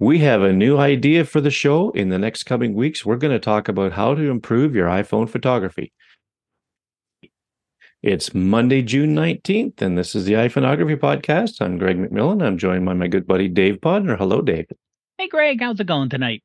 We 0.00 0.18
have 0.20 0.42
a 0.42 0.52
new 0.52 0.76
idea 0.76 1.24
for 1.24 1.40
the 1.40 1.52
show. 1.52 1.90
In 1.90 2.08
the 2.08 2.18
next 2.18 2.44
coming 2.44 2.74
weeks, 2.74 3.06
we're 3.06 3.16
going 3.16 3.32
to 3.32 3.38
talk 3.38 3.68
about 3.68 3.92
how 3.92 4.14
to 4.14 4.28
improve 4.28 4.74
your 4.74 4.88
iPhone 4.88 5.28
photography. 5.28 5.92
It's 8.02 8.34
Monday, 8.34 8.82
June 8.82 9.14
19th, 9.14 9.80
and 9.80 9.96
this 9.96 10.16
is 10.16 10.24
the 10.24 10.32
iPhoneography 10.32 10.98
Podcast. 10.98 11.62
I'm 11.62 11.78
Greg 11.78 11.96
McMillan. 11.96 12.44
I'm 12.44 12.58
joined 12.58 12.84
by 12.84 12.94
my 12.94 13.06
good 13.06 13.26
buddy 13.26 13.46
Dave 13.46 13.76
Podner. 13.76 14.18
Hello, 14.18 14.42
Dave. 14.42 14.66
Hey, 15.16 15.28
Greg. 15.28 15.60
How's 15.60 15.78
it 15.78 15.86
going 15.86 16.08
tonight? 16.08 16.42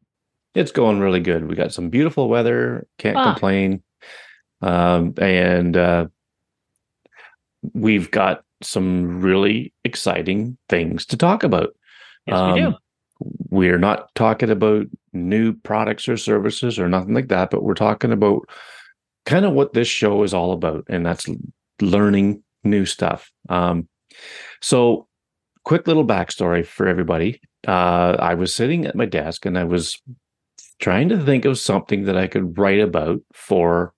It's 0.54 0.72
going 0.72 1.00
really 1.00 1.20
good. 1.20 1.48
We 1.48 1.56
got 1.56 1.74
some 1.74 1.90
beautiful 1.90 2.30
weather. 2.30 2.88
Can't 3.00 3.18
ah. 3.18 3.32
complain. 3.32 3.82
Um, 4.62 5.16
and 5.18 5.76
uh, 5.76 6.08
we've 7.74 8.12
got 8.12 8.44
some 8.62 9.22
really 9.22 9.74
exciting 9.84 10.58
things 10.70 11.08
to 11.08 11.18
talk 11.18 11.44
about. 11.44 11.76
Yes, 12.28 12.38
um, 12.38 12.54
we 12.54 12.62
do. 12.62 12.76
We're 13.50 13.78
not 13.78 14.14
talking 14.16 14.50
about 14.50 14.88
new 15.14 15.54
products 15.54 16.08
or 16.08 16.18
services 16.18 16.80
or 16.80 16.88
nothing 16.88 17.14
like 17.14 17.28
that, 17.30 17.50
but 17.50 17.64
we're 17.64 17.74
talking 17.74 18.12
about 18.12 18.48
kind 19.26 19.46
of 19.46 19.54
what 19.54 19.74
this 19.74 19.88
show 19.88 20.24
is 20.24 20.34
all 20.34 20.54
about, 20.54 20.86
and 20.90 21.06
that's 21.06 21.28
learning 21.82 22.44
new 22.64 22.86
stuff. 22.86 23.32
Um, 23.50 23.88
so, 24.62 25.08
quick 25.66 25.88
little 25.88 26.06
backstory 26.06 26.66
for 26.66 26.88
everybody. 26.88 27.42
Uh, 27.68 28.16
I 28.20 28.36
was 28.36 28.54
sitting 28.54 28.86
at 28.86 28.96
my 28.96 29.06
desk 29.06 29.46
and 29.46 29.58
I 29.58 29.66
was 29.66 30.02
trying 30.80 31.10
to 31.10 31.24
think 31.24 31.46
of 31.46 31.60
something 31.60 32.06
that 32.06 32.18
I 32.18 32.28
could 32.28 32.58
write 32.58 32.80
about 32.80 33.20
for 33.34 33.94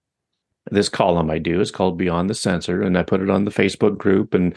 this 0.70 0.90
column 0.90 1.30
I 1.30 1.38
do. 1.38 1.62
It's 1.62 1.72
called 1.72 1.98
Beyond 1.98 2.30
the 2.30 2.36
Sensor, 2.36 2.82
and 2.82 2.98
I 2.98 3.04
put 3.04 3.22
it 3.22 3.30
on 3.30 3.46
the 3.46 3.52
Facebook 3.52 3.98
group 3.98 4.34
and 4.34 4.56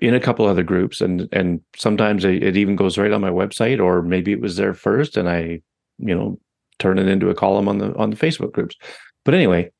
in 0.00 0.14
a 0.14 0.20
couple 0.20 0.46
other 0.46 0.62
groups, 0.62 1.00
and 1.00 1.28
and 1.32 1.60
sometimes 1.76 2.24
it, 2.24 2.56
even 2.56 2.76
goes 2.76 2.98
right 2.98 3.12
on 3.12 3.20
my 3.20 3.30
website, 3.30 3.82
or 3.82 4.02
maybe 4.02 4.32
it 4.32 4.40
was 4.40 4.56
there 4.56 4.74
first, 4.74 5.16
and 5.16 5.28
I, 5.28 5.60
you 5.98 6.14
know, 6.14 6.38
turn 6.78 6.98
it 6.98 7.08
into 7.08 7.30
a 7.30 7.34
column 7.34 7.68
on 7.68 7.78
the 7.78 7.94
on 7.96 8.10
the 8.10 8.16
Facebook 8.16 8.52
groups. 8.52 8.76
But 9.24 9.34
anyway, 9.34 9.70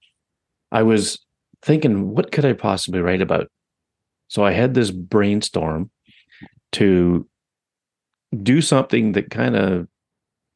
I 0.73 0.83
was 0.83 1.25
thinking, 1.63 2.11
what 2.11 2.33
could 2.33 2.45
I 2.45 2.53
possibly 2.53 3.01
write 3.01 3.23
about? 3.23 3.49
So 4.29 4.45
I 4.45 4.53
had 4.53 4.75
this 4.75 4.91
brainstorm 4.91 5.91
to 6.73 7.29
do 8.43 8.61
something 8.61 9.13
that 9.13 9.31
kind 9.31 9.57
of 9.57 9.87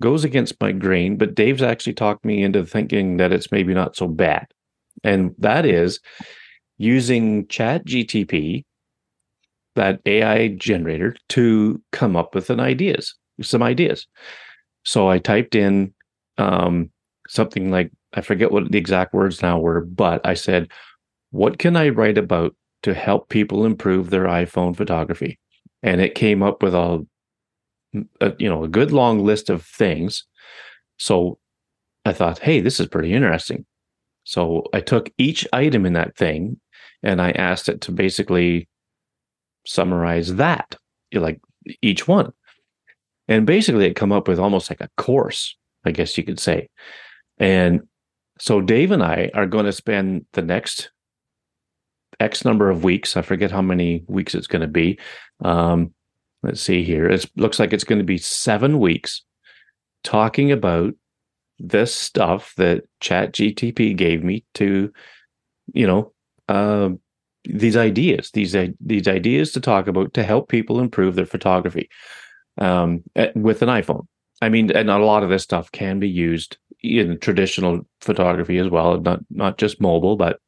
goes 0.03 0.25
against 0.25 0.61
my 0.61 0.73
grain, 0.73 1.17
but 1.17 1.35
Dave's 1.35 1.63
actually 1.63 1.93
talked 1.93 2.25
me 2.25 2.43
into 2.43 2.65
thinking 2.65 3.19
that 3.19 3.33
it's 3.33 3.53
maybe 3.53 3.75
not 3.75 3.97
so 3.97 4.09
bad. 4.09 4.47
And 5.05 5.35
that 5.39 5.65
is 5.67 6.01
using 6.79 7.47
Chat 7.49 7.87
GTP, 7.87 8.65
that 9.77 10.01
AI 10.07 10.49
generator, 10.49 11.17
to 11.31 11.81
come 11.93 12.17
up 12.17 12.35
with 12.35 12.51
an 12.51 12.61
ideas, 12.61 13.15
some 13.43 13.63
ideas. 13.63 14.07
So 14.85 15.09
I 15.09 15.19
typed 15.19 15.55
in 15.55 15.93
um, 16.39 16.91
something 17.29 17.71
like 17.71 17.91
I 18.15 18.23
forget 18.23 18.51
what 18.51 18.71
the 18.71 18.79
exact 18.79 19.15
words 19.15 19.43
now 19.43 19.59
were, 19.59 19.83
but 19.83 20.21
I 20.27 20.35
said, 20.35 20.69
"What 21.31 21.59
can 21.59 21.77
I 21.77 21.91
write 21.91 22.19
about 22.19 22.57
to 22.83 22.95
help 22.95 23.29
people 23.29 23.65
improve 23.67 24.11
their 24.11 24.25
iPhone 24.25 24.77
photography?" 24.77 25.39
And 25.83 26.01
it 26.01 26.15
came 26.15 26.43
up 26.43 26.63
with 26.63 26.75
a, 26.75 27.07
a 28.21 28.33
you 28.39 28.49
know 28.49 28.65
a 28.65 28.69
good 28.69 28.93
long 28.93 29.25
list 29.25 29.51
of 29.51 29.65
things. 29.65 30.25
So 30.99 31.39
I 32.05 32.13
thought, 32.13 32.41
"Hey, 32.41 32.61
this 32.61 32.81
is 32.81 32.89
pretty 32.89 33.13
interesting." 33.13 33.67
So 34.25 34.65
I 34.73 34.81
took 34.81 35.11
each 35.19 35.47
item 35.53 35.87
in 35.87 35.95
that 35.95 36.17
thing 36.17 36.61
and 37.03 37.21
I 37.21 37.33
asked 37.33 37.69
it 37.69 37.81
to 37.83 37.93
basically 37.93 38.69
summarize 39.71 40.35
that, 40.37 40.77
like 41.13 41.41
each 41.83 42.09
one. 42.09 42.33
And 43.29 43.47
basically 43.47 43.87
it 43.87 43.95
come 43.97 44.13
up 44.13 44.27
with 44.27 44.39
almost 44.39 44.71
like 44.71 44.81
a 44.81 44.91
course, 44.97 45.57
I 45.85 45.93
guess 45.93 46.19
you 46.19 46.25
could 46.25 46.41
say. 46.41 46.69
And 47.39 47.83
so 48.39 48.61
Dave 48.61 48.91
and 48.91 49.03
I 49.03 49.31
are 49.35 49.47
going 49.47 49.67
to 49.67 49.73
spend 49.73 50.27
the 50.33 50.43
next 50.43 50.91
X 52.19 52.45
number 52.45 52.69
of 52.69 52.85
weeks. 52.85 53.17
I 53.17 53.23
forget 53.23 53.51
how 53.51 53.63
many 53.63 54.03
weeks 54.09 54.35
it's 54.35 54.47
going 54.47 54.63
to 54.63 54.69
be. 54.69 54.99
Um, 55.45 55.95
let's 56.43 56.61
see 56.61 56.83
here. 56.83 57.07
It 57.07 57.25
looks 57.37 57.59
like 57.59 57.73
it's 57.73 57.85
going 57.85 58.01
to 58.01 58.05
be 58.05 58.19
seven 58.19 58.81
weeks 58.81 59.23
talking 60.03 60.51
about 60.51 60.95
this 61.59 61.95
stuff 61.95 62.55
that 62.57 62.85
Chat 63.01 63.33
GTP 63.33 63.95
gave 63.95 64.25
me 64.25 64.45
to, 64.55 64.93
you 65.73 65.87
know, 65.87 66.13
uh, 66.49 66.91
these 67.45 67.77
ideas, 67.77 68.31
these 68.33 68.55
these 68.81 69.09
ideas 69.09 69.53
to 69.53 69.61
talk 69.61 69.87
about 69.87 70.15
to 70.15 70.23
help 70.23 70.49
people 70.49 70.81
improve 70.81 71.15
their 71.15 71.27
photography 71.27 71.89
um, 72.59 73.03
with 73.35 73.63
an 73.63 73.69
iPhone. 73.69 74.07
I 74.43 74.49
mean, 74.49 74.71
and 74.71 74.91
a 74.91 74.99
lot 74.99 75.23
of 75.23 75.31
this 75.31 75.43
stuff 75.43 75.71
can 75.73 75.99
be 75.99 76.09
used 76.09 76.59
in 76.83 77.19
traditional 77.19 77.87
photography 78.01 78.59
as 78.59 78.69
well, 78.69 79.01
not 79.01 79.21
not 79.31 79.59
just 79.59 79.81
mobile, 79.81 80.17
but 80.17 80.41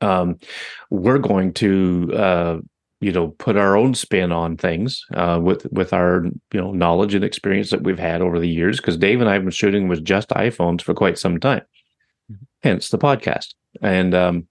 um, 0.00 0.38
we're 0.90 1.18
going 1.18 1.52
to 1.54 2.12
uh, 2.14 2.58
you 3.00 3.12
know 3.12 3.28
put 3.28 3.56
our 3.56 3.76
own 3.76 3.94
spin 3.94 4.32
on 4.32 4.56
things 4.56 5.04
uh, 5.14 5.38
with 5.42 5.66
with 5.72 5.92
our 5.92 6.24
you 6.52 6.60
know 6.60 6.72
knowledge 6.72 7.14
and 7.14 7.24
experience 7.24 7.70
that 7.70 7.82
we've 7.82 7.98
had 7.98 8.22
over 8.22 8.38
the 8.38 8.48
years. 8.48 8.78
Because 8.78 8.96
Dave 8.96 9.20
and 9.20 9.28
I 9.28 9.34
have 9.34 9.42
been 9.42 9.50
shooting 9.50 9.88
with 9.88 10.04
just 10.04 10.30
iPhones 10.30 10.82
for 10.82 10.94
quite 10.94 11.18
some 11.18 11.38
time, 11.38 11.62
mm-hmm. 12.30 12.44
hence 12.62 12.90
the 12.90 12.98
podcast. 12.98 13.54
And 13.82 14.14
um, 14.14 14.48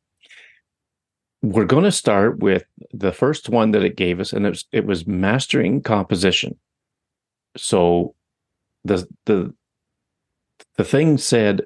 we're 1.45 1.65
going 1.65 1.83
to 1.83 1.91
start 1.91 2.39
with 2.39 2.65
the 2.91 3.11
first 3.11 3.49
one 3.49 3.71
that 3.71 3.83
it 3.83 3.95
gave 3.95 4.19
us, 4.19 4.33
and 4.33 4.45
it 4.45 4.49
was 4.49 4.65
it 4.71 4.85
was 4.85 5.05
mastering 5.05 5.81
composition. 5.81 6.57
So 7.55 8.15
the 8.83 9.07
the 9.25 9.53
the 10.77 10.83
thing 10.83 11.17
said 11.17 11.61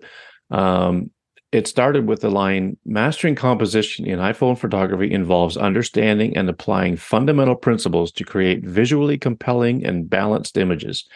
um, 0.52 1.12
it 1.52 1.68
started 1.68 2.08
with 2.08 2.22
the 2.22 2.30
line 2.30 2.78
Mastering 2.86 3.36
composition 3.36 4.06
in 4.06 4.20
iPhone 4.20 4.58
photography 4.58 5.12
involves 5.12 5.58
understanding 5.58 6.36
and 6.36 6.50
applying 6.50 6.96
fundamental 6.98 7.56
principles 7.56 8.12
to 8.14 8.24
create 8.24 8.64
visually 8.66 9.18
compelling 9.18 9.86
and 9.86 10.10
balanced 10.10 10.58
images. 10.58 11.08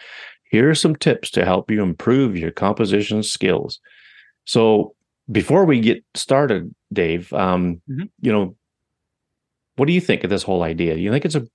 Here 0.50 0.70
are 0.70 0.74
some 0.74 0.96
tips 0.96 1.30
to 1.32 1.44
help 1.44 1.70
you 1.70 1.82
improve 1.82 2.36
your 2.36 2.50
composition 2.50 3.22
skills. 3.22 3.80
So, 4.44 4.94
before 5.30 5.64
we 5.64 5.80
get 5.80 6.04
started, 6.14 6.74
Dave, 6.94 7.32
um, 7.32 7.82
mm-hmm. 7.88 8.04
you 8.20 8.32
know, 8.32 8.56
what 9.76 9.86
do 9.86 9.92
you 9.92 10.00
think 10.00 10.24
of 10.24 10.30
this 10.30 10.42
whole 10.42 10.62
idea? 10.62 10.94
Do 10.94 11.00
you 11.00 11.10
think 11.10 11.24
it's 11.24 11.34
a, 11.34 11.46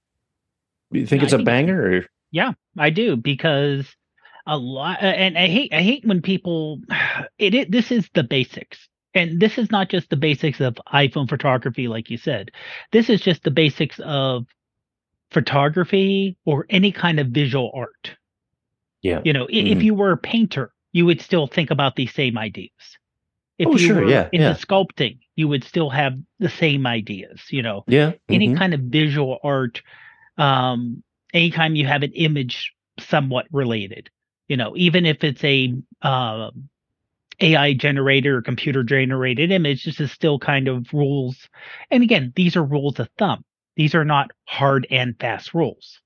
you 0.91 1.05
think 1.05 1.23
it's 1.23 1.33
a 1.33 1.39
banger? 1.39 1.97
Or? 1.97 2.05
Yeah, 2.31 2.53
I 2.77 2.89
do 2.89 3.15
because 3.15 3.85
a 4.49 4.57
lot 4.57 4.97
and 5.01 5.37
i 5.37 5.47
hate 5.47 5.71
i 5.73 5.81
hate 5.81 6.05
when 6.05 6.21
people 6.21 6.81
it, 7.37 7.53
it 7.53 7.71
this 7.71 7.91
is 7.91 8.09
the 8.15 8.23
basics 8.23 8.89
and 9.13 9.39
this 9.39 9.57
is 9.57 9.71
not 9.71 9.89
just 9.89 10.09
the 10.09 10.17
basics 10.17 10.59
of 10.59 10.75
iphone 10.93 11.29
photography 11.29 11.87
like 11.87 12.09
you 12.09 12.17
said 12.17 12.51
this 12.91 13.09
is 13.09 13.21
just 13.21 13.43
the 13.43 13.51
basics 13.51 13.99
of 14.03 14.45
photography 15.31 16.35
or 16.45 16.65
any 16.69 16.91
kind 16.91 17.19
of 17.19 17.27
visual 17.27 17.71
art 17.75 18.15
yeah 19.01 19.21
you 19.23 19.33
know 19.33 19.45
mm-hmm. 19.45 19.77
if 19.77 19.83
you 19.83 19.93
were 19.93 20.11
a 20.11 20.17
painter 20.17 20.71
you 20.91 21.05
would 21.05 21.21
still 21.21 21.45
think 21.45 21.69
about 21.69 21.95
these 21.95 22.13
same 22.13 22.37
ideas 22.37 22.97
if 23.59 23.67
oh, 23.67 23.71
you 23.73 23.77
sure, 23.77 23.95
were 24.01 24.09
yeah, 24.09 24.29
into 24.31 24.47
yeah. 24.47 24.53
sculpting 24.53 25.19
you 25.35 25.47
would 25.47 25.63
still 25.63 25.89
have 25.89 26.13
the 26.39 26.49
same 26.49 26.87
ideas 26.87 27.41
you 27.51 27.61
know 27.61 27.83
yeah 27.87 28.11
mm-hmm. 28.11 28.33
any 28.33 28.55
kind 28.55 28.73
of 28.73 28.79
visual 28.81 29.37
art 29.43 29.81
um 30.37 31.03
anytime 31.33 31.75
you 31.75 31.85
have 31.85 32.01
an 32.01 32.13
image 32.13 32.73
somewhat 32.99 33.45
related 33.51 34.09
you 34.49 34.57
know, 34.57 34.73
even 34.75 35.05
if 35.05 35.23
it's 35.23 35.43
a 35.43 35.73
uh, 36.01 36.49
AI 37.39 37.73
generated 37.73 38.31
or 38.33 38.41
computer 38.41 38.83
generated 38.83 39.51
image, 39.51 39.85
this 39.85 40.01
is 40.01 40.11
still 40.11 40.39
kind 40.39 40.67
of 40.67 40.87
rules. 40.91 41.47
And 41.89 42.03
again, 42.03 42.33
these 42.35 42.57
are 42.57 42.63
rules 42.63 42.99
of 42.99 43.07
thumb. 43.17 43.45
These 43.77 43.95
are 43.95 44.03
not 44.03 44.31
hard 44.45 44.85
and 44.89 45.15
fast 45.19 45.53
rules. 45.53 46.01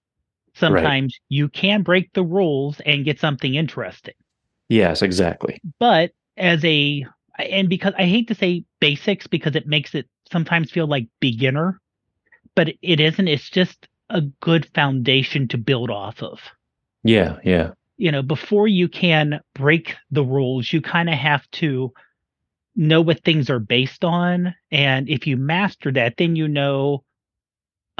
Sometimes 0.56 1.14
right. 1.16 1.26
you 1.30 1.50
can 1.50 1.82
break 1.82 2.14
the 2.14 2.24
rules 2.24 2.80
and 2.86 3.06
get 3.06 3.20
something 3.20 3.56
interesting. 3.56 4.14
Yes, 4.70 5.02
exactly. 5.02 5.60
But 5.80 6.12
as 6.38 6.64
a 6.64 7.06
and 7.38 7.70
because 7.70 7.94
I 7.98 8.06
hate 8.06 8.28
to 8.30 8.36
say 8.36 8.66
basics 8.80 9.28
because 9.28 9.56
it 9.56 9.68
makes 9.68 9.96
it 9.96 10.08
sometimes 10.32 10.72
feel 10.72 10.88
like 10.88 11.08
beginner, 11.20 11.80
but 12.56 12.70
it 12.82 13.00
isn't. 13.00 13.28
It's 13.28 13.50
just 13.50 13.88
a 14.10 14.22
good 14.22 14.68
foundation 14.74 15.48
to 15.50 15.58
build 15.58 15.90
off 15.90 16.22
of. 16.22 16.40
Yeah, 17.04 17.38
yeah 17.44 17.72
you 17.98 18.12
know, 18.12 18.22
before 18.22 18.68
you 18.68 18.90
can 18.90 19.40
break 19.54 19.96
the 20.12 20.24
rules, 20.24 20.72
you 20.74 20.82
kind 20.82 21.10
of 21.10 21.16
have 21.16 21.50
to 21.52 21.94
know 22.76 23.02
what 23.02 23.24
things 23.24 23.50
are 23.50 23.60
based 23.60 24.04
on. 24.04 24.56
And 24.72 25.08
if 25.08 25.28
you 25.28 25.38
master 25.38 25.92
that, 25.94 26.18
then 26.18 26.36
you 26.36 26.48
know, 26.48 27.04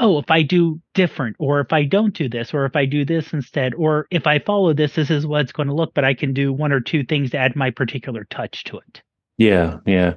oh, 0.00 0.18
if 0.18 0.30
I 0.30 0.42
do 0.42 0.80
different, 0.92 1.36
or 1.38 1.60
if 1.60 1.72
I 1.72 1.84
don't 1.84 2.12
do 2.12 2.28
this, 2.28 2.52
or 2.52 2.64
if 2.64 2.74
I 2.74 2.84
do 2.84 3.04
this 3.04 3.32
instead, 3.32 3.74
or 3.74 4.08
if 4.10 4.26
I 4.26 4.40
follow 4.40 4.72
this, 4.72 4.94
this 4.94 5.10
is 5.10 5.26
what 5.26 5.42
it's 5.42 5.52
going 5.52 5.68
to 5.68 5.74
look, 5.74 5.94
but 5.94 6.04
I 6.04 6.14
can 6.14 6.34
do 6.34 6.52
one 6.52 6.72
or 6.72 6.80
two 6.80 7.04
things 7.04 7.30
to 7.30 7.38
add 7.38 7.54
my 7.54 7.70
particular 7.70 8.24
touch 8.24 8.64
to 8.64 8.78
it. 8.78 9.02
Yeah, 9.38 9.78
yeah. 9.86 10.14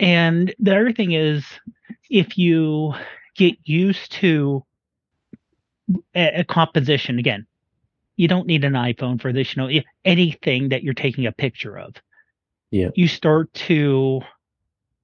And 0.00 0.54
the 0.58 0.76
other 0.76 0.92
thing 0.92 1.12
is, 1.12 1.44
if 2.10 2.36
you 2.36 2.94
get 3.36 3.56
used 3.64 4.12
to 4.12 4.64
a, 6.14 6.40
a 6.40 6.44
composition, 6.44 7.18
again, 7.18 7.46
you 8.16 8.28
don't 8.28 8.46
need 8.46 8.64
an 8.64 8.74
iPhone 8.74 9.20
for 9.20 9.32
this, 9.32 9.54
you 9.56 9.62
know, 9.62 9.82
anything 10.04 10.68
that 10.70 10.82
you're 10.82 10.94
taking 10.94 11.26
a 11.26 11.32
picture 11.32 11.78
of. 11.78 11.94
Yeah. 12.70 12.88
You 12.94 13.08
start 13.08 13.52
to 13.54 14.22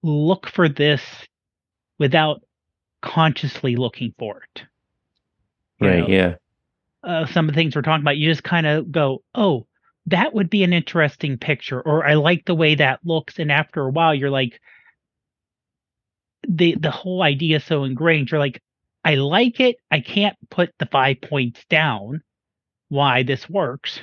look 0.02 0.48
for 0.48 0.68
this 0.68 1.02
without 1.98 2.42
consciously 3.02 3.76
looking 3.76 4.14
for 4.18 4.42
it. 4.54 4.62
You 5.80 5.86
Right. 5.86 5.98
know, 6.00 6.08
Yeah. 6.08 6.34
uh, 7.04 7.26
some 7.26 7.48
of 7.48 7.54
the 7.54 7.58
things 7.60 7.76
we're 7.76 7.82
talking 7.82 8.02
about, 8.02 8.16
you 8.16 8.28
just 8.28 8.42
kind 8.42 8.66
of 8.66 8.90
go, 8.90 9.22
oh, 9.34 9.66
that 10.10 10.34
would 10.34 10.50
be 10.50 10.62
an 10.64 10.72
interesting 10.72 11.38
picture, 11.38 11.80
or 11.80 12.06
I 12.06 12.14
like 12.14 12.44
the 12.44 12.54
way 12.54 12.74
that 12.76 13.00
looks. 13.04 13.38
And 13.38 13.50
after 13.52 13.82
a 13.82 13.90
while, 13.90 14.14
you're 14.14 14.30
like, 14.30 14.60
the 16.48 16.76
the 16.80 16.90
whole 16.90 17.22
idea 17.22 17.56
is 17.56 17.64
so 17.64 17.84
ingrained. 17.84 18.30
You're 18.30 18.40
like, 18.40 18.62
I 19.04 19.16
like 19.16 19.60
it. 19.60 19.76
I 19.90 20.00
can't 20.00 20.36
put 20.50 20.70
the 20.78 20.86
five 20.86 21.20
points 21.20 21.64
down 21.68 22.22
why 22.88 23.22
this 23.22 23.48
works. 23.48 24.00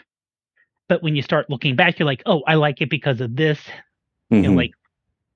But 0.88 1.02
when 1.02 1.16
you 1.16 1.22
start 1.24 1.50
looking 1.50 1.76
back, 1.76 1.98
you're 2.00 2.06
like, 2.06 2.24
oh, 2.26 2.44
I 2.46 2.56
like 2.56 2.82
it 2.82 2.90
because 2.90 3.22
of 3.22 3.36
this. 3.36 3.60
You 4.30 4.42
know, 4.42 4.52
Mhm. 4.52 4.58
like, 4.58 4.72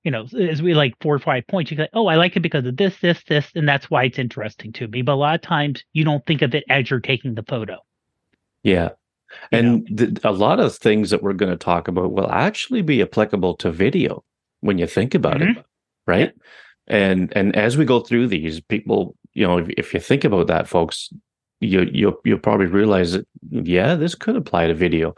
you 0.04 0.10
know, 0.12 0.26
as 0.38 0.62
we 0.62 0.74
like 0.74 0.94
four 1.00 1.14
or 1.14 1.18
five 1.18 1.46
points, 1.48 1.70
you 1.70 1.76
go, 1.76 1.86
oh, 1.92 2.06
I 2.06 2.16
like 2.16 2.36
it 2.36 2.40
because 2.40 2.66
of 2.66 2.76
this, 2.76 2.98
this, 3.00 3.22
this, 3.24 3.50
and 3.56 3.68
that's 3.68 3.90
why 3.90 4.04
it's 4.04 4.18
interesting 4.18 4.72
to 4.74 4.86
me. 4.88 5.02
But 5.02 5.12
a 5.14 5.16
lot 5.16 5.34
of 5.34 5.42
times 5.42 5.84
you 5.92 6.04
don't 6.04 6.24
think 6.26 6.42
of 6.42 6.54
it 6.54 6.64
as 6.68 6.90
you're 6.90 7.00
taking 7.00 7.34
the 7.34 7.42
photo. 7.44 7.78
yeah. 8.62 8.90
And 9.52 9.86
th- 9.96 10.18
a 10.24 10.32
lot 10.32 10.60
of 10.60 10.74
things 10.76 11.10
that 11.10 11.22
we're 11.22 11.32
going 11.32 11.52
to 11.52 11.56
talk 11.56 11.88
about 11.88 12.12
will 12.12 12.30
actually 12.30 12.82
be 12.82 13.02
applicable 13.02 13.56
to 13.56 13.70
video 13.70 14.24
when 14.60 14.78
you 14.78 14.86
think 14.86 15.14
about 15.14 15.42
it, 15.42 15.56
right? 16.06 16.32
And 16.86 17.32
and 17.36 17.54
as 17.56 17.76
we 17.76 17.84
go 17.84 18.00
through 18.00 18.26
these, 18.26 18.60
people, 18.60 19.16
you 19.32 19.46
know, 19.46 19.58
if, 19.58 19.68
if 19.70 19.94
you 19.94 20.00
think 20.00 20.24
about 20.24 20.48
that, 20.48 20.68
folks, 20.68 21.10
you 21.60 21.88
you 21.92 22.18
you'll 22.24 22.38
probably 22.38 22.66
realize 22.66 23.12
that 23.12 23.26
yeah, 23.50 23.94
this 23.94 24.14
could 24.14 24.36
apply 24.36 24.66
to 24.66 24.74
video. 24.74 25.14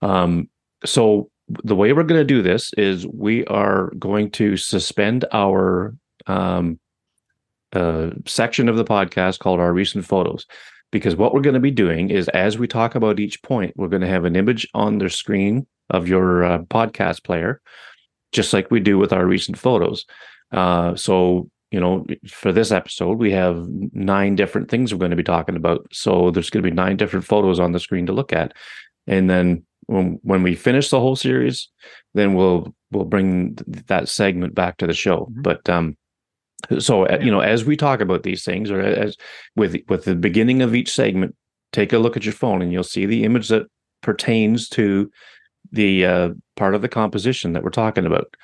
Um, 0.00 0.48
so 0.84 1.30
the 1.64 1.74
way 1.74 1.92
we're 1.92 2.02
going 2.04 2.20
to 2.20 2.24
do 2.24 2.42
this 2.42 2.72
is 2.74 3.06
we 3.06 3.44
are 3.46 3.90
going 3.98 4.30
to 4.32 4.56
suspend 4.56 5.24
our 5.32 5.94
um, 6.26 6.78
uh, 7.72 8.10
section 8.26 8.68
of 8.68 8.76
the 8.76 8.84
podcast 8.84 9.38
called 9.38 9.60
our 9.60 9.72
recent 9.72 10.04
photos 10.04 10.46
because 10.90 11.16
what 11.16 11.34
we're 11.34 11.40
going 11.40 11.54
to 11.54 11.60
be 11.60 11.70
doing 11.70 12.10
is 12.10 12.28
as 12.28 12.58
we 12.58 12.66
talk 12.66 12.94
about 12.94 13.20
each 13.20 13.42
point 13.42 13.72
we're 13.76 13.88
going 13.88 14.02
to 14.02 14.08
have 14.08 14.24
an 14.24 14.36
image 14.36 14.66
on 14.74 14.98
the 14.98 15.10
screen 15.10 15.66
of 15.90 16.08
your 16.08 16.44
uh, 16.44 16.58
podcast 16.58 17.24
player 17.24 17.60
just 18.32 18.52
like 18.52 18.70
we 18.70 18.80
do 18.80 18.98
with 18.98 19.12
our 19.12 19.26
recent 19.26 19.58
photos. 19.58 20.04
Uh, 20.52 20.94
so 20.94 21.48
you 21.70 21.80
know 21.80 22.06
for 22.26 22.52
this 22.52 22.70
episode 22.72 23.18
we 23.18 23.30
have 23.32 23.66
nine 23.92 24.34
different 24.36 24.70
things 24.70 24.92
we're 24.92 24.98
going 24.98 25.10
to 25.10 25.16
be 25.16 25.22
talking 25.22 25.56
about. 25.56 25.86
So 25.92 26.30
there's 26.30 26.50
going 26.50 26.62
to 26.62 26.70
be 26.70 26.74
nine 26.74 26.96
different 26.96 27.26
photos 27.26 27.60
on 27.60 27.72
the 27.72 27.80
screen 27.80 28.06
to 28.06 28.12
look 28.12 28.32
at. 28.32 28.54
And 29.06 29.28
then 29.28 29.64
when, 29.86 30.18
when 30.22 30.42
we 30.42 30.54
finish 30.54 30.90
the 30.90 31.00
whole 31.00 31.16
series 31.16 31.68
then 32.14 32.34
we'll 32.34 32.74
we'll 32.90 33.04
bring 33.04 33.54
th- 33.56 33.86
that 33.86 34.08
segment 34.08 34.54
back 34.54 34.78
to 34.78 34.86
the 34.86 34.94
show. 34.94 35.30
Mhm. 35.32 35.42
but 35.42 35.68
um 35.68 35.96
so 36.78 37.06
uh, 37.06 37.18
you 37.22 37.30
know 37.30 37.40
as 37.40 37.64
we 37.64 37.76
talk 37.76 38.00
about 38.00 38.22
these 38.24 38.44
things 38.44 38.70
or 38.70 38.80
as 38.80 39.16
with 39.56 39.76
with 39.88 40.04
the 40.04 40.14
beginning 40.16 40.60
of 40.62 40.74
each 40.74 40.90
segment 40.92 41.34
take 41.72 41.92
a 41.92 41.98
look 41.98 42.16
at 42.16 42.24
your 42.24 42.32
phone 42.32 42.62
and 42.62 42.72
you'll 42.72 42.82
see 42.82 43.06
the 43.06 43.24
image 43.24 43.48
that 43.48 43.66
pertains 44.02 44.68
to 44.68 45.10
the 45.72 46.04
uh, 46.04 46.30
part 46.56 46.74
of 46.74 46.82
the 46.82 46.88
composition 46.88 47.52
that 47.52 47.62
we're 47.62 47.68
talking 47.70 48.06
about. 48.06 48.34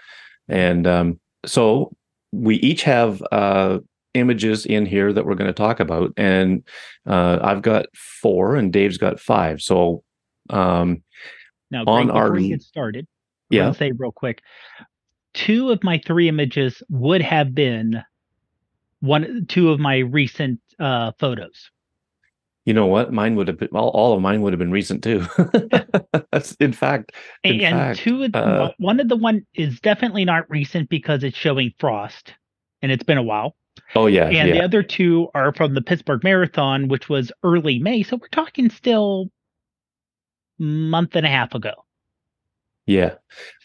And 0.48 0.86
um, 0.86 1.20
so 1.46 1.90
we 2.32 2.56
each 2.56 2.82
have 2.82 3.22
uh, 3.32 3.78
images 4.12 4.66
in 4.66 4.84
here 4.84 5.12
that 5.12 5.24
we're 5.24 5.34
going 5.34 5.48
to 5.48 5.52
talk 5.54 5.80
about 5.80 6.12
and 6.16 6.62
uh, 7.06 7.38
i've 7.42 7.62
got 7.62 7.86
four 7.94 8.54
and 8.56 8.72
dave's 8.72 8.98
got 8.98 9.18
five. 9.18 9.60
So 9.60 10.02
um, 10.50 11.02
Now, 11.70 11.84
on 11.86 12.06
Greg, 12.06 12.16
our- 12.16 12.30
before 12.30 12.42
we 12.42 12.48
get 12.50 12.62
started, 12.62 13.06
yeah? 13.50 13.68
to 13.68 13.74
say 13.74 13.92
real 13.96 14.12
quick, 14.12 14.42
two 15.34 15.70
of 15.70 15.82
my 15.84 15.98
three 16.06 16.28
images 16.28 16.82
would 16.88 17.22
have 17.22 17.54
been 17.54 18.02
one, 19.00 19.44
two 19.48 19.70
of 19.70 19.78
my 19.80 19.98
recent 19.98 20.60
uh, 20.80 21.12
photos. 21.18 21.70
you 22.64 22.72
know 22.72 22.86
what 22.86 23.12
mine 23.12 23.34
would 23.36 23.48
have 23.48 23.58
been 23.58 23.68
all, 23.74 23.90
all 23.90 24.14
of 24.14 24.22
mine 24.22 24.40
would 24.40 24.52
have 24.52 24.58
been 24.58 24.70
recent 24.70 25.02
too 25.04 25.26
That's 26.32 26.54
in 26.54 26.72
fact 26.72 27.12
in 27.42 27.60
and 27.60 27.74
fact, 27.76 27.98
two 28.00 28.22
of 28.24 28.34
uh, 28.34 28.72
one 28.78 29.00
of 29.00 29.08
the 29.08 29.16
one 29.16 29.42
is 29.54 29.80
definitely 29.80 30.24
not 30.24 30.48
recent 30.50 30.88
because 30.88 31.22
it's 31.24 31.36
showing 31.36 31.72
frost, 31.78 32.32
and 32.82 32.90
it's 32.90 33.04
been 33.04 33.18
a 33.18 33.22
while. 33.22 33.54
oh 33.94 34.06
yeah 34.06 34.26
and 34.26 34.48
yeah 34.48 34.54
the 34.54 34.62
other 34.64 34.82
two 34.82 35.28
are 35.34 35.52
from 35.52 35.74
the 35.74 35.82
Pittsburgh 35.82 36.24
Marathon, 36.24 36.88
which 36.88 37.08
was 37.08 37.30
early 37.42 37.78
May. 37.78 38.02
So 38.02 38.16
we're 38.16 38.28
talking 38.28 38.70
still 38.70 39.28
month 40.58 41.16
and 41.16 41.26
a 41.26 41.28
half 41.28 41.54
ago. 41.54 41.72
Yeah 42.86 43.14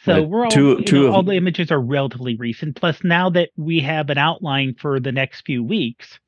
So 0.04 0.24
we're 0.24 0.46
all, 0.46 0.52
Two- 0.52 0.82
two 0.84 1.02
know, 1.04 1.08
of- 1.10 1.14
all 1.16 1.24
the 1.24 1.34
images 1.36 1.72
are 1.72 1.82
relatively 1.82 2.36
recent. 2.36 2.76
Plus, 2.76 3.04
now 3.04 3.30
that 3.32 3.50
we 3.58 3.80
have 3.82 4.10
an 4.10 4.18
outline 4.18 4.76
for 4.80 5.00
the 5.00 5.12
next 5.12 5.42
few 5.46 5.64
weeks, 5.64 6.20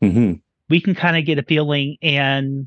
hmm 0.00 0.34
we 0.68 0.80
can 0.80 0.94
kind 0.94 1.18
of 1.18 1.26
get 1.26 1.38
a 1.38 1.42
feeling 1.42 1.96
and 2.00 2.66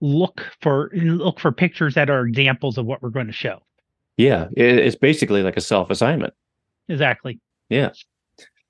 look 0.00 0.44
for 0.60 0.90
look 0.94 1.38
for 1.38 1.52
pictures 1.52 1.94
that 1.94 2.10
are 2.10 2.26
examples 2.26 2.76
of 2.76 2.84
what 2.86 3.00
we're 3.02 3.10
going 3.10 3.28
to 3.28 3.32
show. 3.32 3.60
Yeah, 4.16 4.48
it's 4.56 4.96
basically 4.96 5.42
like 5.42 5.56
a 5.56 5.60
self 5.60 5.90
assignment. 5.90 6.34
Exactly. 6.88 7.38
Yeah. 7.68 7.90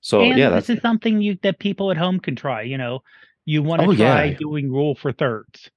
So 0.01 0.21
and 0.21 0.39
yeah, 0.39 0.51
this 0.51 0.69
is 0.71 0.81
something 0.83 1.21
you 1.23 1.39
that 1.43 1.59
people 1.59 1.91
at 1.91 1.97
home 1.97 2.21
can 2.21 2.37
try. 2.37 2.63
You 2.63 2.77
know, 2.79 3.01
you 3.47 3.63
want 3.63 3.83
to 3.83 3.89
Oh, 3.89 3.95
try 3.95 4.25
yeah. 4.25 4.35
doing 4.37 4.71
rule 4.71 4.95
for 4.95 5.11
thirds, 5.13 5.71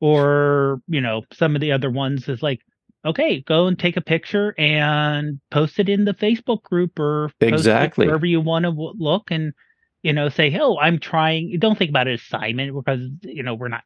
or 0.00 0.80
you 0.88 1.00
know, 1.00 1.22
some 1.32 1.54
of 1.54 1.60
the 1.60 1.72
other 1.72 1.90
ones 1.90 2.28
is 2.28 2.42
like, 2.42 2.60
okay, 3.06 3.40
go 3.42 3.66
and 3.66 3.78
take 3.78 3.96
a 3.96 4.00
picture 4.00 4.54
and 4.58 5.40
post 5.50 5.78
it 5.78 5.88
in 5.88 6.04
the 6.04 6.14
Facebook 6.14 6.62
group 6.62 6.98
or 6.98 7.30
Exactly. 7.40 8.06
wherever 8.06 8.26
you 8.26 8.40
want 8.40 8.64
to 8.64 8.70
w- 8.70 8.94
look 8.98 9.30
and 9.30 9.52
you 10.02 10.12
know 10.12 10.28
say, 10.28 10.56
oh, 10.60 10.78
I'm 10.78 10.98
trying. 10.98 11.56
Don't 11.58 11.78
think 11.78 11.90
about 11.90 12.08
it 12.08 12.14
as 12.14 12.20
assignment 12.22 12.74
because 12.74 13.00
you 13.22 13.42
know 13.42 13.54
we're 13.54 13.68
not, 13.68 13.84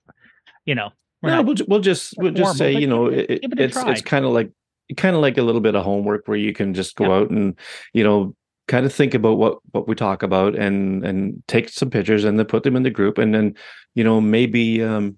you 0.64 0.74
know, 0.74 0.90
no, 1.22 1.42
we'll, 1.42 1.56
we'll 1.68 1.80
just 1.80 2.14
we'll 2.18 2.32
just 2.32 2.56
say 2.58 2.72
you 2.72 2.86
know 2.86 3.06
it- 3.06 3.30
it, 3.30 3.42
give 3.42 3.52
it 3.52 3.60
a 3.60 3.64
it's 3.64 3.76
it's 3.76 4.02
kind 4.02 4.24
of 4.24 4.32
like 4.32 4.50
kind 4.96 5.14
of 5.14 5.22
like 5.22 5.38
a 5.38 5.42
little 5.42 5.60
bit 5.60 5.74
of 5.76 5.84
homework 5.84 6.26
where 6.26 6.36
you 6.36 6.52
can 6.52 6.74
just 6.74 6.96
go 6.96 7.04
Yep. 7.04 7.12
out 7.22 7.30
and 7.30 7.58
you 7.94 8.02
know 8.02 8.34
kind 8.68 8.86
of 8.86 8.92
think 8.92 9.14
about 9.14 9.36
what 9.38 9.58
what 9.72 9.86
we 9.88 9.94
talk 9.94 10.22
about 10.22 10.54
and 10.56 11.04
and 11.04 11.42
take 11.46 11.68
some 11.68 11.90
pictures 11.90 12.24
and 12.24 12.38
then 12.38 12.46
put 12.46 12.62
them 12.62 12.76
in 12.76 12.82
the 12.82 12.90
group 12.90 13.18
and 13.18 13.34
then 13.34 13.54
you 13.94 14.04
know 14.04 14.20
maybe 14.20 14.82
um 14.82 15.16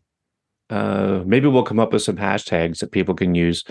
uh 0.72 1.22
maybe 1.26 1.46
we'll 1.48 1.62
come 1.70 1.78
up 1.80 1.92
with 1.92 2.02
some 2.02 2.16
hashtags 2.16 2.78
that 2.80 2.90
people 2.92 3.14
can 3.14 3.34
use 3.34 3.64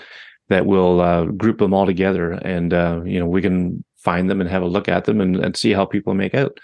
that 0.49 0.65
will 0.65 0.99
uh, 1.01 1.23
group 1.25 1.57
them 1.59 1.73
all 1.73 1.85
together 1.85 2.31
and 2.55 2.73
uh 2.73 3.01
you 3.05 3.19
know 3.19 3.25
we 3.35 3.41
can 3.41 3.83
find 3.97 4.29
them 4.29 4.39
and 4.41 4.49
have 4.49 4.63
a 4.63 4.67
look 4.75 4.87
at 4.89 5.05
them 5.05 5.21
and, 5.21 5.35
and 5.43 5.55
see 5.57 5.71
how 5.73 5.85
people 5.85 6.13
make 6.13 6.35
out 6.35 6.57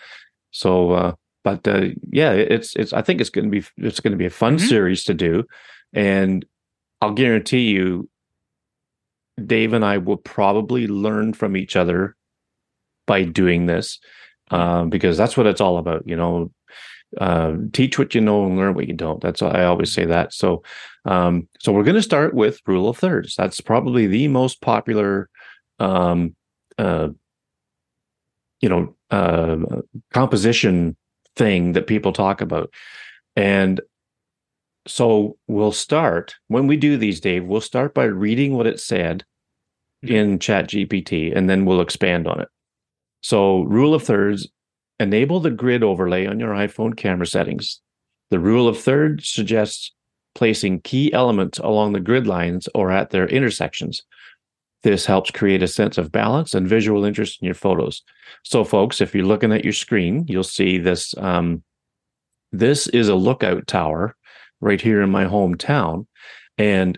so 0.51 0.91
uh 0.91 1.11
but 1.43 1.67
uh 1.67 1.85
yeah 2.11 2.31
it's 2.31 2.75
it's 2.75 2.93
i 2.93 3.01
think 3.01 3.21
it's 3.21 3.29
going 3.35 3.45
to 3.49 3.51
be 3.51 3.65
it's 3.87 3.99
going 3.99 4.11
to 4.11 4.17
be 4.17 4.25
a 4.25 4.39
fun 4.43 4.57
Mhm. 4.57 4.67
series 4.69 5.03
to 5.05 5.13
do 5.13 5.43
and 5.93 6.45
i'll 7.01 7.13
guarantee 7.13 7.69
you 7.69 8.09
dave 9.53 9.73
and 9.73 9.85
i 9.85 9.97
will 9.97 10.17
probably 10.17 10.87
learn 10.87 11.33
from 11.33 11.55
each 11.55 11.75
other 11.75 12.15
by 13.05 13.23
doing 13.23 13.67
this 13.67 13.99
um, 14.49 14.89
because 14.89 15.17
that's 15.17 15.37
what 15.37 15.45
it's 15.45 15.61
all 15.61 15.77
about 15.77 16.03
you 16.07 16.15
know 16.15 16.51
uh, 17.17 17.55
teach 17.73 17.97
what 17.97 18.13
you 18.13 18.21
know 18.21 18.45
and 18.45 18.57
learn 18.57 18.73
what 18.73 18.87
you 18.87 18.93
don't. 18.93 19.21
That's 19.21 19.41
i 19.41 19.63
always 19.63 19.91
say 19.91 20.05
that. 20.05 20.33
So 20.33 20.63
um, 21.05 21.47
so 21.59 21.71
we're 21.71 21.83
going 21.83 21.95
to 21.95 22.01
start 22.01 22.33
with 22.33 22.59
rule 22.67 22.89
of 22.89 22.97
thirds. 22.97 23.35
That's 23.35 23.61
probably 23.61 24.07
the 24.07 24.27
most 24.27 24.61
popular 24.61 25.29
um, 25.79 26.35
uh, 26.77 27.09
you 28.61 28.69
know 28.69 28.95
uh, 29.11 29.81
composition 30.13 30.97
thing 31.35 31.73
that 31.73 31.87
people 31.87 32.11
talk 32.11 32.41
about. 32.41 32.73
And 33.35 33.79
so 34.87 35.37
we'll 35.47 35.71
start 35.71 36.35
when 36.47 36.65
we 36.65 36.77
do 36.77 36.97
these 36.97 37.19
dave 37.19 37.43
we'll 37.43 37.59
start 37.59 37.93
by 37.93 38.05
reading 38.05 38.55
what 38.55 38.65
it 38.65 38.79
said 38.79 39.25
in 40.01 40.39
chat 40.39 40.69
gpt 40.69 41.35
and 41.35 41.49
then 41.49 41.65
we'll 41.65 41.81
expand 41.81 42.27
on 42.27 42.39
it. 42.39 42.47
So 43.21 43.63
rule 43.63 43.93
of 43.93 44.03
thirds 44.03 44.47
enable 44.99 45.39
the 45.39 45.51
grid 45.51 45.83
overlay 45.83 46.25
on 46.25 46.39
your 46.39 46.53
iphone 46.53 46.95
camera 46.95 47.27
settings. 47.27 47.81
The 48.29 48.39
rule 48.39 48.67
of 48.67 48.79
thirds 48.79 49.29
suggests 49.29 49.91
placing 50.35 50.81
key 50.81 51.11
elements 51.13 51.59
along 51.59 51.93
the 51.93 51.99
grid 51.99 52.27
lines 52.27 52.67
or 52.75 52.91
at 52.91 53.09
their 53.09 53.27
intersections. 53.27 54.03
This 54.83 55.05
helps 55.05 55.31
create 55.31 55.63
a 55.63 55.67
sense 55.67 55.97
of 55.97 56.11
balance 56.11 56.53
and 56.53 56.67
visual 56.67 57.03
interest 57.03 57.41
in 57.41 57.45
your 57.45 57.55
photos. 57.55 58.03
So 58.43 58.63
folks 58.63 59.01
if 59.01 59.15
you're 59.15 59.25
looking 59.25 59.51
at 59.51 59.63
your 59.63 59.73
screen 59.73 60.25
you'll 60.27 60.43
see 60.43 60.77
this 60.77 61.15
um, 61.17 61.63
this 62.51 62.87
is 62.87 63.09
a 63.09 63.15
lookout 63.15 63.67
tower 63.67 64.15
right 64.61 64.81
here 64.81 65.01
in 65.01 65.09
my 65.09 65.25
hometown 65.25 66.07
and 66.57 66.97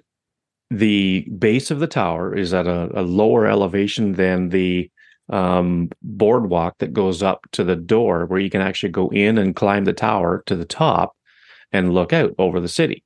the 0.69 1.27
base 1.37 1.71
of 1.71 1.79
the 1.79 1.87
tower 1.87 2.35
is 2.35 2.53
at 2.53 2.67
a, 2.67 2.89
a 2.99 3.01
lower 3.01 3.47
elevation 3.47 4.13
than 4.13 4.49
the 4.49 4.89
um, 5.29 5.89
boardwalk 6.01 6.75
that 6.79 6.93
goes 6.93 7.21
up 7.23 7.47
to 7.51 7.63
the 7.63 7.75
door 7.75 8.25
where 8.25 8.39
you 8.39 8.49
can 8.49 8.61
actually 8.61 8.89
go 8.89 9.09
in 9.09 9.37
and 9.37 9.55
climb 9.55 9.85
the 9.85 9.93
tower 9.93 10.43
to 10.47 10.55
the 10.55 10.65
top 10.65 11.15
and 11.71 11.93
look 11.93 12.13
out 12.13 12.33
over 12.39 12.59
the 12.59 12.67
city 12.67 13.03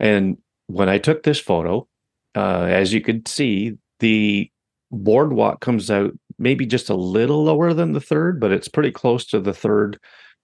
And 0.00 0.38
when 0.66 0.88
I 0.88 0.98
took 0.98 1.22
this 1.22 1.40
photo, 1.40 1.88
uh, 2.36 2.66
as 2.68 2.92
you 2.92 3.00
could 3.00 3.26
see, 3.26 3.76
the 4.00 4.50
boardwalk 4.90 5.60
comes 5.60 5.90
out 5.90 6.12
maybe 6.38 6.66
just 6.66 6.88
a 6.88 6.94
little 6.94 7.42
lower 7.44 7.74
than 7.74 7.92
the 7.92 8.00
third, 8.00 8.40
but 8.40 8.52
it's 8.52 8.68
pretty 8.68 8.92
close 8.92 9.26
to 9.26 9.40
the 9.40 9.54
third. 9.54 9.98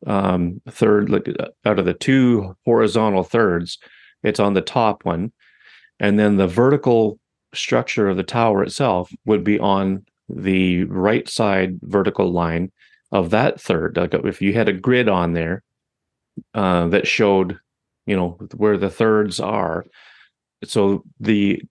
Um, 0.06 0.60
third, 0.68 1.08
like 1.08 1.28
uh, 1.28 1.48
out 1.64 1.78
of 1.78 1.86
the 1.86 1.94
two 1.94 2.56
horizontal 2.64 3.22
thirds, 3.22 3.78
it's 4.22 4.40
on 4.40 4.54
the 4.54 4.60
top 4.60 5.04
one, 5.04 5.32
and 6.00 6.18
then 6.18 6.36
the 6.36 6.46
vertical 6.46 7.18
structure 7.54 8.08
of 8.08 8.16
the 8.16 8.22
tower 8.22 8.62
itself 8.62 9.10
would 9.24 9.44
be 9.44 9.58
on 9.58 10.04
the 10.28 10.84
right 10.84 11.28
side 11.28 11.78
vertical 11.82 12.30
line 12.32 12.72
of 13.12 13.30
that 13.30 13.60
third. 13.60 13.96
Like 13.96 14.14
if 14.14 14.42
you 14.42 14.54
had 14.54 14.68
a 14.68 14.72
grid 14.72 15.08
on 15.08 15.34
there 15.34 15.62
uh, 16.54 16.88
that 16.88 17.06
showed, 17.06 17.58
you 18.06 18.16
know, 18.16 18.38
where 18.56 18.76
the 18.76 18.90
thirds 18.90 19.40
are, 19.40 19.84
so 20.64 21.04
the 21.20 21.62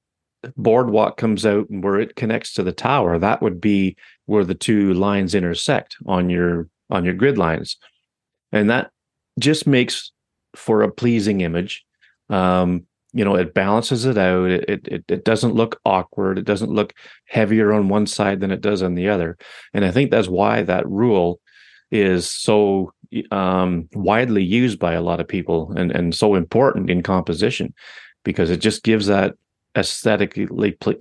boardwalk 0.55 1.17
comes 1.17 1.45
out 1.45 1.69
and 1.69 1.83
where 1.83 1.99
it 1.99 2.15
connects 2.15 2.53
to 2.53 2.63
the 2.63 2.71
tower, 2.71 3.17
that 3.19 3.41
would 3.41 3.59
be 3.59 3.95
where 4.25 4.45
the 4.45 4.55
two 4.55 4.93
lines 4.93 5.35
intersect 5.35 5.95
on 6.05 6.29
your 6.29 6.67
on 6.89 7.05
your 7.05 7.13
grid 7.13 7.37
lines, 7.37 7.77
and 8.51 8.69
that 8.69 8.91
just 9.39 9.65
makes 9.65 10.11
for 10.55 10.83
a 10.83 10.91
pleasing 10.91 11.41
image. 11.41 11.83
Um, 12.29 12.85
you 13.13 13.23
know 13.23 13.35
it 13.35 13.53
balances 13.53 14.05
it 14.05 14.17
out 14.17 14.49
it, 14.49 14.87
it 14.87 15.03
it 15.07 15.23
doesn't 15.23 15.55
look 15.55 15.79
awkward 15.85 16.37
it 16.37 16.45
doesn't 16.45 16.71
look 16.71 16.93
heavier 17.25 17.71
on 17.71 17.89
one 17.89 18.07
side 18.07 18.39
than 18.39 18.51
it 18.51 18.61
does 18.61 18.81
on 18.81 18.95
the 18.95 19.09
other. 19.09 19.37
And 19.73 19.85
i 19.85 19.91
think 19.91 20.11
that's 20.11 20.27
why 20.27 20.63
that 20.63 20.87
rule 20.87 21.39
is 21.91 22.29
so 22.29 22.91
um, 23.29 23.87
widely 23.93 24.43
used 24.43 24.79
by 24.79 24.93
a 24.93 25.01
lot 25.01 25.19
of 25.19 25.27
people 25.27 25.71
and 25.77 25.91
and 25.91 26.15
so 26.15 26.35
important 26.35 26.89
in 26.89 27.03
composition 27.03 27.73
because 28.23 28.49
it 28.49 28.57
just 28.57 28.83
gives 28.83 29.05
that 29.07 29.35
aesthetically 29.75 30.45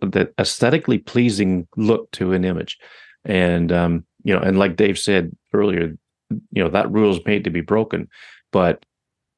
that 0.03 0.33
aesthetically 0.39 0.99
pleasing 0.99 1.67
look 1.77 2.11
to 2.13 2.33
an 2.33 2.45
image. 2.45 2.79
And 3.25 3.71
um, 3.71 4.05
you 4.25 4.35
know 4.35 4.41
and 4.41 4.59
like 4.59 4.77
dave 4.77 4.99
said 4.99 5.35
earlier 5.53 5.97
you 6.31 6.63
know 6.63 6.69
that 6.69 6.91
rule 6.91 7.15
is 7.15 7.25
made 7.27 7.45
to 7.45 7.51
be 7.51 7.61
broken 7.61 8.09
but 8.53 8.85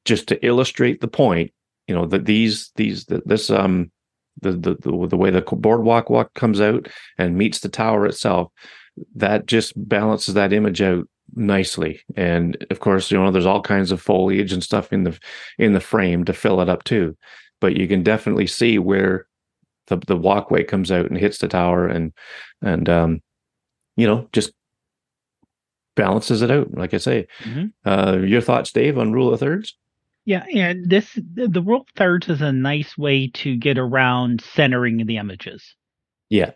just 0.05 0.27
to 0.27 0.45
illustrate 0.45 1.01
the 1.01 1.07
point 1.07 1.51
you 1.87 1.95
know 1.95 2.05
that 2.05 2.25
these 2.25 2.71
these 2.75 3.05
this 3.05 3.49
um 3.49 3.91
the, 4.41 4.51
the 4.51 4.75
the 4.81 5.07
the 5.07 5.17
way 5.17 5.29
the 5.29 5.41
boardwalk 5.41 6.09
walk 6.09 6.33
comes 6.33 6.59
out 6.59 6.87
and 7.17 7.37
meets 7.37 7.59
the 7.59 7.69
tower 7.69 8.05
itself 8.05 8.51
that 9.15 9.45
just 9.45 9.73
balances 9.75 10.33
that 10.33 10.53
image 10.53 10.81
out 10.81 11.07
nicely. 11.35 12.01
And 12.15 12.65
of 12.69 12.79
course 12.79 13.11
you 13.11 13.17
know 13.17 13.31
there's 13.31 13.45
all 13.45 13.61
kinds 13.61 13.91
of 13.91 14.01
foliage 14.01 14.53
and 14.53 14.63
stuff 14.63 14.93
in 14.93 15.03
the 15.03 15.17
in 15.57 15.73
the 15.73 15.79
frame 15.79 16.25
to 16.25 16.33
fill 16.33 16.61
it 16.61 16.69
up 16.69 16.83
too. 16.83 17.17
But 17.61 17.75
you 17.75 17.87
can 17.87 18.03
definitely 18.03 18.47
see 18.47 18.79
where 18.79 19.27
the 19.87 19.97
the 19.97 20.17
walkway 20.17 20.63
comes 20.63 20.91
out 20.91 21.07
and 21.07 21.17
hits 21.17 21.37
the 21.37 21.47
tower 21.47 21.87
and 21.87 22.13
and 22.61 22.89
um 22.89 23.21
you 23.95 24.07
know 24.07 24.27
just 24.33 24.51
balances 25.95 26.41
it 26.41 26.51
out 26.51 26.73
like 26.73 26.93
i 26.93 26.97
say. 26.97 27.27
Mm-hmm. 27.43 27.89
uh 27.89 28.17
your 28.17 28.41
thoughts 28.41 28.71
dave 28.71 28.97
on 28.97 29.13
rule 29.13 29.33
of 29.33 29.39
thirds 29.39 29.77
yeah, 30.25 30.43
and 30.53 30.89
this 30.89 31.17
the 31.33 31.61
rule 31.61 31.81
of 31.81 31.87
thirds 31.95 32.27
is 32.29 32.41
a 32.41 32.51
nice 32.51 32.97
way 32.97 33.27
to 33.35 33.55
get 33.55 33.77
around 33.77 34.41
centering 34.41 35.05
the 35.05 35.17
images. 35.17 35.75
Yeah. 36.29 36.51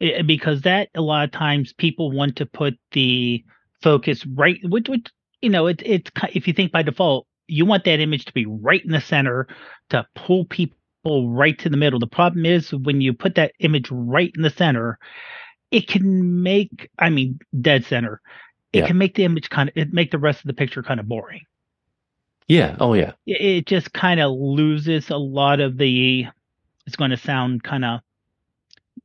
It, 0.00 0.26
because 0.26 0.62
that 0.62 0.88
a 0.96 1.00
lot 1.00 1.24
of 1.24 1.30
times 1.30 1.72
people 1.72 2.10
want 2.10 2.36
to 2.36 2.46
put 2.46 2.74
the 2.90 3.44
focus 3.80 4.26
right 4.26 4.58
which 4.64 4.88
which 4.88 5.06
you 5.40 5.50
know 5.50 5.66
it, 5.66 5.82
it's 5.84 6.10
if 6.32 6.46
you 6.46 6.52
think 6.52 6.72
by 6.72 6.82
default 6.82 7.26
you 7.46 7.64
want 7.64 7.84
that 7.84 8.00
image 8.00 8.24
to 8.24 8.32
be 8.32 8.46
right 8.46 8.84
in 8.84 8.90
the 8.90 9.00
center 9.00 9.46
to 9.90 10.06
pull 10.14 10.44
people 10.44 11.30
right 11.30 11.58
to 11.58 11.68
the 11.68 11.76
middle 11.76 12.00
the 12.00 12.06
problem 12.06 12.46
is 12.46 12.72
when 12.72 13.00
you 13.00 13.12
put 13.12 13.36
that 13.36 13.52
image 13.60 13.88
right 13.90 14.32
in 14.36 14.42
the 14.42 14.50
center 14.50 14.98
it 15.70 15.86
can 15.86 16.42
make 16.42 16.90
i 16.98 17.10
mean 17.10 17.38
dead 17.60 17.84
center 17.84 18.20
it 18.72 18.80
yeah. 18.80 18.86
can 18.86 18.98
make 18.98 19.14
the 19.14 19.24
image 19.24 19.50
kind 19.50 19.68
of 19.68 19.76
it 19.76 19.92
make 19.92 20.10
the 20.10 20.18
rest 20.18 20.40
of 20.40 20.46
the 20.46 20.54
picture 20.54 20.82
kind 20.82 21.00
of 21.00 21.08
boring 21.08 21.42
yeah. 22.52 22.76
Oh, 22.80 22.92
yeah. 22.92 23.12
It 23.26 23.66
just 23.66 23.92
kind 23.92 24.20
of 24.20 24.32
loses 24.32 25.08
a 25.10 25.16
lot 25.16 25.60
of 25.60 25.78
the. 25.78 26.26
It's 26.86 26.96
going 26.96 27.12
to 27.12 27.16
sound 27.16 27.62
kind 27.62 27.84
of 27.84 28.00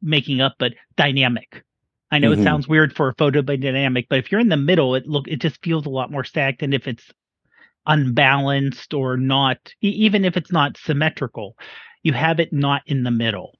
making 0.01 0.41
up, 0.41 0.55
but 0.59 0.73
dynamic. 0.97 1.63
I 2.11 2.19
know 2.19 2.31
mm-hmm. 2.31 2.41
it 2.41 2.43
sounds 2.43 2.67
weird 2.67 2.93
for 2.93 3.09
a 3.09 3.15
photo, 3.15 3.41
dynamic. 3.41 4.07
But 4.09 4.19
if 4.19 4.31
you're 4.31 4.41
in 4.41 4.49
the 4.49 4.57
middle, 4.57 4.95
it 4.95 5.07
look 5.07 5.27
it 5.27 5.37
just 5.37 5.61
feels 5.63 5.85
a 5.85 5.89
lot 5.89 6.11
more 6.11 6.23
stacked. 6.23 6.61
And 6.61 6.73
if 6.73 6.87
it's 6.87 7.09
unbalanced 7.85 8.93
or 8.93 9.15
not, 9.15 9.57
even 9.81 10.25
if 10.25 10.35
it's 10.35 10.51
not 10.51 10.77
symmetrical, 10.77 11.55
you 12.03 12.13
have 12.13 12.39
it 12.39 12.51
not 12.51 12.81
in 12.85 13.03
the 13.03 13.11
middle. 13.11 13.57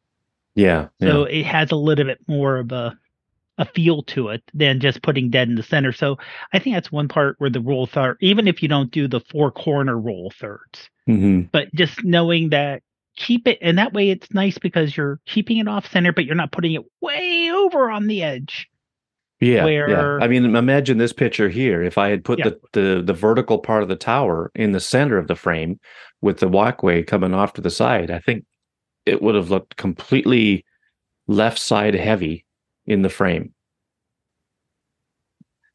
Yeah. 0.55 0.87
So 1.01 1.27
yeah. 1.27 1.39
it 1.39 1.45
has 1.45 1.71
a 1.71 1.75
little 1.75 2.05
bit 2.05 2.19
more 2.27 2.57
of 2.57 2.71
a 2.71 2.97
a 3.57 3.65
feel 3.65 4.03
to 4.03 4.29
it 4.29 4.43
than 4.53 4.79
just 4.79 5.01
putting 5.01 5.29
dead 5.29 5.49
in 5.49 5.55
the 5.55 5.63
center. 5.63 5.91
So 5.91 6.17
I 6.53 6.59
think 6.59 6.75
that's 6.75 6.91
one 6.91 7.07
part 7.07 7.35
where 7.39 7.49
the 7.49 7.61
rule 7.61 7.87
third, 7.87 8.17
even 8.21 8.47
if 8.47 8.61
you 8.61 8.69
don't 8.69 8.91
do 8.91 9.07
the 9.07 9.19
four 9.19 9.51
corner 9.51 9.97
rule 9.97 10.31
thirds, 10.31 10.89
mm-hmm. 11.09 11.41
but 11.51 11.73
just 11.73 12.03
knowing 12.03 12.49
that 12.49 12.83
keep 13.15 13.47
it, 13.47 13.57
and 13.61 13.77
that 13.77 13.93
way 13.93 14.09
it's 14.09 14.31
nice 14.31 14.57
because 14.57 14.95
you're 14.95 15.19
keeping 15.25 15.57
it 15.57 15.67
off 15.67 15.91
center, 15.91 16.11
but 16.11 16.25
you're 16.25 16.35
not 16.35 16.51
putting 16.51 16.73
it 16.73 16.83
way 17.01 17.51
over 17.51 17.89
on 17.89 18.07
the 18.07 18.23
edge. 18.23 18.69
Yeah, 19.39 19.65
where, 19.65 19.89
yeah. 19.89 20.17
I 20.23 20.27
mean, 20.27 20.55
imagine 20.55 20.97
this 20.97 21.13
picture 21.13 21.47
here. 21.47 21.83
If 21.83 21.99
I 21.99 22.09
had 22.09 22.23
put 22.23 22.39
yeah. 22.39 22.49
the, 22.49 22.95
the 22.95 23.01
the 23.03 23.13
vertical 23.13 23.59
part 23.59 23.83
of 23.83 23.89
the 23.89 23.95
tower 23.95 24.51
in 24.55 24.71
the 24.71 24.79
center 24.79 25.19
of 25.19 25.27
the 25.27 25.35
frame, 25.35 25.79
with 26.21 26.39
the 26.39 26.47
walkway 26.47 27.03
coming 27.03 27.35
off 27.35 27.53
to 27.53 27.61
the 27.61 27.69
side, 27.69 28.09
I 28.09 28.17
think 28.17 28.45
it 29.05 29.21
would 29.21 29.35
have 29.35 29.51
looked 29.51 29.77
completely 29.77 30.65
left 31.27 31.59
side 31.59 31.93
heavy 31.93 32.45
in 32.87 33.01
the 33.01 33.09
frame. 33.09 33.53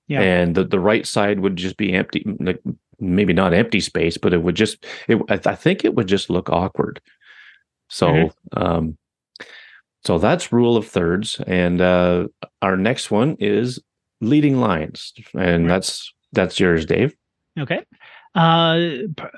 Yeah. 0.08 0.20
And 0.20 0.54
the, 0.54 0.64
the 0.64 0.80
right 0.80 1.06
side 1.06 1.40
would 1.40 1.56
just 1.56 1.76
be 1.76 1.92
empty, 1.92 2.24
like 2.40 2.60
maybe 2.98 3.32
not 3.32 3.54
empty 3.54 3.80
space, 3.80 4.18
but 4.18 4.34
it 4.34 4.42
would 4.42 4.56
just, 4.56 4.84
it, 5.08 5.18
I, 5.28 5.36
th- 5.36 5.46
I 5.46 5.54
think 5.54 5.84
it 5.84 5.94
would 5.94 6.08
just 6.08 6.28
look 6.28 6.50
awkward. 6.50 7.00
So, 7.88 8.06
mm-hmm. 8.08 8.62
um, 8.62 8.98
so 10.04 10.18
that's 10.18 10.52
rule 10.52 10.76
of 10.76 10.86
thirds. 10.86 11.40
And 11.46 11.80
uh, 11.80 12.28
our 12.60 12.76
next 12.76 13.10
one 13.10 13.36
is 13.38 13.80
leading 14.20 14.60
lines. 14.60 15.12
And 15.34 15.64
right. 15.64 15.68
that's, 15.68 16.12
that's 16.32 16.58
yours, 16.58 16.84
Dave. 16.84 17.14
Okay. 17.58 17.84
Uh, 18.34 18.78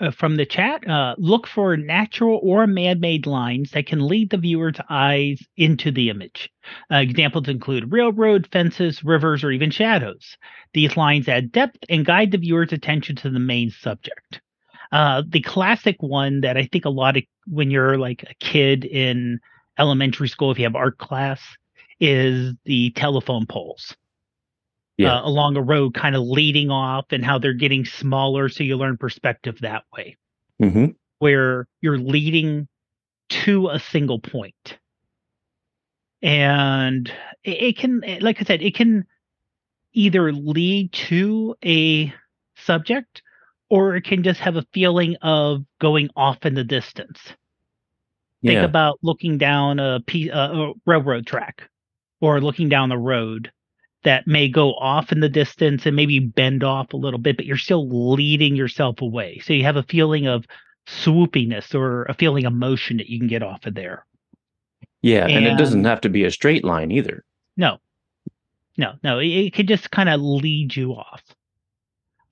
uh, 0.01 0.11
from 0.13 0.37
the 0.37 0.47
chat, 0.47 0.89
uh, 0.89 1.17
look 1.19 1.49
for 1.49 1.77
natural 1.77 2.39
or 2.45 2.65
man-made 2.65 3.27
lines 3.27 3.73
that 3.73 3.87
can 3.87 4.07
lead 4.07 4.31
the 4.31 4.37
viewer's 4.37 4.77
eyes 4.89 5.43
into 5.57 5.91
the 5.91 6.11
image. 6.11 6.49
Uh, 6.93 6.99
examples 6.99 7.49
include 7.49 7.91
railroad, 7.91 8.47
fences, 8.53 9.03
rivers, 9.03 9.43
or 9.43 9.51
even 9.51 9.69
shadows. 9.69 10.37
These 10.75 10.97
lines 10.97 11.29
add 11.29 11.51
depth 11.51 11.79
and 11.89 12.07
guide 12.07 12.31
the 12.31 12.39
viewer's 12.39 12.73
attention 12.73 13.17
to 13.17 13.31
the 13.31 13.41
main 13.41 13.71
subject. 13.71 14.41
Uh, 14.93 15.23
the 15.29 15.41
classic 15.41 15.97
one 15.99 16.43
that 16.43 16.57
I 16.57 16.69
think 16.71 16.85
a 16.85 16.91
lot 16.91 17.17
of 17.17 17.25
when 17.49 17.73
you're 17.73 17.99
like 17.99 18.23
a 18.23 18.35
kid 18.35 18.85
in 18.85 19.41
elementary 19.77 20.29
school, 20.29 20.53
if 20.53 20.59
you 20.59 20.67
have 20.67 20.77
art 20.77 20.99
class, 20.99 21.41
is 21.99 22.55
the 22.65 22.91
telephone 22.93 23.47
poles 23.47 23.97
yeah. 24.97 25.17
uh, 25.17 25.27
along 25.27 25.57
a 25.57 25.63
road, 25.63 25.95
kind 25.95 26.15
of 26.15 26.23
leading 26.23 26.71
off, 26.71 27.07
and 27.11 27.25
how 27.25 27.39
they're 27.39 27.55
getting 27.55 27.85
smaller, 27.85 28.49
so 28.49 28.65
you 28.65 28.77
learn 28.77 28.97
perspective 28.97 29.59
that 29.61 29.85
way, 29.97 30.17
mm-hmm. 30.61 30.87
where 31.19 31.67
you're 31.81 31.99
leading 31.99 32.69
to 33.29 33.69
a 33.69 33.79
single 33.79 34.21
point, 34.21 34.79
and 36.23 37.13
it, 37.43 37.63
it 37.63 37.79
can, 37.79 38.03
like 38.21 38.41
I 38.41 38.45
said, 38.45 38.63
it 38.63 38.75
can 38.75 39.07
either 39.93 40.33
lead 40.33 40.93
to 40.93 41.55
a 41.65 42.13
subject 42.57 43.23
or 43.71 43.97
it 43.97 44.05
can 44.05 44.23
just 44.23 44.41
have 44.41 44.57
a 44.57 44.67
feeling 44.73 45.17
of 45.23 45.65
going 45.81 46.11
off 46.17 46.45
in 46.45 46.55
the 46.55 46.65
distance. 46.65 47.19
Think 48.43 48.57
yeah. 48.57 48.65
about 48.65 48.99
looking 49.03 49.39
down 49.39 49.79
a, 49.79 50.01
piece, 50.01 50.31
a 50.31 50.73
railroad 50.85 51.27
track 51.27 51.63
or 52.21 52.41
looking 52.41 52.69
down 52.69 52.91
the 52.91 52.99
road 52.99 53.51
that 54.04 54.26
may 54.26 54.49
go 54.49 54.75
off 54.75 55.12
in 55.12 55.20
the 55.20 55.28
distance 55.28 55.87
and 55.87 55.96
maybe 55.96 56.18
bend 56.18 56.62
off 56.62 56.92
a 56.92 56.96
little 56.96 57.18
bit, 57.18 57.37
but 57.37 57.46
you're 57.46 57.56
still 57.56 58.12
leading 58.12 58.54
yourself 58.54 59.00
away. 59.00 59.40
So 59.44 59.52
you 59.52 59.64
have 59.64 59.76
a 59.76 59.82
feeling 59.82 60.26
of 60.26 60.46
swoopiness 60.87 61.75
or 61.75 62.04
a 62.04 62.14
feeling 62.14 62.44
of 62.44 62.52
motion 62.52 62.99
that 62.99 63.08
you 63.08 63.18
can 63.18 63.28
get 63.28 63.42
off 63.42 63.66
of 63.66 63.75
there. 63.75 64.06
Yeah, 65.02 65.25
and, 65.25 65.44
and 65.44 65.46
it 65.46 65.58
doesn't 65.58 65.84
have 65.84 66.00
to 66.02 66.08
be 66.08 66.25
a 66.25 66.30
straight 66.30 66.64
line 66.64 66.90
either. 66.90 67.25
No, 67.56 67.78
no, 68.76 68.92
no. 69.02 69.18
It, 69.18 69.26
it 69.26 69.54
could 69.54 69.68
just 69.68 69.90
kind 69.90 70.08
of 70.08 70.20
lead 70.20 70.75
you 70.75 70.92
off. 70.92 71.23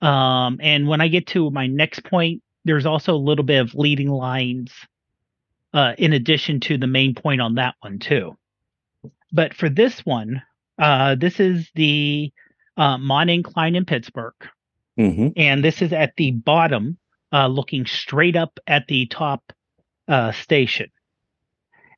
Um, 0.01 0.59
and 0.61 0.87
when 0.87 1.01
I 1.01 1.07
get 1.07 1.27
to 1.27 1.49
my 1.51 1.67
next 1.67 2.03
point, 2.03 2.41
there's 2.65 2.85
also 2.85 3.13
a 3.13 3.17
little 3.17 3.45
bit 3.45 3.59
of 3.59 3.75
leading 3.75 4.09
lines 4.09 4.71
uh, 5.73 5.93
in 5.97 6.13
addition 6.13 6.59
to 6.61 6.77
the 6.77 6.87
main 6.87 7.15
point 7.15 7.41
on 7.41 7.55
that 7.55 7.75
one 7.79 7.99
too. 7.99 8.37
But 9.31 9.53
for 9.53 9.69
this 9.69 10.05
one, 10.05 10.41
uh, 10.79 11.15
this 11.15 11.39
is 11.39 11.69
the 11.75 12.31
uh, 12.77 12.97
Mon 12.97 13.29
Incline 13.29 13.75
in 13.75 13.85
Pittsburgh. 13.85 14.33
Mm-hmm. 14.97 15.29
And 15.37 15.63
this 15.63 15.81
is 15.81 15.91
at 15.91 16.15
the 16.17 16.31
bottom, 16.31 16.97
uh, 17.31 17.47
looking 17.47 17.85
straight 17.85 18.35
up 18.35 18.59
at 18.67 18.87
the 18.87 19.07
top 19.07 19.51
uh, 20.07 20.31
station, 20.31 20.91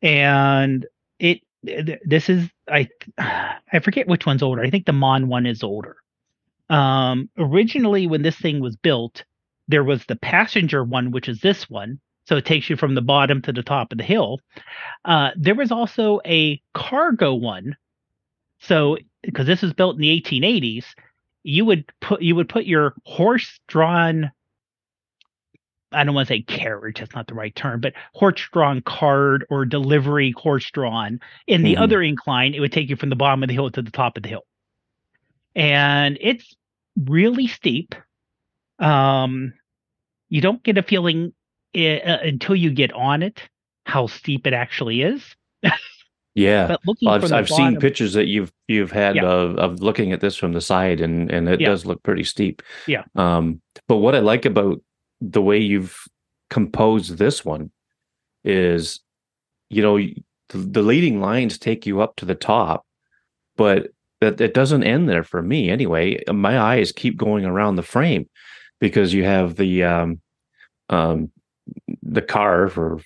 and 0.02 0.86
it 1.20 1.42
this 1.62 2.30
is 2.30 2.50
I 2.70 2.88
I 3.18 3.80
forget 3.84 4.08
which 4.08 4.26
one's 4.26 4.44
older. 4.44 4.64
I 4.64 4.70
think 4.70 4.86
the 4.86 4.94
Mon 4.94 5.28
one 5.28 5.46
is 5.46 5.64
older. 5.64 5.98
Um, 6.70 7.30
originally, 7.38 8.08
when 8.08 8.22
this 8.22 8.38
thing 8.38 8.62
was 8.62 8.76
built, 8.76 9.24
there 9.68 9.84
was 9.84 10.06
the 10.06 10.16
passenger 10.16 10.84
one, 10.84 11.12
which 11.12 11.28
is 11.28 11.42
this 11.42 11.70
one. 11.70 12.00
So 12.28 12.38
it 12.38 12.46
takes 12.46 12.70
you 12.70 12.76
from 12.76 12.96
the 12.96 13.02
bottom 13.02 13.42
to 13.44 13.52
the 13.52 13.62
top 13.62 13.92
of 13.92 14.00
the 14.00 14.04
hill. 14.04 14.40
Uh, 15.04 15.32
there 15.36 15.54
was 15.54 15.72
also 15.72 16.22
a 16.26 16.60
cargo 16.74 17.34
one. 17.34 17.76
So 18.60 18.98
because 19.24 19.48
this 19.48 19.62
was 19.62 19.74
built 19.74 19.96
in 19.96 20.02
the 20.02 20.22
1880s, 20.22 20.86
you 21.44 21.66
would 21.66 21.86
put 22.02 22.22
you 22.22 22.36
would 22.36 22.50
put 22.50 22.66
your 22.66 22.94
horse-drawn 23.04 24.32
I 25.92 26.04
don't 26.04 26.16
want 26.16 26.28
to 26.28 26.34
say 26.34 26.42
carriage, 26.42 27.00
that's 27.00 27.16
not 27.16 27.28
the 27.28 27.36
right 27.36 27.56
term, 27.56 27.80
but 27.80 27.94
horse-drawn 28.14 28.82
card 28.82 29.46
or 29.50 29.66
delivery 29.66 30.34
horse-drawn. 30.36 31.22
In 31.48 31.64
the 31.64 31.76
mm-hmm. 31.76 31.84
other 31.84 32.02
incline, 32.02 32.54
it 32.54 32.60
would 32.60 32.74
take 32.74 32.90
you 32.90 32.98
from 32.98 33.10
the 33.10 33.16
bottom 33.16 33.44
of 33.44 33.48
the 33.48 33.54
hill 33.54 33.72
to 33.72 33.82
the 33.82 33.92
top 33.92 34.18
of 34.18 34.24
the 34.24 34.30
hill. 34.30 34.46
And 35.56 36.18
it's 36.20 36.54
really 36.98 37.48
steep. 37.48 37.96
Um, 38.80 39.54
you 40.28 40.42
don't 40.42 40.62
get 40.64 40.78
a 40.78 40.84
feeling 40.84 41.34
it, 41.72 42.06
uh, 42.06 42.20
until 42.24 42.56
you 42.58 42.72
get 42.72 42.92
on 42.92 43.24
it 43.24 43.42
how 43.86 44.08
steep 44.08 44.48
it 44.48 44.54
actually 44.54 45.02
is. 45.02 45.36
Yeah, 46.36 46.68
but 46.68 46.82
looking 46.86 47.08
well, 47.08 47.16
I've, 47.16 47.24
I've 47.24 47.48
bottom, 47.48 47.74
seen 47.74 47.80
pictures 47.80 48.14
that 48.14 48.28
you've 48.28 48.52
you've 48.68 48.92
had 48.92 49.16
yeah. 49.16 49.24
of 49.24 49.58
of 49.58 49.82
looking 49.82 50.12
at 50.12 50.20
this 50.20 50.36
from 50.36 50.52
the 50.52 50.62
side, 50.62 51.00
and 51.00 51.32
and 51.32 51.48
it 51.48 51.62
yeah. 51.62 51.70
does 51.70 51.86
look 51.86 52.04
pretty 52.04 52.26
steep. 52.26 52.62
Yeah. 52.88 53.04
Um, 53.16 53.62
but 53.88 53.98
what 53.98 54.16
I 54.16 54.20
like 54.20 54.46
about 54.46 54.82
the 55.22 55.42
way 55.42 55.58
you've 55.58 55.98
composed 56.50 57.18
this 57.18 57.46
one 57.46 57.72
is, 58.44 59.00
you 59.70 59.82
know, 59.82 59.98
the, 59.98 60.58
the 60.58 60.82
leading 60.82 61.22
lines 61.22 61.58
take 61.58 61.86
you 61.86 62.02
up 62.02 62.18
to 62.18 62.26
the 62.26 62.36
top, 62.36 62.86
but 63.56 63.88
that 64.20 64.42
it 64.42 64.54
doesn't 64.54 64.84
end 64.84 65.08
there 65.08 65.24
for 65.24 65.42
me 65.42 65.70
anyway. 65.70 66.22
My 66.28 66.60
eyes 66.60 66.92
keep 66.92 67.16
going 67.16 67.46
around 67.46 67.78
the 67.78 67.84
frame 67.84 68.30
because 68.82 69.14
you 69.14 69.24
have 69.24 69.56
the 69.56 69.86
um, 69.86 70.22
um, 70.90 71.32
the 72.04 72.22
car 72.22 72.68
for 72.68 73.00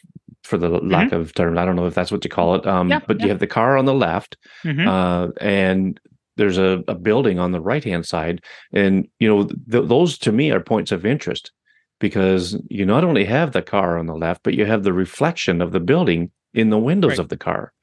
for 0.43 0.57
the 0.57 0.69
mm-hmm. 0.69 0.89
lack 0.89 1.11
of 1.11 1.33
term. 1.33 1.57
I 1.57 1.65
don't 1.65 1.75
know 1.75 1.85
if 1.85 1.95
that's 1.95 2.11
what 2.11 2.23
you 2.23 2.29
call 2.29 2.55
it. 2.55 2.65
Um, 2.65 2.89
yeah, 2.89 2.99
but 3.07 3.19
yeah. 3.19 3.25
you 3.25 3.29
have 3.29 3.39
the 3.39 3.47
car 3.47 3.77
on 3.77 3.85
the 3.85 3.93
left, 3.93 4.37
mm-hmm. 4.63 4.87
uh, 4.87 5.27
and 5.41 5.99
there's 6.37 6.57
a, 6.57 6.83
a, 6.87 6.95
building 6.95 7.37
on 7.39 7.51
the 7.51 7.61
right 7.61 7.83
hand 7.83 8.05
side, 8.05 8.43
and 8.73 9.07
you 9.19 9.27
know 9.27 9.45
th- 9.45 9.87
those 9.87 10.17
to 10.19 10.31
me 10.31 10.51
are 10.51 10.59
points 10.59 10.91
of 10.91 11.05
interest 11.05 11.51
because 11.99 12.57
you 12.69 12.85
not 12.85 13.03
only 13.03 13.25
have 13.25 13.51
the 13.51 13.61
car 13.61 13.97
on 13.97 14.05
the 14.05 14.15
left, 14.15 14.43
but 14.43 14.53
you 14.53 14.65
have 14.65 14.83
the 14.83 14.93
reflection 14.93 15.61
of 15.61 15.71
the 15.71 15.79
building 15.79 16.31
in 16.53 16.69
the 16.69 16.79
windows 16.79 17.11
right. 17.11 17.19
of 17.19 17.29
the 17.29 17.37
car. 17.37 17.73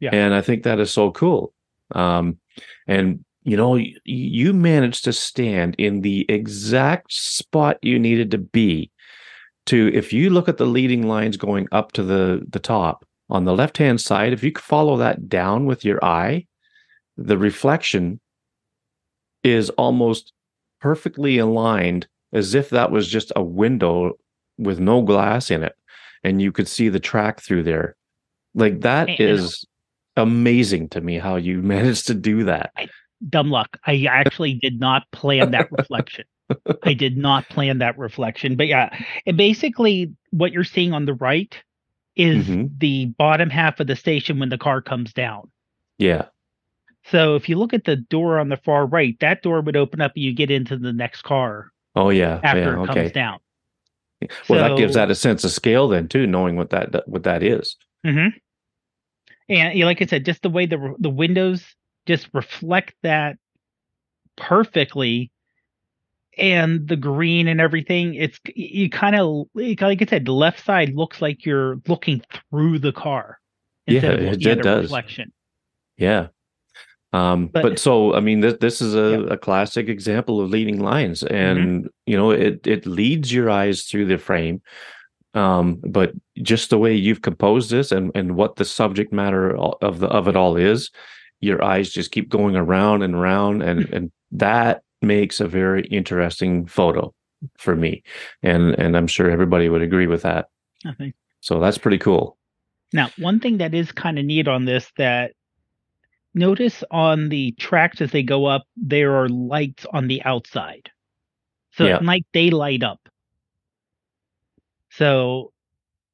Yeah. 0.00 0.10
And 0.12 0.34
I 0.34 0.40
think 0.40 0.64
that 0.64 0.80
is 0.80 0.90
so 0.90 1.12
cool. 1.12 1.52
Um, 1.92 2.38
and 2.86 3.24
you 3.42 3.56
know, 3.56 3.76
you, 3.76 3.96
you 4.04 4.52
managed 4.52 5.04
to 5.04 5.12
stand 5.12 5.74
in 5.78 6.02
the 6.02 6.26
exact 6.28 7.12
spot 7.12 7.78
you 7.82 7.98
needed 7.98 8.30
to 8.32 8.38
be 8.38 8.90
to 9.66 9.90
if 9.94 10.12
you 10.12 10.30
look 10.30 10.48
at 10.48 10.56
the 10.56 10.66
leading 10.66 11.06
lines 11.06 11.36
going 11.36 11.68
up 11.72 11.92
to 11.92 12.02
the 12.02 12.44
the 12.48 12.58
top 12.58 13.04
on 13.28 13.44
the 13.44 13.54
left 13.54 13.78
hand 13.78 14.00
side 14.00 14.32
if 14.32 14.42
you 14.42 14.52
follow 14.56 14.96
that 14.96 15.28
down 15.28 15.66
with 15.66 15.84
your 15.84 16.02
eye 16.04 16.46
the 17.16 17.38
reflection 17.38 18.20
is 19.42 19.70
almost 19.70 20.32
perfectly 20.80 21.38
aligned 21.38 22.06
as 22.32 22.54
if 22.54 22.70
that 22.70 22.90
was 22.90 23.08
just 23.08 23.32
a 23.36 23.42
window 23.42 24.12
with 24.58 24.78
no 24.78 25.02
glass 25.02 25.50
in 25.50 25.62
it 25.62 25.74
and 26.22 26.40
you 26.40 26.52
could 26.52 26.68
see 26.68 26.88
the 26.88 27.00
track 27.00 27.40
through 27.40 27.62
there. 27.62 27.96
Like 28.54 28.80
that 28.80 29.20
is 29.20 29.64
amazing 30.16 30.88
to 30.90 31.00
me 31.00 31.18
how 31.18 31.36
you 31.36 31.62
managed 31.62 32.06
to 32.08 32.14
do 32.14 32.44
that. 32.44 32.72
I, 32.76 32.88
dumb 33.28 33.50
luck. 33.50 33.76
I 33.86 34.06
actually 34.08 34.54
did 34.54 34.78
not 34.80 35.04
plan 35.12 35.52
that 35.52 35.70
reflection 35.78 36.24
I 36.82 36.94
did 36.94 37.16
not 37.16 37.48
plan 37.48 37.78
that 37.78 37.98
reflection, 37.98 38.56
but 38.56 38.66
yeah, 38.66 38.96
and 39.26 39.36
basically 39.36 40.12
what 40.30 40.52
you're 40.52 40.64
seeing 40.64 40.92
on 40.92 41.04
the 41.04 41.14
right 41.14 41.56
is 42.16 42.46
mm-hmm. 42.46 42.66
the 42.78 43.06
bottom 43.06 43.50
half 43.50 43.80
of 43.80 43.86
the 43.86 43.96
station 43.96 44.38
when 44.38 44.48
the 44.48 44.58
car 44.58 44.82
comes 44.82 45.12
down. 45.12 45.50
Yeah. 45.98 46.26
So 47.04 47.34
if 47.34 47.48
you 47.48 47.56
look 47.56 47.72
at 47.72 47.84
the 47.84 47.96
door 47.96 48.38
on 48.38 48.48
the 48.48 48.56
far 48.56 48.86
right, 48.86 49.18
that 49.20 49.42
door 49.42 49.60
would 49.60 49.76
open 49.76 50.00
up 50.00 50.12
and 50.14 50.24
you 50.24 50.34
get 50.34 50.50
into 50.50 50.76
the 50.76 50.92
next 50.92 51.22
car. 51.22 51.70
Oh 51.96 52.10
yeah, 52.10 52.40
after 52.42 52.60
yeah, 52.60 52.72
it 52.72 52.78
okay. 52.78 52.94
comes 52.94 53.12
down. 53.12 53.38
Well, 54.20 54.30
so, 54.48 54.54
that 54.56 54.76
gives 54.76 54.94
that 54.94 55.10
a 55.10 55.14
sense 55.14 55.44
of 55.44 55.50
scale 55.50 55.88
then 55.88 56.08
too, 56.08 56.26
knowing 56.26 56.56
what 56.56 56.70
that 56.70 57.08
what 57.08 57.22
that 57.22 57.42
is. 57.42 57.76
Mm-hmm. 58.06 58.36
And 59.48 59.80
like 59.80 60.02
I 60.02 60.06
said, 60.06 60.24
just 60.24 60.42
the 60.42 60.50
way 60.50 60.66
the 60.66 60.94
the 60.98 61.10
windows 61.10 61.64
just 62.06 62.28
reflect 62.32 62.94
that 63.02 63.36
perfectly 64.36 65.30
and 66.40 66.88
the 66.88 66.96
green 66.96 67.46
and 67.46 67.60
everything 67.60 68.14
it's 68.14 68.40
you 68.54 68.88
kind 68.88 69.14
of 69.14 69.46
like 69.54 69.82
i 70.02 70.06
said 70.06 70.24
the 70.24 70.32
left 70.32 70.64
side 70.64 70.94
looks 70.94 71.20
like 71.20 71.44
you're 71.44 71.76
looking 71.86 72.22
through 72.50 72.78
the 72.78 72.92
car 72.92 73.38
yeah 73.86 74.06
it, 74.06 74.44
it 74.44 74.62
does 74.62 74.84
reflection 74.84 75.32
yeah 75.98 76.28
um 77.12 77.48
but, 77.48 77.62
but 77.62 77.78
so 77.78 78.14
i 78.14 78.20
mean 78.20 78.40
this, 78.40 78.54
this 78.60 78.80
is 78.80 78.94
a, 78.94 79.22
yeah. 79.22 79.34
a 79.34 79.36
classic 79.36 79.88
example 79.88 80.40
of 80.40 80.50
leading 80.50 80.80
lines 80.80 81.22
mm-hmm. 81.22 81.34
and 81.34 81.84
mm-hmm. 81.84 81.86
you 82.06 82.16
know 82.16 82.30
it 82.30 82.66
it 82.66 82.86
leads 82.86 83.32
your 83.32 83.50
eyes 83.50 83.82
through 83.82 84.06
the 84.06 84.16
frame 84.16 84.62
um 85.34 85.80
but 85.86 86.12
just 86.42 86.70
the 86.70 86.78
way 86.78 86.94
you've 86.94 87.22
composed 87.22 87.70
this 87.70 87.92
and 87.92 88.10
and 88.14 88.34
what 88.34 88.56
the 88.56 88.64
subject 88.64 89.12
matter 89.12 89.54
of 89.56 90.00
the 90.00 90.08
of 90.08 90.26
it 90.26 90.36
all 90.36 90.56
is 90.56 90.90
your 91.40 91.62
eyes 91.62 91.90
just 91.90 92.10
keep 92.10 92.28
going 92.28 92.56
around 92.56 93.02
and 93.02 93.14
around 93.14 93.62
and 93.62 93.88
and 93.92 94.12
that 94.32 94.82
makes 95.02 95.40
a 95.40 95.48
very 95.48 95.86
interesting 95.86 96.66
photo 96.66 97.14
for 97.58 97.74
me. 97.74 98.02
And 98.42 98.74
and 98.78 98.96
I'm 98.96 99.06
sure 99.06 99.30
everybody 99.30 99.68
would 99.68 99.82
agree 99.82 100.06
with 100.06 100.22
that. 100.22 100.48
Okay. 100.86 101.12
So 101.40 101.58
that's 101.60 101.78
pretty 101.78 101.98
cool. 101.98 102.36
Now, 102.92 103.10
one 103.18 103.40
thing 103.40 103.58
that 103.58 103.74
is 103.74 103.92
kind 103.92 104.18
of 104.18 104.24
neat 104.24 104.48
on 104.48 104.64
this 104.64 104.90
that 104.96 105.32
notice 106.34 106.84
on 106.90 107.28
the 107.28 107.52
tracks 107.52 108.00
as 108.00 108.10
they 108.10 108.22
go 108.22 108.46
up, 108.46 108.64
there 108.76 109.14
are 109.16 109.28
lights 109.28 109.86
on 109.92 110.08
the 110.08 110.22
outside. 110.22 110.90
So 111.72 111.86
yeah. 111.86 111.96
at 111.96 112.02
night 112.02 112.26
they 112.32 112.50
light 112.50 112.82
up. 112.82 113.00
So 114.90 115.52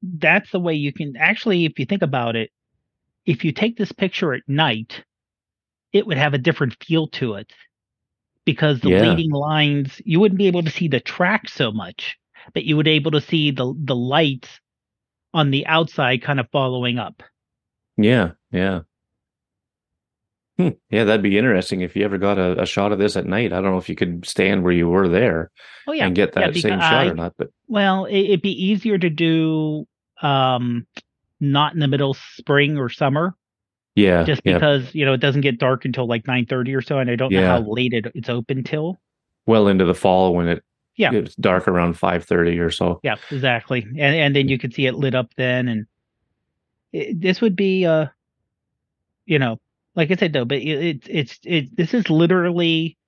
that's 0.03 0.51
the 0.51 0.61
way 0.61 0.75
you 0.75 0.93
can 0.93 1.17
actually, 1.17 1.65
if 1.65 1.79
you 1.79 1.87
think 1.87 2.03
about 2.03 2.37
it, 2.37 2.51
if 3.25 3.45
you 3.45 3.53
take 3.53 3.77
this 3.77 3.91
picture 3.91 4.35
at 4.35 4.43
night, 4.47 5.03
it 5.93 6.07
would 6.07 6.19
have 6.19 6.35
a 6.35 6.39
different 6.39 6.77
feel 6.85 7.09
to 7.09 7.35
it 7.35 7.51
because 8.47 8.81
the 8.81 8.91
yeah. 8.91 9.03
leading 9.03 9.33
lines 9.33 10.01
you 10.07 10.19
wouldn't 10.19 10.39
be 10.39 10.47
able 10.47 10.63
to 10.63 10.71
see 10.71 10.89
the 10.89 11.01
track 11.01 11.51
so 11.51 11.71
much, 11.71 12.17
but 12.55 12.65
you 12.65 12.77
would 12.77 12.85
be 12.85 12.93
able 12.93 13.11
to 13.11 13.21
see 13.21 13.51
the 13.51 13.75
the 13.85 13.97
lights 13.97 14.49
on 15.35 15.51
the 15.51 15.67
outside 15.67 16.23
kind 16.23 16.41
of 16.41 16.49
following 16.51 16.99
up. 16.99 17.23
Yeah, 17.99 18.33
yeah. 18.51 18.81
Hmm. 20.59 20.71
Yeah, 20.89 21.05
that'd 21.05 21.23
be 21.23 21.37
interesting 21.37 21.83
if 21.83 21.95
you 21.95 22.05
ever 22.07 22.17
got 22.17 22.39
a, 22.39 22.63
a, 22.63 22.65
shot 22.65 22.91
of 22.91 22.99
this 22.99 23.15
at 23.19 23.27
night. 23.27 23.53
I 23.53 23.61
don't 23.61 23.73
know 23.73 23.77
if 23.77 23.91
you 23.91 23.95
could 23.95 24.27
stand 24.27 24.63
where 24.63 24.73
you 24.73 24.89
were 24.89 25.07
there 25.07 25.51
oh, 25.87 25.93
yeah. 25.93 26.07
and 26.07 26.17
get 26.17 26.33
that 26.33 26.55
yeah, 26.55 26.63
same 26.63 26.81
shot 26.81 27.09
or 27.09 27.15
not. 27.15 27.35
But 27.37 27.51
well, 27.69 28.07
it, 28.07 28.31
would 28.31 28.41
be 28.41 28.65
easier 28.65 28.97
to 28.97 29.11
do 29.11 29.87
um 30.23 30.87
not 31.41 31.75
in 31.75 31.81
the 31.81 31.89
middle 31.89 32.15
spring 32.15 32.79
or 32.79 32.89
summer 32.89 33.35
yeah. 33.97 34.25
Just 34.25 34.45
because, 34.45 34.85
yeah. 34.85 34.91
you 34.93 35.05
know, 35.07 35.15
it 35.15 35.21
doesn't 35.21 35.41
get 35.41 35.59
dark 35.59 35.85
until 35.85 36.07
like 36.07 36.25
9:30 36.25 36.77
or 36.77 36.83
so 36.83 36.99
and 36.99 37.11
I 37.11 37.17
don't 37.17 37.33
yeah. 37.33 37.41
know 37.41 37.47
how 37.49 37.61
late 37.63 37.95
it, 37.95 38.07
it's 38.15 38.29
open 38.29 38.63
till. 38.63 39.01
Well 39.47 39.69
into 39.69 39.85
the 39.85 39.95
fall 39.95 40.35
when 40.35 40.49
it 40.49 40.65
yeah. 40.97 41.13
it's 41.13 41.35
dark 41.37 41.67
around 41.67 41.95
5:30 41.95 42.61
or 42.61 42.71
so. 42.71 43.01
Yeah, 43.03 43.17
exactly. 43.31 43.83
And 43.83 43.99
and 43.99 44.37
then 44.37 44.49
you 44.49 44.59
could 44.59 44.75
see 44.75 44.87
it 44.87 44.95
lit 44.95 45.15
up 45.15 45.31
then 45.37 45.67
and 45.67 45.87
it, 46.93 47.21
this 47.21 47.41
would 47.41 47.57
be 47.57 47.87
uh 47.87 48.07
you 49.25 49.39
know, 49.39 49.59
like 49.95 50.11
I 50.11 50.17
said 50.17 50.35
though, 50.35 50.45
but 50.45 50.59
it's 50.59 51.09
it, 51.09 51.11
it's 51.11 51.41
it 51.45 51.77
this 51.77 51.95
is 51.95 52.11
literally 52.11 52.99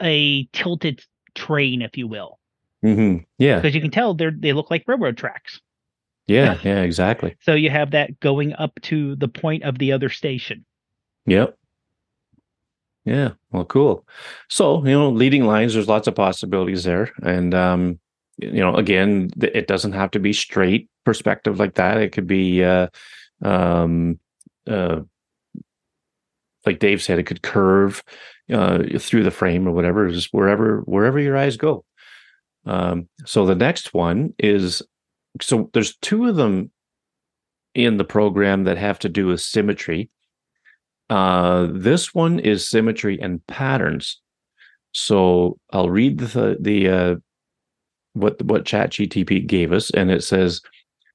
a 0.00 0.44
tilted 0.46 1.04
train 1.34 1.82
if 1.82 1.98
you 1.98 2.08
will. 2.08 2.38
Mm-hmm. 2.82 3.24
Yeah. 3.36 3.56
Because 3.56 3.74
you 3.74 3.82
can 3.82 3.90
tell 3.90 4.14
they're 4.14 4.32
they 4.34 4.54
look 4.54 4.70
like 4.70 4.84
railroad 4.86 5.18
tracks. 5.18 5.60
Yeah, 6.30 6.58
yeah, 6.64 6.82
exactly. 6.82 7.36
so 7.40 7.54
you 7.54 7.70
have 7.70 7.90
that 7.90 8.20
going 8.20 8.52
up 8.54 8.78
to 8.82 9.16
the 9.16 9.28
point 9.28 9.64
of 9.64 9.78
the 9.78 9.92
other 9.92 10.08
station. 10.08 10.64
Yep. 11.26 11.56
Yeah, 13.04 13.30
well, 13.50 13.64
cool. 13.64 14.06
So, 14.48 14.84
you 14.84 14.92
know, 14.92 15.10
leading 15.10 15.44
lines, 15.44 15.74
there's 15.74 15.88
lots 15.88 16.06
of 16.06 16.14
possibilities 16.14 16.84
there. 16.84 17.10
And, 17.22 17.54
um, 17.54 17.98
you 18.36 18.60
know, 18.60 18.76
again, 18.76 19.30
it 19.40 19.66
doesn't 19.66 19.92
have 19.92 20.10
to 20.12 20.18
be 20.20 20.32
straight 20.32 20.88
perspective 21.04 21.58
like 21.58 21.74
that. 21.74 21.96
It 21.98 22.12
could 22.12 22.26
be, 22.26 22.62
uh, 22.62 22.88
um, 23.42 24.18
uh, 24.68 25.00
like 26.66 26.78
Dave 26.78 27.02
said, 27.02 27.18
it 27.18 27.24
could 27.26 27.42
curve 27.42 28.02
uh, 28.52 28.82
through 28.98 29.24
the 29.24 29.30
frame 29.30 29.66
or 29.66 29.72
whatever, 29.72 30.08
just 30.10 30.32
wherever 30.32 30.80
wherever 30.80 31.18
your 31.18 31.36
eyes 31.36 31.56
go. 31.56 31.84
Um, 32.66 33.08
so 33.24 33.46
the 33.46 33.54
next 33.54 33.94
one 33.94 34.34
is 34.38 34.82
so 35.40 35.70
there's 35.72 35.96
two 35.96 36.26
of 36.26 36.36
them 36.36 36.70
in 37.74 37.96
the 37.96 38.04
program 38.04 38.64
that 38.64 38.78
have 38.78 38.98
to 39.00 39.08
do 39.08 39.26
with 39.26 39.40
symmetry. 39.40 40.10
Uh, 41.08 41.68
this 41.72 42.14
one 42.14 42.38
is 42.38 42.68
symmetry 42.68 43.20
and 43.20 43.44
patterns. 43.46 44.20
So 44.92 45.58
I'll 45.70 45.90
read 45.90 46.18
the 46.18 46.56
the 46.60 46.88
uh, 46.88 47.14
what 48.14 48.42
what 48.42 48.64
ChatGTP 48.64 49.46
gave 49.46 49.72
us, 49.72 49.90
and 49.90 50.10
it 50.10 50.24
says 50.24 50.60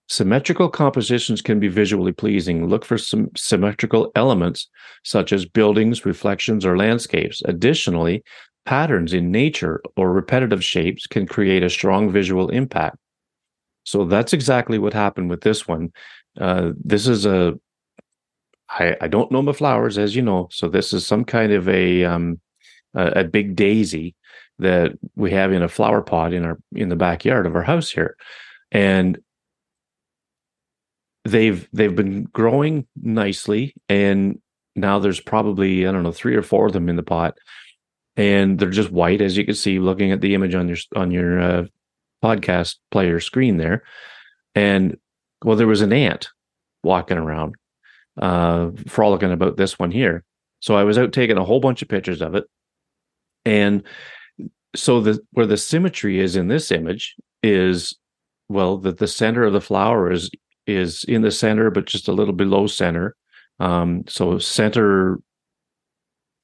symmetrical 0.07 0.69
compositions 0.69 1.41
can 1.41 1.59
be 1.59 1.67
visually 1.67 2.11
pleasing. 2.11 2.67
Look 2.67 2.85
for 2.85 2.97
some 2.97 3.29
symmetrical 3.35 4.11
elements 4.15 4.69
such 5.03 5.33
as 5.33 5.45
buildings, 5.45 6.05
reflections, 6.05 6.65
or 6.65 6.77
landscapes. 6.77 7.41
Additionally, 7.45 8.23
patterns 8.65 9.13
in 9.13 9.31
nature 9.31 9.81
or 9.97 10.11
repetitive 10.11 10.63
shapes 10.63 11.05
can 11.07 11.27
create 11.27 11.63
a 11.63 11.69
strong 11.69 12.11
visual 12.11 12.49
impact. 12.49 12.97
So 13.85 14.05
that's 14.05 14.33
exactly 14.33 14.77
what 14.77 14.93
happened 14.93 15.29
with 15.29 15.41
this 15.41 15.67
one. 15.67 15.93
Uh, 16.39 16.71
this 16.83 17.07
is 17.07 17.25
a 17.25 17.53
I, 18.69 18.97
I 18.99 19.07
don't 19.07 19.31
know 19.31 19.41
my 19.41 19.53
flowers, 19.53 19.97
as 19.97 20.15
you 20.15 20.21
know. 20.21 20.47
So 20.51 20.67
this 20.67 20.91
is 20.91 21.05
some 21.05 21.23
kind 21.23 21.51
of 21.51 21.69
a 21.69 22.03
um, 22.03 22.39
a, 22.93 23.19
a 23.19 23.23
big 23.23 23.55
daisy 23.55 24.15
that 24.59 24.93
we 25.15 25.31
have 25.31 25.51
in 25.51 25.61
a 25.61 25.69
flower 25.69 26.01
pot 26.01 26.33
in 26.33 26.45
our 26.45 26.57
in 26.73 26.89
the 26.89 26.95
backyard 26.95 27.45
of 27.45 27.55
our 27.55 27.61
house 27.61 27.89
here, 27.89 28.17
and 28.71 29.19
they've 31.23 31.67
they've 31.73 31.95
been 31.95 32.23
growing 32.23 32.87
nicely, 33.01 33.75
and 33.87 34.41
now 34.75 34.99
there's 34.99 35.19
probably 35.19 35.87
I 35.87 35.91
don't 35.91 36.03
know 36.03 36.11
three 36.11 36.35
or 36.35 36.41
four 36.43 36.67
of 36.67 36.73
them 36.73 36.89
in 36.89 36.95
the 36.95 37.03
pot, 37.03 37.37
and 38.17 38.57
they're 38.57 38.69
just 38.69 38.91
white 38.91 39.21
as 39.21 39.37
you 39.37 39.45
can 39.45 39.55
see 39.55 39.79
looking 39.79 40.11
at 40.11 40.21
the 40.21 40.33
image 40.33 40.55
on 40.55 40.67
your 40.67 40.77
on 40.95 41.11
your 41.11 41.39
uh, 41.39 41.65
podcast 42.23 42.77
player 42.91 43.19
screen 43.19 43.57
there, 43.57 43.83
and 44.53 44.97
well 45.43 45.55
there 45.55 45.67
was 45.67 45.81
an 45.81 45.93
ant 45.93 46.29
walking 46.83 47.17
around 47.17 47.55
uh, 48.21 48.69
frolicking 48.87 49.31
about 49.31 49.57
this 49.57 49.77
one 49.77 49.91
here. 49.91 50.23
So 50.59 50.75
I 50.75 50.83
was 50.83 50.97
out 50.97 51.13
taking 51.13 51.37
a 51.37 51.43
whole 51.43 51.59
bunch 51.59 51.81
of 51.81 51.89
pictures 51.89 52.21
of 52.21 52.35
it. 52.35 52.45
And 53.45 53.83
so 54.75 55.01
the 55.01 55.19
where 55.31 55.45
the 55.45 55.57
symmetry 55.57 56.19
is 56.19 56.35
in 56.35 56.47
this 56.47 56.71
image 56.71 57.15
is 57.43 57.95
well 58.49 58.77
that 58.77 58.97
the 58.97 59.07
center 59.07 59.43
of 59.43 59.53
the 59.53 59.61
flower 59.61 60.11
is 60.11 60.29
is 60.67 61.03
in 61.05 61.21
the 61.21 61.31
center 61.31 61.69
but 61.69 61.85
just 61.85 62.07
a 62.07 62.13
little 62.13 62.33
below 62.33 62.67
center. 62.67 63.15
Um, 63.59 64.03
so 64.07 64.39
center 64.39 65.19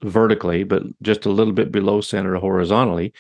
vertically 0.04 0.64
but 0.64 0.84
just 1.02 1.26
a 1.26 1.30
little 1.32 1.54
bit 1.54 1.72
below 1.72 2.02
center 2.02 2.36
horizontally. 2.36 3.14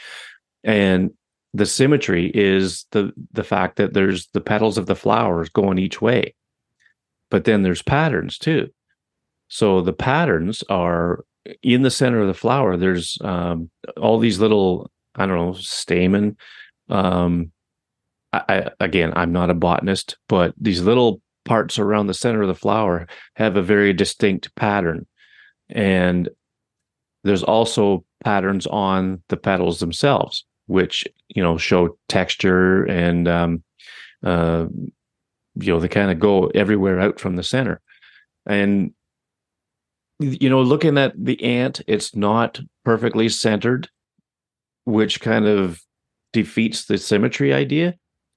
And 0.63 1.11
the 1.53 1.65
symmetry 1.65 2.31
is 2.33 2.85
the 2.91 3.11
the 3.31 3.43
fact 3.43 3.75
that 3.75 3.93
there's 3.93 4.27
the 4.33 4.41
petals 4.41 4.77
of 4.77 4.85
the 4.85 4.95
flowers 4.95 5.49
going 5.49 5.77
each 5.77 6.01
way 6.01 6.33
but 7.31 7.45
then 7.45 7.63
there's 7.63 7.81
patterns 7.81 8.37
too. 8.37 8.69
So 9.47 9.81
the 9.81 9.93
patterns 9.93 10.63
are 10.69 11.25
in 11.63 11.81
the 11.81 11.89
center 11.89 12.21
of 12.21 12.27
the 12.27 12.35
flower. 12.35 12.77
There's 12.77 13.17
um, 13.21 13.71
all 13.97 14.19
these 14.19 14.37
little, 14.37 14.91
I 15.15 15.25
don't 15.25 15.37
know, 15.37 15.53
stamen. 15.53 16.37
Um, 16.89 17.51
I, 18.31 18.69
again, 18.79 19.11
I'm 19.15 19.33
not 19.33 19.49
a 19.49 19.55
botanist, 19.55 20.17
but 20.29 20.53
these 20.57 20.81
little 20.81 21.21
parts 21.43 21.79
around 21.79 22.07
the 22.07 22.13
center 22.13 22.43
of 22.43 22.47
the 22.47 22.55
flower 22.55 23.07
have 23.35 23.57
a 23.57 23.61
very 23.61 23.91
distinct 23.91 24.55
pattern, 24.55 25.05
and 25.69 26.29
there's 27.25 27.43
also 27.43 28.05
patterns 28.23 28.67
on 28.67 29.21
the 29.27 29.35
petals 29.35 29.81
themselves, 29.81 30.45
which 30.71 31.05
you 31.27 31.43
know 31.43 31.57
show 31.57 31.97
texture 32.07 32.83
and 32.85 33.27
um, 33.27 33.63
uh, 34.23 34.65
you 35.55 35.73
know 35.73 35.79
they 35.79 35.87
kind 35.87 36.11
of 36.11 36.19
go 36.19 36.47
everywhere 36.47 36.99
out 36.99 37.19
from 37.19 37.35
the 37.35 37.43
center. 37.43 37.81
And 38.45 38.93
you 40.19 40.49
know 40.49 40.61
looking 40.61 40.97
at 40.97 41.13
the 41.17 41.43
ant 41.43 41.81
it's 41.87 42.15
not 42.15 42.59
perfectly 42.85 43.27
centered 43.27 43.89
which 44.85 45.19
kind 45.19 45.47
of 45.47 45.81
defeats 46.31 46.85
the 46.85 46.97
symmetry 46.97 47.53
idea. 47.53 47.95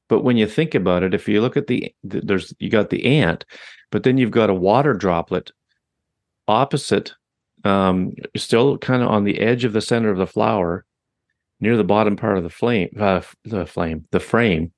But 0.08 0.24
when 0.24 0.36
you 0.36 0.46
think 0.46 0.74
about 0.74 1.02
it 1.02 1.14
if 1.14 1.28
you 1.28 1.40
look 1.40 1.56
at 1.56 1.68
the 1.68 1.94
there's 2.02 2.52
you 2.58 2.68
got 2.68 2.90
the 2.90 3.04
ant 3.20 3.44
but 3.90 4.02
then 4.02 4.18
you've 4.18 4.30
got 4.30 4.50
a 4.50 4.54
water 4.54 4.92
droplet 4.92 5.50
opposite 6.48 7.12
um 7.64 8.12
still 8.36 8.76
kind 8.76 9.02
of 9.02 9.08
on 9.08 9.24
the 9.24 9.38
edge 9.40 9.64
of 9.64 9.72
the 9.72 9.80
center 9.80 10.10
of 10.10 10.18
the 10.18 10.26
flower 10.26 10.84
near 11.64 11.76
the 11.76 11.82
bottom 11.82 12.14
part 12.14 12.36
of 12.36 12.44
the 12.44 12.50
flame 12.50 12.90
uh, 13.00 13.22
the 13.44 13.66
flame 13.66 14.06
the 14.12 14.20
frame 14.20 14.70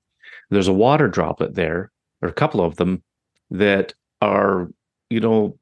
there's 0.51 0.69
a 0.69 0.73
water 0.73 1.09
droplet 1.09 1.55
there 1.55 1.91
or 2.23 2.29
a 2.29 2.33
couple 2.33 2.61
of 2.61 2.77
them 2.77 3.03
that 3.51 3.93
are 4.23 4.69
you 5.11 5.21
know 5.21 5.59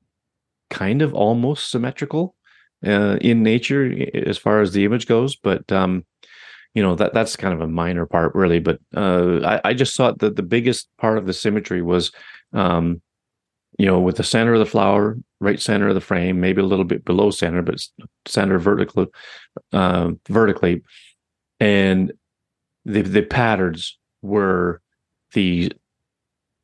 kind 0.70 1.02
of 1.02 1.14
almost 1.14 1.70
symmetrical 1.70 2.36
uh, 2.86 3.16
in 3.22 3.42
nature 3.42 3.90
as 4.14 4.36
far 4.36 4.60
as 4.60 4.72
the 4.72 4.84
image 4.84 5.06
goes 5.06 5.34
but 5.34 5.70
um 5.72 6.04
you 6.74 6.82
know 6.82 6.94
that 6.94 7.14
that's 7.14 7.36
kind 7.36 7.54
of 7.54 7.60
a 7.60 7.68
minor 7.68 8.04
part 8.04 8.34
really 8.34 8.58
but 8.58 8.78
uh 8.94 9.40
I, 9.44 9.70
I 9.70 9.74
just 9.74 9.96
thought 9.96 10.18
that 10.18 10.36
the 10.36 10.42
biggest 10.42 10.88
part 10.98 11.16
of 11.16 11.26
the 11.26 11.32
symmetry 11.32 11.80
was 11.80 12.12
um 12.52 13.00
you 13.78 13.86
know 13.86 14.00
with 14.00 14.16
the 14.16 14.24
center 14.24 14.52
of 14.52 14.60
the 14.60 14.66
flower 14.66 15.16
right 15.40 15.60
center 15.60 15.88
of 15.88 15.94
the 15.94 16.00
frame 16.00 16.40
maybe 16.40 16.60
a 16.60 16.66
little 16.66 16.84
bit 16.84 17.04
below 17.04 17.30
center 17.30 17.62
but 17.62 17.80
center 18.26 18.58
vertically 18.58 19.06
uh 19.72 20.10
vertically 20.28 20.82
and 21.60 22.12
the 22.84 23.02
the 23.02 23.22
patterns 23.22 23.98
were 24.22 24.80
the 25.32 25.72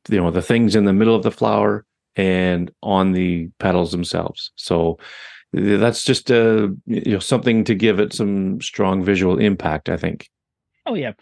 you 0.09 0.17
know 0.17 0.31
the 0.31 0.41
things 0.41 0.75
in 0.75 0.85
the 0.85 0.93
middle 0.93 1.15
of 1.15 1.23
the 1.23 1.31
flower 1.31 1.85
and 2.15 2.71
on 2.83 3.11
the 3.13 3.49
petals 3.59 3.91
themselves. 3.91 4.51
So 4.55 4.97
that's 5.53 6.03
just 6.03 6.29
a 6.29 6.65
uh, 6.65 6.67
you 6.85 7.13
know 7.13 7.19
something 7.19 7.63
to 7.65 7.75
give 7.75 7.99
it 7.99 8.13
some 8.13 8.61
strong 8.61 9.03
visual 9.03 9.37
impact 9.37 9.89
i 9.89 9.97
think. 9.97 10.29
Oh 10.85 10.95
yeah. 10.95 11.13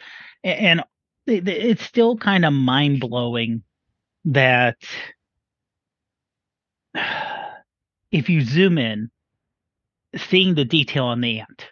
And 0.44 0.84
it's 1.26 1.84
still 1.84 2.16
kind 2.18 2.46
of 2.46 2.54
mind-blowing 2.54 3.64
that 4.26 4.78
if 8.12 8.30
you 8.30 8.42
zoom 8.42 8.78
in 8.78 9.10
seeing 10.16 10.56
the 10.56 10.66
detail 10.66 11.06
on 11.06 11.22
the 11.22 11.40
ant 11.40 11.68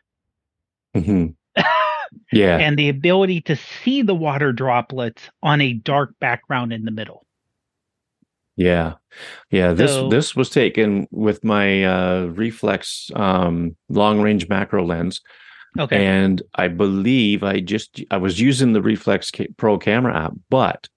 mm-hmm. 0.96 1.28
Yeah. 2.32 2.58
And 2.58 2.78
the 2.78 2.90
ability 2.90 3.42
to 3.42 3.56
see 3.56 4.02
the 4.02 4.16
water 4.16 4.52
droplets 4.52 5.30
on 5.44 5.62
a 5.62 5.74
dark 5.74 6.14
background 6.20 6.74
in 6.74 6.86
the 6.86 6.92
middle. 6.92 7.26
Yeah. 8.56 8.94
Yeah, 9.52 9.74
this 9.74 9.92
so, 9.92 10.10
this 10.10 10.36
was 10.36 10.50
taken 10.50 11.08
with 11.12 11.44
my 11.44 11.84
uh 11.84 12.28
Reeflex 12.28 13.16
um 13.18 13.76
long 13.90 14.22
range 14.22 14.50
macro 14.50 14.86
lens. 14.86 15.22
Okay. 15.80 16.06
And 16.06 16.42
I 16.56 16.68
believe 16.68 17.44
I 17.44 17.60
just 17.60 18.02
I 18.10 18.18
was 18.18 18.40
using 18.40 18.74
the 18.74 18.82
Reeflex 18.82 19.56
Pro 19.58 19.78
camera 19.78 20.26
app, 20.26 20.34
but 20.50 20.88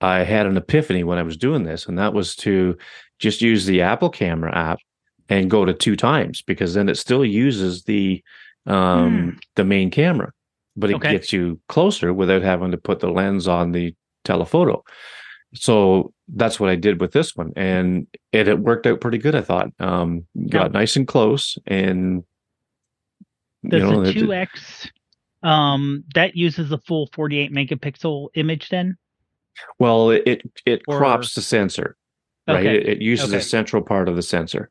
I 0.00 0.24
had 0.24 0.46
an 0.46 0.58
epiphany 0.58 1.04
when 1.04 1.18
I 1.18 1.22
was 1.22 1.38
doing 1.38 1.64
this, 1.64 1.86
and 1.86 1.98
that 1.98 2.12
was 2.12 2.36
to 2.36 2.76
just 3.18 3.40
use 3.40 3.64
the 3.64 3.80
Apple 3.80 4.10
camera 4.10 4.54
app 4.54 4.78
and 5.28 5.50
go 5.50 5.64
to 5.64 5.72
two 5.72 5.96
times 5.96 6.42
because 6.42 6.74
then 6.74 6.88
it 6.88 6.96
still 6.96 7.24
uses 7.24 7.84
the 7.84 8.22
um, 8.66 9.32
mm. 9.32 9.38
the 9.54 9.64
main 9.64 9.90
camera, 9.90 10.32
but 10.76 10.90
it 10.90 10.96
okay. 10.96 11.12
gets 11.12 11.32
you 11.32 11.60
closer 11.68 12.12
without 12.12 12.42
having 12.42 12.70
to 12.70 12.78
put 12.78 13.00
the 13.00 13.10
lens 13.10 13.48
on 13.48 13.72
the 13.72 13.94
telephoto. 14.24 14.82
So 15.54 16.12
that's 16.28 16.58
what 16.58 16.70
I 16.70 16.76
did 16.76 17.00
with 17.00 17.12
this 17.12 17.34
one, 17.34 17.52
and 17.56 18.06
it, 18.32 18.48
it 18.48 18.58
worked 18.58 18.86
out 18.86 19.00
pretty 19.00 19.18
good. 19.18 19.34
I 19.34 19.42
thought 19.42 19.68
um, 19.78 20.26
got 20.48 20.72
nice 20.72 20.96
and 20.96 21.06
close, 21.06 21.56
and 21.66 22.24
does 23.66 23.82
you 23.82 23.90
know, 23.90 24.04
the 24.04 24.12
two 24.12 24.32
X 24.32 24.90
um, 25.42 26.04
that 26.14 26.36
uses 26.36 26.72
a 26.72 26.78
full 26.78 27.08
forty 27.14 27.38
eight 27.38 27.52
megapixel 27.52 28.28
image 28.34 28.68
then? 28.68 28.96
Well, 29.78 30.10
it 30.10 30.42
it 30.66 30.82
or... 30.88 30.98
crops 30.98 31.34
the 31.34 31.42
sensor, 31.42 31.96
right? 32.46 32.66
Okay. 32.66 32.76
It, 32.76 32.88
it, 32.88 33.02
uses 33.02 33.30
okay. 33.30 33.38
a 33.38 33.42
central 33.42 33.82
part 33.82 34.08
of 34.08 34.16
the 34.16 34.22
sensor, 34.22 34.70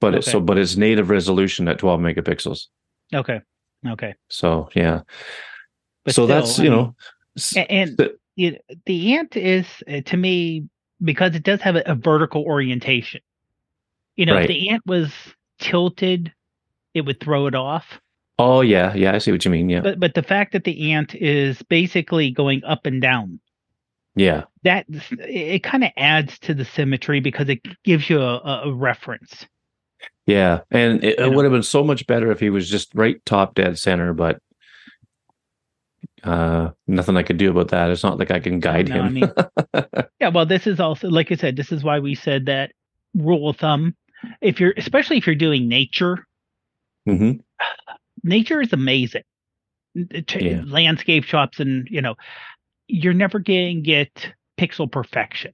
but 0.00 0.08
okay. 0.08 0.18
it, 0.18 0.24
so 0.24 0.40
but 0.40 0.58
it's 0.58 0.76
native 0.76 1.10
resolution 1.10 1.68
at 1.68 1.78
twelve 1.78 2.00
megapixels. 2.00 2.66
Okay. 3.14 3.40
Okay. 3.86 4.14
So 4.28 4.68
yeah. 4.74 5.02
But 6.04 6.14
so 6.14 6.24
still, 6.24 6.26
that's 6.26 6.58
you 6.58 6.70
know, 6.70 6.94
and, 7.68 7.96
the, 7.96 8.58
the 8.86 9.16
ant 9.16 9.36
is 9.36 9.66
uh, 9.90 10.00
to 10.06 10.16
me 10.16 10.68
because 11.02 11.34
it 11.34 11.42
does 11.42 11.60
have 11.60 11.76
a, 11.76 11.82
a 11.86 11.94
vertical 11.94 12.42
orientation. 12.42 13.20
You 14.16 14.26
know, 14.26 14.34
right. 14.34 14.42
if 14.42 14.48
the 14.48 14.70
ant 14.70 14.82
was 14.86 15.12
tilted, 15.60 16.32
it 16.94 17.02
would 17.02 17.20
throw 17.20 17.46
it 17.46 17.54
off. 17.54 18.00
Oh 18.38 18.60
yeah, 18.60 18.94
yeah, 18.94 19.14
I 19.14 19.18
see 19.18 19.32
what 19.32 19.44
you 19.44 19.50
mean. 19.50 19.68
Yeah. 19.68 19.80
But 19.80 20.00
but 20.00 20.14
the 20.14 20.22
fact 20.22 20.52
that 20.52 20.64
the 20.64 20.92
ant 20.92 21.14
is 21.14 21.62
basically 21.62 22.30
going 22.30 22.64
up 22.64 22.86
and 22.86 23.02
down. 23.02 23.40
Yeah. 24.14 24.44
That 24.64 24.86
it 24.88 25.62
kind 25.62 25.84
of 25.84 25.90
adds 25.96 26.38
to 26.40 26.54
the 26.54 26.64
symmetry 26.64 27.20
because 27.20 27.48
it 27.48 27.60
gives 27.84 28.10
you 28.10 28.20
a, 28.20 28.62
a 28.64 28.72
reference. 28.72 29.46
Yeah, 30.28 30.60
and 30.70 31.02
it, 31.02 31.18
it 31.18 31.32
would 31.32 31.46
have 31.46 31.52
been 31.52 31.62
so 31.62 31.82
much 31.82 32.06
better 32.06 32.30
if 32.30 32.38
he 32.38 32.50
was 32.50 32.68
just 32.68 32.94
right 32.94 33.24
top 33.24 33.54
dead 33.54 33.78
center, 33.78 34.12
but 34.12 34.38
uh, 36.22 36.70
nothing 36.86 37.16
I 37.16 37.22
could 37.22 37.38
do 37.38 37.50
about 37.50 37.68
that. 37.68 37.90
It's 37.90 38.02
not 38.02 38.18
like 38.18 38.30
I 38.30 38.38
can 38.38 38.60
guide 38.60 38.88
No, 38.90 38.96
him. 38.96 39.04
I 39.06 39.08
mean, 39.08 39.32
yeah. 40.20 40.28
Well, 40.28 40.44
this 40.44 40.66
is 40.66 40.80
also, 40.80 41.08
like 41.08 41.32
I 41.32 41.36
said, 41.36 41.56
this 41.56 41.72
is 41.72 41.82
why 41.82 41.98
we 41.98 42.14
said 42.14 42.44
that 42.44 42.72
rule 43.14 43.48
of 43.48 43.56
thumb. 43.56 43.96
If 44.42 44.60
you're, 44.60 44.74
especially 44.76 45.16
if 45.16 45.26
you're 45.26 45.34
doing 45.34 45.66
nature, 45.66 46.26
hmm 47.06 47.32
nature 48.22 48.60
is 48.60 48.74
amazing. 48.74 49.22
Yeah. 49.94 50.62
Landscape 50.66 51.24
shops 51.24 51.58
and 51.58 51.88
you 51.90 52.02
know, 52.02 52.16
you're 52.86 53.14
never 53.14 53.38
going 53.38 53.76
to 53.76 53.80
get 53.80 54.34
pixel 54.60 54.92
perfection 54.92 55.52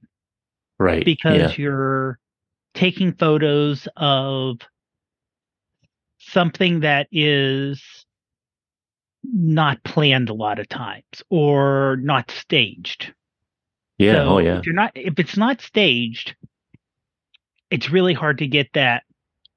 Right. 0.79 1.05
because 1.05 1.37
yeah. 1.37 1.53
you're 1.55 2.19
taking 2.75 3.13
photos 3.13 3.87
of 3.97 4.59
something 6.19 6.81
that 6.81 7.07
is 7.11 7.81
not 9.23 9.83
planned 9.83 10.29
a 10.29 10.33
lot 10.33 10.59
of 10.59 10.69
times 10.69 11.23
or 11.29 11.97
not 12.01 12.29
staged. 12.29 13.13
Yeah. 13.97 14.15
So 14.15 14.27
oh, 14.27 14.37
yeah. 14.39 14.59
If 14.59 14.65
you're 14.65 14.75
not 14.75 14.91
if 14.93 15.17
it's 15.17 15.37
not 15.37 15.61
staged, 15.61 16.35
it's 17.71 17.89
really 17.89 18.13
hard 18.13 18.37
to 18.39 18.47
get 18.47 18.69
that 18.73 19.03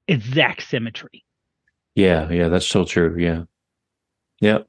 exact 0.07 0.63
symmetry. 0.63 1.23
Yeah. 1.95 2.31
Yeah. 2.31 2.47
That's 2.47 2.67
so 2.67 2.85
true. 2.85 3.15
Yeah. 3.19 3.43
Yep. 4.41 4.67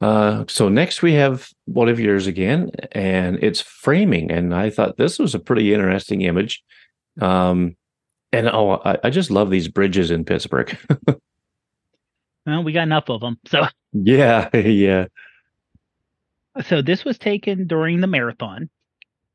Uh, 0.00 0.44
so 0.48 0.70
next 0.70 1.02
we 1.02 1.12
have 1.12 1.50
one 1.66 1.88
of 1.88 2.00
yours 2.00 2.26
again, 2.26 2.70
and 2.92 3.38
it's 3.42 3.60
framing. 3.60 4.30
And 4.30 4.54
I 4.54 4.70
thought 4.70 4.96
this 4.96 5.18
was 5.18 5.34
a 5.34 5.38
pretty 5.38 5.74
interesting 5.74 6.22
image. 6.22 6.62
Um, 7.20 7.76
and 8.32 8.48
oh, 8.48 8.80
I, 8.84 8.98
I 9.04 9.10
just 9.10 9.30
love 9.30 9.50
these 9.50 9.68
bridges 9.68 10.10
in 10.10 10.24
Pittsburgh. 10.24 10.76
Well, 12.46 12.64
we 12.64 12.72
got 12.72 12.84
enough 12.84 13.10
of 13.10 13.20
them. 13.20 13.38
So 13.46 13.66
yeah. 13.92 14.48
Yeah. 14.56 15.06
so 16.64 16.82
this 16.82 17.04
was 17.04 17.18
taken 17.18 17.66
during 17.66 18.00
the 18.00 18.06
marathon. 18.06 18.70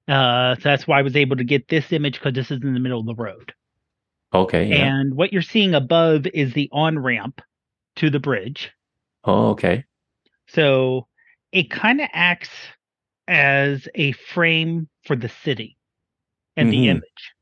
Uh, 0.08 0.56
so 0.56 0.62
that's 0.64 0.88
why 0.88 1.00
I 1.00 1.02
was 1.04 1.16
able 1.16 1.36
to 1.38 1.44
get 1.44 1.68
this 1.68 1.92
image 1.92 2.16
because 2.16 2.34
this 2.34 2.52
is 2.52 2.62
in 2.64 2.74
the 2.74 2.80
middle 2.80 3.00
of 3.00 3.06
the 3.06 3.16
road. 3.16 3.54
Okay. 4.34 4.66
Yeah. 4.68 4.88
And 5.00 5.16
what 5.16 5.32
you're 5.32 5.42
seeing 5.44 5.76
above 5.76 6.26
is 6.28 6.54
the 6.54 6.68
on 6.72 7.00
ramp 7.00 7.42
to 7.98 8.10
the 8.10 8.20
bridge. 8.20 8.72
oh, 9.24 9.50
okay. 9.52 9.86
So 10.48 11.08
it 11.52 11.70
kind 11.72 12.02
of 12.02 12.10
acts 12.12 12.50
as 13.28 13.88
a 13.96 14.12
frame 14.14 14.90
for 15.06 15.16
the 15.16 15.30
city 15.30 15.78
and 16.58 16.72
the 16.72 16.78
Mhm. 16.88 16.90
image. 16.90 17.35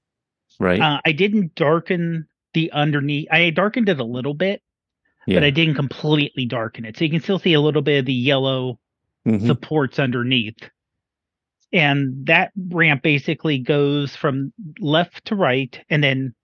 Right. 0.60 0.80
Uh, 0.80 1.00
I 1.06 1.12
didn't 1.12 1.56
darken 1.56 2.28
the 2.54 2.72
underneath. 2.72 3.28
I 3.32 3.50
darkened 3.50 3.89
it 3.89 4.00
a 4.00 4.04
little 4.04 4.34
bit, 4.34 4.62
yeah. 5.26 5.38
but 5.38 5.44
I 5.44 5.50
didn't 5.50 5.76
completely 5.76 6.46
darken 6.46 6.86
it. 6.86 6.98
So 6.98 7.04
you 7.04 7.10
can 7.12 7.22
still 7.22 7.39
see 7.39 7.54
a 7.54 7.62
little 7.62 7.82
bit 7.82 8.00
of 8.00 8.06
the 8.06 8.13
yellow 8.13 8.80
Mhm. 9.26 9.48
supports 9.48 10.00
underneath. 10.00 10.58
And 11.72 12.28
that 12.28 12.52
ramp 12.70 13.02
basically 13.02 13.58
goes 13.58 14.16
from 14.16 14.54
left 14.80 15.26
to 15.26 15.36
right, 15.36 15.80
and 15.89 16.04
then 16.04 16.36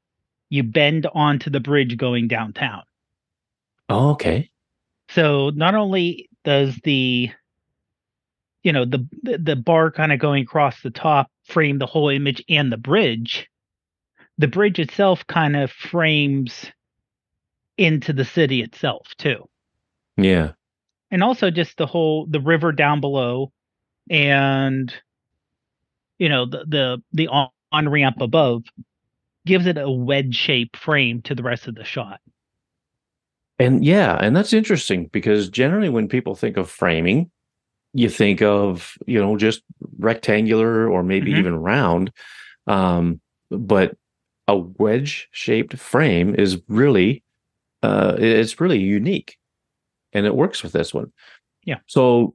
you 0.50 0.64
bend 0.64 1.06
onto 1.14 1.50
the 1.52 1.60
bridge 1.60 1.98
going 1.98 2.28
downtown. 2.28 2.84
oh, 3.90 4.12
okay. 4.12 4.50
So 5.10 5.50
not 5.52 5.76
only 5.76 6.30
does 6.44 6.76
the 6.84 7.32
you 8.64 8.72
know 8.74 8.86
the, 8.86 9.06
the 9.24 9.56
bar 9.56 9.90
kind 9.92 10.12
of 10.12 10.20
going 10.20 10.44
across 10.44 10.82
the 10.82 10.90
top 10.92 11.32
frame 11.46 11.78
the 11.80 11.86
whole 11.86 12.10
image 12.10 12.44
and 12.50 12.72
the 12.72 12.78
bridge, 12.78 13.48
the 14.40 14.48
bridge 14.50 14.80
itself 14.80 15.28
kind 15.28 15.56
of 15.56 15.72
frames 15.72 16.72
into 17.78 18.14
the 18.14 18.26
city 18.26 18.62
itself 18.62 19.08
too. 19.18 19.48
Yeah. 20.18 20.54
and 21.12 21.24
also 21.24 21.50
just 21.52 21.78
the 21.78 21.86
whole 21.86 22.26
the 22.28 22.42
river 22.42 22.72
down 22.72 23.02
below 23.02 23.52
and 24.10 24.94
you 26.18 26.30
know 26.30 26.46
the 26.46 26.66
the 26.68 27.04
the 27.14 27.28
on 27.72 27.90
ramp 27.90 28.18
above 28.22 28.64
gives 29.46 29.66
it 29.68 29.78
a 29.78 29.90
wedge 29.90 30.36
shape 30.36 30.76
frame 30.76 31.22
to 31.24 31.36
the 31.36 31.44
rest 31.44 31.68
of 31.68 31.76
the 31.76 31.84
shot 31.84 32.20
And 33.58 33.84
yeah, 33.84 34.16
and 34.22 34.36
that's 34.36 34.54
interesting 34.54 35.08
because 35.12 35.50
generally 35.50 35.90
when 35.90 36.08
people 36.08 36.36
think 36.36 36.56
of 36.58 36.70
framing, 36.70 37.30
you 37.94 38.10
think 38.10 38.42
of, 38.42 38.94
you 39.08 39.20
know, 39.20 39.38
just 39.38 39.64
rectangular 40.00 40.90
or 40.90 41.04
maybe 41.04 41.34
Mhm. 41.34 41.40
even 41.40 41.56
round. 41.56 42.12
Um, 42.68 43.22
but 43.52 43.98
a 44.50 44.58
wedge 44.58 45.28
shaped 45.32 45.78
frame 45.78 46.36
is 46.36 46.60
really 46.68 47.24
uh, 47.84 48.16
it's 48.18 48.60
really 48.60 48.80
unique 48.80 49.38
and 50.14 50.26
it 50.26 50.36
works 50.36 50.64
with 50.64 50.74
this 50.74 50.94
one. 50.94 51.12
Yeah. 51.64 51.78
So 51.88 52.34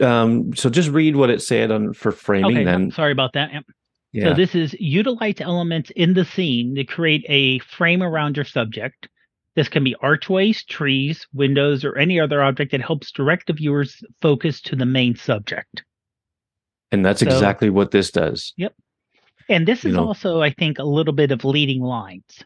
um 0.00 0.54
so 0.54 0.70
just 0.70 0.88
read 0.90 1.16
what 1.16 1.28
it 1.28 1.42
said 1.42 1.70
on 1.70 1.92
for 1.92 2.10
framing 2.10 2.56
okay 2.56 2.64
then. 2.64 2.90
sorry 2.90 3.12
about 3.12 3.34
that 3.34 3.52
Yep. 3.52 3.64
Yeah. 4.12 4.24
so 4.24 4.34
this 4.34 4.54
is 4.54 4.74
utilize 4.80 5.40
elements 5.40 5.90
in 5.94 6.14
the 6.14 6.24
scene 6.24 6.74
to 6.76 6.84
create 6.84 7.22
a 7.28 7.58
frame 7.58 8.02
around 8.02 8.36
your 8.36 8.46
subject 8.46 9.08
this 9.56 9.68
can 9.68 9.84
be 9.84 9.94
archways 10.00 10.64
trees 10.64 11.26
windows 11.34 11.84
or 11.84 11.98
any 11.98 12.18
other 12.18 12.42
object 12.42 12.70
that 12.72 12.80
helps 12.80 13.10
direct 13.12 13.46
the 13.48 13.52
viewer's 13.52 14.02
focus 14.22 14.62
to 14.62 14.74
the 14.74 14.86
main 14.86 15.14
subject 15.16 15.84
and 16.90 17.04
that's 17.04 17.20
so- 17.20 17.26
exactly 17.26 17.68
what 17.68 17.90
this 17.90 18.10
does. 18.10 18.54
And 19.48 19.66
this 19.66 19.84
is 19.84 19.94
know. 19.94 20.06
also 20.06 20.40
i 20.42 20.50
think 20.50 20.78
a 20.78 20.84
little 20.84 21.12
bit 21.12 21.30
of 21.30 21.44
leading 21.44 21.80
lines 21.82 22.42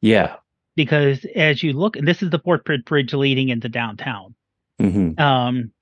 Yeah. 0.00 0.36
because 0.76 1.24
as 1.34 1.62
you 1.62 1.72
look, 1.72 1.96
and 1.96 2.06
this 2.06 2.22
is 2.22 2.30
the 2.30 2.38
Fort 2.38 2.64
Pitt 2.64 2.84
Bridge 2.84 3.12
leading 3.14 3.48
into 3.48 3.68
downtown. 3.68 4.34
hmm 4.78 5.12
Um, 5.18 5.72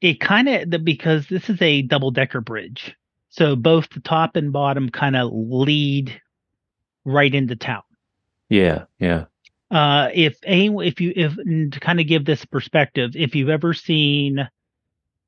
it 0.00 0.20
kind 0.20 0.48
of 0.48 0.84
because 0.84 1.26
this 1.28 1.48
is 1.48 1.60
a 1.62 1.82
double 1.82 2.10
decker 2.10 2.40
bridge, 2.40 2.94
so 3.30 3.56
both 3.56 3.88
the 3.90 4.00
top 4.00 4.36
and 4.36 4.52
bottom 4.52 4.90
kind 4.90 5.16
of 5.16 5.30
lead 5.32 6.20
right 7.04 7.34
into 7.34 7.56
town. 7.56 7.82
Yeah. 8.48 8.84
Yeah. 8.98 9.24
Uh, 9.70 10.10
if 10.14 10.38
any, 10.44 10.68
if 10.86 11.00
you 11.00 11.12
if 11.16 11.34
to 11.36 11.80
kind 11.80 11.98
of 12.00 12.06
give 12.06 12.24
this 12.24 12.44
perspective, 12.44 13.12
if 13.16 13.34
you've 13.34 13.48
ever 13.48 13.72
seen 13.74 14.48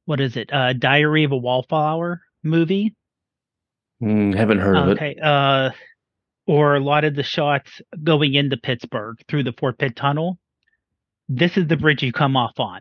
what 0.05 0.21
is 0.21 0.37
it, 0.37 0.53
uh, 0.53 0.73
Diary 0.75 1.25
of 1.25 1.33
a 1.33 1.37
Wallflower 1.37 2.21
movie, 2.43 2.95
Mm, 4.03 4.35
haven't 4.35 4.59
heard 4.59 4.77
of 4.77 4.89
it. 4.89 4.93
okay, 4.93 5.17
uh, 5.21 5.71
or 6.47 6.77
a 6.77 6.81
lot 6.81 7.05
of 7.05 7.15
the 7.15 7.23
shots 7.23 7.83
going 8.03 8.35
into 8.35 8.57
Pittsburgh 8.57 9.19
through 9.29 9.45
the 9.45 9.53
Fort 9.53 9.79
Pitt 9.79 9.97
Tunnel, 9.97 10.39
this 11.29 11.57
is 11.57 11.67
the 11.67 11.77
bridge 11.77 12.03
you 12.03 12.13
come 12.13 12.37
off 12.37 12.59
on. 12.59 12.81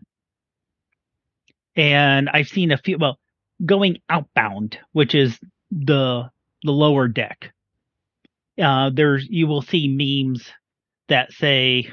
And 1.75 2.29
I've 2.29 2.47
seen 2.47 2.71
a 2.71 2.77
few, 2.77 2.97
well, 2.97 3.19
going 3.65 3.97
outbound, 4.09 4.79
which 4.93 5.15
is 5.15 5.37
the 5.71 6.29
the 6.63 6.71
lower 6.71 7.07
deck. 7.07 7.51
Uh, 8.61 8.89
there's 8.93 9.27
you 9.29 9.47
will 9.47 9.61
see 9.61 9.87
memes 9.87 10.49
that 11.09 11.31
say 11.31 11.89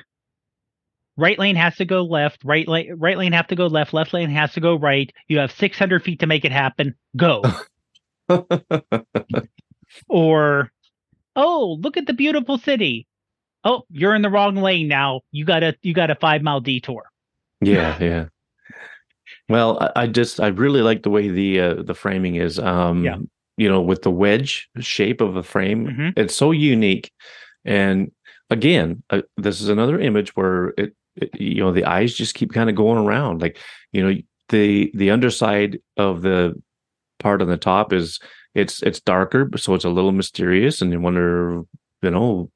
right 1.16 1.38
lane 1.38 1.56
has 1.56 1.76
to 1.76 1.84
go 1.84 2.02
left, 2.02 2.44
right 2.44 2.66
lane 2.66 2.94
right 2.96 3.18
lane 3.18 3.32
have 3.32 3.48
to 3.48 3.56
go 3.56 3.66
left, 3.66 3.92
left 3.92 4.12
lane 4.12 4.30
has 4.30 4.52
to 4.54 4.60
go 4.60 4.74
right. 4.76 5.12
You 5.28 5.38
have 5.38 5.52
600 5.52 6.02
feet 6.02 6.20
to 6.20 6.26
make 6.26 6.44
it 6.44 6.52
happen. 6.52 6.94
Go. 7.16 7.42
or 10.08 10.70
oh 11.36 11.78
look 11.80 11.96
at 11.96 12.06
the 12.06 12.12
beautiful 12.12 12.58
city 12.58 13.06
oh 13.64 13.82
you're 13.90 14.14
in 14.14 14.22
the 14.22 14.30
wrong 14.30 14.56
lane 14.56 14.88
now 14.88 15.20
you 15.32 15.44
got 15.44 15.62
a 15.62 15.74
you 15.82 15.92
got 15.94 16.10
a 16.10 16.14
five 16.14 16.42
mile 16.42 16.60
detour 16.60 17.04
Yeah, 17.60 17.96
yeah. 18.00 18.24
Well, 19.48 19.78
I, 19.80 20.02
I 20.02 20.06
just 20.06 20.40
I 20.40 20.48
really 20.48 20.82
like 20.82 21.02
the 21.02 21.10
way 21.10 21.28
the 21.28 21.60
uh, 21.60 21.82
the 21.82 21.94
framing 21.94 22.36
is. 22.36 22.58
Um, 22.58 23.04
Yeah. 23.04 23.16
You 23.56 23.68
know, 23.68 23.80
with 23.80 24.02
the 24.02 24.10
wedge 24.10 24.68
shape 24.80 25.20
of 25.20 25.36
a 25.36 25.42
frame, 25.42 25.86
Mhm. 25.86 26.12
it's 26.16 26.34
so 26.34 26.50
unique. 26.50 27.12
And 27.64 28.10
again, 28.50 29.02
uh, 29.10 29.22
this 29.36 29.60
is 29.60 29.68
another 29.68 30.00
image 30.00 30.34
where 30.34 30.74
it, 30.76 30.92
it 31.16 31.30
you 31.40 31.62
know 31.62 31.72
the 31.72 31.84
eyes 31.84 32.14
just 32.14 32.34
keep 32.34 32.52
kind 32.52 32.68
of 32.68 32.74
going 32.76 32.98
around. 33.06 33.40
Like 33.42 33.58
you 33.92 34.02
know 34.02 34.14
the 34.48 34.90
the 34.94 35.10
underside 35.10 35.78
of 35.96 36.22
the 36.22 36.60
part 37.24 37.42
on 37.42 37.48
the 37.48 37.56
top 37.56 37.92
is 37.92 38.20
it's 38.54 38.82
it's 38.82 39.00
darker, 39.00 39.50
so 39.56 39.74
it's 39.74 39.84
a 39.84 39.90
little 39.90 40.12
mysterious, 40.12 40.80
and 40.80 40.92
you 40.92 41.00
wonder 41.00 41.62
you 42.02 42.10
know 42.10 42.50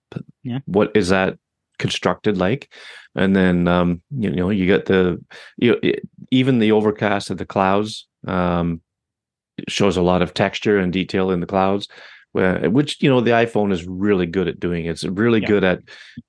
Yeah. 0.44 0.60
what 0.66 0.92
is 0.94 1.08
that 1.08 1.38
constructed 1.78 2.36
like 2.36 2.68
and 3.14 3.36
then 3.36 3.68
um 3.68 4.02
you 4.10 4.28
know 4.30 4.50
you 4.50 4.66
get 4.66 4.86
the 4.86 5.16
you 5.56 5.70
know, 5.70 5.78
it, 5.82 6.00
even 6.32 6.58
the 6.58 6.72
overcast 6.72 7.30
of 7.30 7.38
the 7.38 7.46
clouds 7.46 8.06
um 8.26 8.80
shows 9.68 9.96
a 9.96 10.02
lot 10.02 10.20
of 10.20 10.34
texture 10.34 10.76
and 10.78 10.92
detail 10.92 11.30
in 11.30 11.40
the 11.40 11.46
clouds 11.46 11.86
uh, 12.36 12.68
which 12.68 13.00
you 13.00 13.08
know 13.08 13.20
the 13.20 13.30
iphone 13.44 13.72
is 13.72 13.86
really 13.86 14.26
good 14.26 14.48
at 14.48 14.58
doing 14.58 14.86
it's 14.86 15.04
really 15.04 15.40
Yeah. 15.40 15.48
good 15.48 15.64
at 15.64 15.78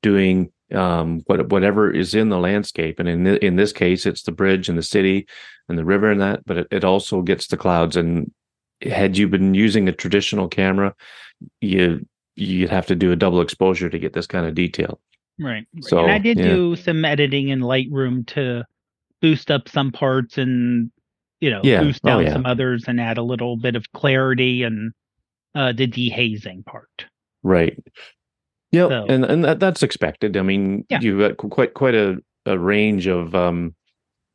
doing 0.04 0.52
um 0.74 1.22
what 1.26 1.50
whatever 1.50 1.90
is 1.92 2.14
in 2.14 2.30
the 2.30 2.38
landscape 2.38 3.00
and 3.00 3.10
in 3.10 3.24
th- 3.26 3.42
in 3.42 3.56
this 3.56 3.74
case 3.74 4.06
it's 4.06 4.24
the 4.24 4.32
bridge 4.32 4.70
and 4.70 4.78
the 4.78 4.84
city 4.84 5.28
and 5.68 5.78
the 5.78 5.86
river 5.86 6.12
and 6.12 6.22
that 6.22 6.46
but 6.46 6.58
it, 6.58 6.68
it 6.72 6.84
also 6.84 7.22
gets 7.22 7.48
the 7.48 7.58
clouds 7.58 7.96
and 7.96 8.32
had 8.84 9.18
you 9.18 9.28
been 9.28 9.54
using 9.54 9.88
a 9.90 9.92
traditional 9.92 10.48
camera 10.48 10.94
you 11.62 12.06
you'd 12.36 12.70
have 12.70 12.86
to 12.86 12.96
do 12.96 13.12
a 13.12 13.16
double 13.16 13.42
exposure 13.42 13.90
to 13.90 14.00
get 14.00 14.14
this 14.14 14.28
kind 14.28 14.46
of 14.46 14.54
detail 14.56 15.00
right 15.40 15.66
So, 15.82 16.00
and 16.04 16.12
i 16.12 16.18
did 16.20 16.38
yeah. 16.38 16.50
do 16.54 16.76
some 16.76 17.04
editing 17.04 17.50
in 17.50 17.62
lightroom 17.62 18.26
to 18.28 18.64
boost 19.22 19.50
up 19.52 19.68
some 19.68 19.92
parts 19.92 20.38
and 20.38 20.92
you 21.42 21.50
know 21.50 21.62
Yeah. 21.64 21.82
boost 21.82 22.02
Oh, 22.04 22.10
down 22.10 22.24
yeah. 22.26 22.34
some 22.34 22.46
others 22.46 22.86
and 22.88 23.00
add 23.02 23.18
a 23.18 23.24
little 23.24 23.58
bit 23.58 23.76
of 23.76 23.92
clarity 23.94 24.64
and 24.64 24.92
uh, 25.56 25.72
the 25.74 25.88
dehazing 25.88 26.64
part. 26.64 27.06
Right. 27.42 27.76
Yeah, 28.72 28.88
So- 28.90 29.06
and 29.10 29.26
and 29.26 29.44
that, 29.44 29.60
that's 29.60 29.84
expected. 29.84 30.38
I 30.38 30.42
mean, 30.42 30.86
Yeah. 30.90 31.00
you've 31.02 31.20
got 31.20 31.38
quite 31.50 31.74
quite 31.74 31.96
a, 31.96 32.18
a 32.46 32.58
range 32.58 33.08
of 33.08 33.34
um, 33.36 33.76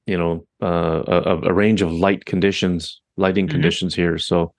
you 0.07 0.19
know, 0.19 0.45
uh, 0.63 1.03
a, 1.07 1.49
a 1.49 1.53
range 1.53 1.81
of 1.83 1.91
light 1.93 2.25
conditions, 2.27 3.01
lighting 3.17 3.47
Mhm. 3.47 3.53
conditions 3.53 3.95
here. 3.95 4.19
So, 4.19 4.53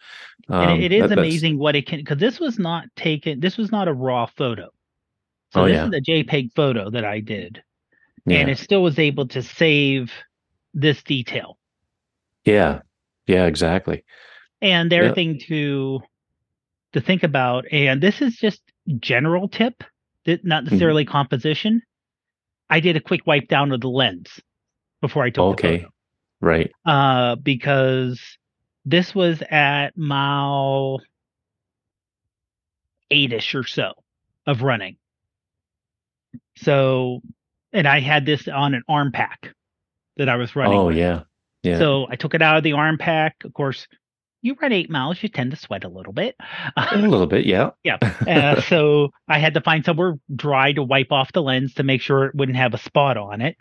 um, 0.49 0.69
and 0.69 0.81
it, 0.83 0.91
it 0.91 1.03
is 1.03 1.09
that- 1.09 1.17
amazing 1.19 1.57
what 1.59 1.75
it 1.75 1.85
can 1.87 1.99
because 1.99 2.17
this 2.17 2.39
was 2.39 2.57
not 2.57 2.85
taken. 2.95 3.39
This 3.41 3.57
was 3.57 3.71
not 3.71 3.87
a 3.87 3.93
raw 3.93 4.25
photo. 4.25 4.69
So 5.53 5.61
Oh, 5.63 5.65
this 5.67 5.75
yeah. 5.75 5.87
is 5.87 5.93
a 5.93 6.01
JPEG 6.01 6.51
photo 6.55 6.89
that 6.89 7.05
I 7.05 7.19
did, 7.19 7.61
Yeah, 8.25 8.39
and 8.39 8.49
it 8.49 8.57
still 8.57 8.81
was 8.83 8.97
able 8.99 9.27
to 9.27 9.41
save 9.41 10.11
this 10.73 11.01
detail. 11.03 11.57
yeah, 12.45 12.79
yeah, 13.27 13.45
exactly. 13.45 14.03
and 14.61 14.89
the 14.91 14.95
Yeah. 14.95 15.33
to 15.47 15.99
to 16.93 17.01
think 17.01 17.23
about 17.23 17.65
and 17.71 18.01
this 18.01 18.21
is 18.21 18.35
just 18.37 18.61
general 18.99 19.47
tip 19.47 19.83
not 20.27 20.39
Mm-hmm. 20.43 20.63
necessarily 20.65 21.05
composition 21.05 21.81
i 22.69 22.79
did 22.79 22.95
a 22.95 22.99
quick 23.01 23.21
wipe 23.27 23.47
down 23.47 23.71
of 23.71 23.81
the 23.81 23.89
lens 23.89 24.39
before 25.01 25.23
i 25.23 25.29
took 25.29 25.43
Okay, 25.53 25.77
the 25.77 25.77
photo 25.83 25.91
right. 26.41 26.71
uh 26.85 27.35
because 27.35 28.19
this 28.85 29.13
was 29.15 29.41
at 29.49 29.95
mile 29.97 30.99
eight-ish 33.11 33.53
or 33.55 33.63
so 33.63 33.93
of 34.47 34.61
running 34.61 34.97
so 36.57 37.21
and 37.73 37.87
i 37.87 37.99
had 37.99 38.25
this 38.25 38.47
on 38.47 38.73
an 38.73 38.83
arm 38.89 39.11
pack 39.11 39.53
that 40.17 40.29
i 40.29 40.35
was 40.35 40.55
running 40.55 40.77
Oh 40.79 40.87
with. 40.87 40.97
yeah, 40.97 41.21
yeah. 41.63 41.77
So 41.79 42.07
I 42.09 42.15
took 42.15 42.33
it 42.33 42.41
out 42.41 42.57
of 42.57 42.63
the 42.63 42.73
arm 42.73 42.97
pack. 42.97 43.35
Of 43.43 43.53
course, 43.53 43.87
you 44.45 44.55
run 44.61 44.71
eight 44.71 44.89
miles, 44.89 45.21
you 45.23 45.29
tend 45.29 45.51
to 45.51 45.57
sweat 45.57 45.83
a 45.83 45.89
little 45.89 46.13
bit. 46.13 46.35
a 46.77 46.97
little 46.97 47.25
bit, 47.25 47.45
yeah. 47.45 47.71
yeah. 47.83 47.97
Uh, 48.27 48.61
so 48.61 49.09
I 49.27 49.39
had 49.39 49.55
to 49.55 49.61
find 49.61 49.83
somewhere 49.83 50.15
dry 50.35 50.71
to 50.73 50.83
wipe 50.83 51.11
off 51.11 51.33
the 51.33 51.41
lens 51.41 51.73
to 51.75 51.83
make 51.83 52.01
sure 52.01 52.25
it 52.25 52.35
wouldn't 52.35 52.57
have 52.57 52.73
a 52.73 52.77
spot 52.77 53.17
on 53.17 53.41
it. 53.41 53.57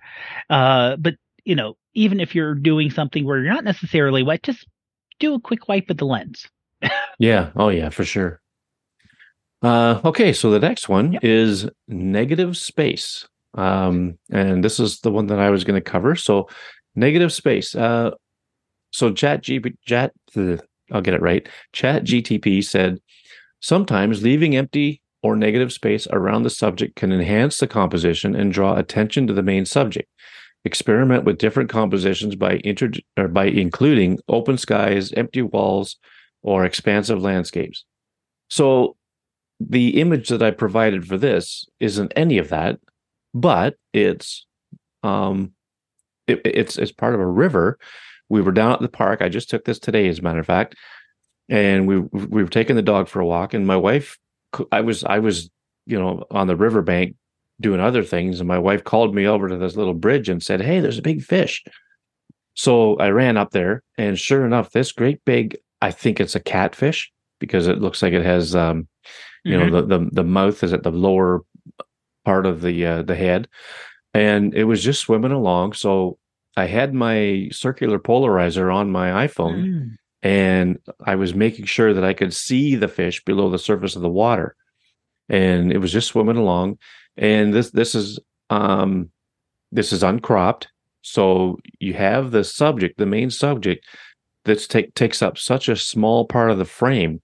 Uh, 0.51 0.97
but 0.97 1.15
you 1.45 1.55
know, 1.55 1.77
even 1.95 2.21
if 2.21 2.35
you're 2.35 2.55
doing 2.55 2.91
something 2.91 3.25
where 3.25 3.43
you're 3.43 3.53
not 3.53 3.65
necessarily 3.65 4.23
wet, 4.23 4.43
just 4.43 4.67
do 5.21 5.35
a 5.35 5.41
quick 5.41 5.69
wipe 5.69 5.89
of 5.91 5.97
the 5.97 6.07
lens. 6.07 6.47
Yeah. 7.19 7.51
Oh, 7.57 7.69
yeah, 7.71 7.89
for 7.89 8.05
sure. 8.05 8.41
Uh, 9.63 10.01
okay, 10.05 10.33
so 10.35 10.51
the 10.51 10.59
next 10.59 10.89
one 10.89 11.13
Yep. 11.13 11.25
is 11.25 11.69
negative 11.89 12.57
space. 12.57 13.27
Um, 13.55 14.19
and 14.31 14.63
this 14.63 14.79
is 14.81 15.01
the 15.01 15.11
one 15.11 15.29
that 15.29 15.39
I 15.39 15.49
was 15.51 15.65
going 15.65 15.81
to 15.81 15.91
cover. 15.91 16.15
So, 16.17 16.49
negative 16.95 17.33
space. 17.33 17.75
Uh, 17.75 18.11
so 18.91 19.13
Chat 19.13 19.43
GP, 19.43 19.77
Chat, 19.87 20.13
the, 20.35 20.61
I'll 20.93 21.01
get 21.01 21.15
it 21.15 21.23
right. 21.23 21.49
Chat 21.73 22.05
GTP 22.05 22.65
said 22.65 22.99
sometimes 23.61 24.23
leaving 24.23 24.57
empty 24.57 25.01
or 25.23 25.37
negative 25.37 25.73
space 25.73 26.07
around 26.13 26.43
the 26.43 26.51
subject 26.51 26.97
can 26.97 27.11
enhance 27.11 27.59
the 27.59 27.67
composition 27.67 28.35
and 28.37 28.53
draw 28.53 28.77
attention 28.77 29.27
to 29.27 29.33
the 29.33 29.43
main 29.43 29.65
subject. 29.65 30.09
Experiment 30.67 31.25
with 31.25 31.39
different 31.39 31.71
compositions 31.71 32.37
by 32.37 32.61
inter- 32.65 32.91
or 33.17 33.29
by 33.29 33.47
including 33.47 34.19
open 34.29 34.59
skies, 34.59 35.13
empty 35.13 35.43
walls, 35.43 35.97
or 36.43 36.65
expansive 36.65 37.23
landscapes. 37.23 37.85
So 38.49 38.97
the 39.61 40.01
image 40.01 40.29
that 40.29 40.43
I 40.43 40.51
provided 40.51 41.07
for 41.07 41.17
this 41.17 41.67
isn't 41.81 42.13
any 42.17 42.39
of 42.39 42.51
that, 42.51 42.79
but 43.33 43.77
it's 43.93 44.47
um 45.03 45.53
it, 46.27 46.41
it's 46.45 46.77
it's 46.79 46.93
part 46.93 47.15
of 47.15 47.21
a 47.21 47.27
river. 47.27 47.79
We 48.35 48.43
were 48.43 48.53
down 48.53 48.73
at 48.73 48.81
the 48.81 48.89
park. 48.89 49.23
I 49.23 49.29
just 49.29 49.49
took 49.49 49.65
this 49.65 49.79
today, 49.79 50.09
as 50.09 50.19
a 50.19 50.23
matter 50.23 50.41
of 50.41 50.47
fact, 50.47 50.75
and 51.49 51.87
we 51.87 52.01
we 52.01 52.43
were 52.43 52.49
taking 52.49 52.75
the 52.75 52.83
dog 52.83 53.09
for 53.09 53.21
a 53.21 53.27
walk. 53.27 53.55
And 53.55 53.65
my 53.65 53.77
wife, 53.77 54.19
I 54.73 54.81
was 54.81 55.05
I 55.05 55.21
was 55.21 55.51
you 55.87 55.99
know 55.99 56.25
on 56.31 56.49
the 56.49 56.57
riverbank 56.57 57.15
doing 57.61 57.79
other 57.79 58.03
things, 58.03 58.41
and 58.41 58.49
my 58.49 58.59
wife 58.59 58.83
called 58.83 59.15
me 59.15 59.25
over 59.25 59.49
to 59.49 59.57
this 59.57 59.77
little 59.77 59.95
bridge 59.95 60.29
and 60.29 60.43
said, 60.43 60.61
"Hey, 60.61 60.81
there's 60.81 60.99
a 60.99 61.03
big 61.03 61.23
fish." 61.23 61.63
So 62.55 62.97
I 62.97 63.11
ran 63.11 63.37
up 63.37 63.53
there, 63.53 63.85
and 63.97 64.19
sure 64.19 64.45
enough, 64.45 64.73
this 64.73 64.91
great 64.91 65.25
big 65.25 65.57
I 65.81 65.93
think 65.93 66.19
it's 66.19 66.35
a 66.35 66.41
catfish 66.41 67.13
because 67.39 67.69
it 67.69 67.81
looks 67.81 68.03
like 68.03 68.15
it 68.15 68.25
has 68.25 68.57
um 68.57 68.89
you 69.45 69.57
know 69.57 69.71
the, 69.71 69.87
the 69.87 70.09
the 70.11 70.25
mouth 70.25 70.65
is 70.65 70.73
at 70.73 70.83
the 70.83 70.91
lower 70.91 71.43
part 72.25 72.47
of 72.47 72.63
the 72.63 72.87
uh, 72.87 73.03
the 73.03 73.15
head 73.15 73.47
and 74.15 74.55
it 74.55 74.65
was 74.65 74.83
just 74.83 75.01
swimming 75.01 75.33
along 75.33 75.75
so 75.75 76.17
I 76.57 76.67
had 76.67 76.95
my 76.95 77.49
circular 77.53 77.99
polarizer 77.99 78.73
on 78.75 78.91
my 78.91 79.27
iPhone 79.27 79.65
Mm. 79.65 79.91
and 80.23 80.79
I 81.05 81.17
was 81.17 81.35
making 81.35 81.65
sure 81.67 81.93
that 81.93 82.05
I 82.05 82.15
could 82.15 82.33
see 82.33 82.77
the 82.77 82.89
fish 82.89 83.25
below 83.25 83.51
the 83.51 83.59
surface 83.59 83.97
of 83.97 84.03
the 84.03 84.09
water. 84.09 84.55
And 85.29 85.73
it 85.73 85.79
was 85.79 85.93
just 85.93 86.09
swimming 86.09 86.37
along. 86.37 86.79
And 87.17 87.53
this 87.53 87.71
this 87.71 87.95
is 87.95 88.19
um 88.51 89.11
this 89.73 89.93
is 89.93 90.03
uncropped. 90.03 90.69
So 91.03 91.59
you 91.81 91.95
have 91.95 92.31
the 92.31 92.45
subject 92.45 92.99
the 92.99 93.07
main 93.07 93.31
subject 93.31 93.85
that 94.45 94.59
take, 94.69 94.95
takes 94.95 95.23
up 95.23 95.39
such 95.39 95.69
a 95.69 95.77
small 95.77 96.27
part 96.27 96.51
of 96.51 96.59
the 96.59 96.65
frame. 96.65 97.21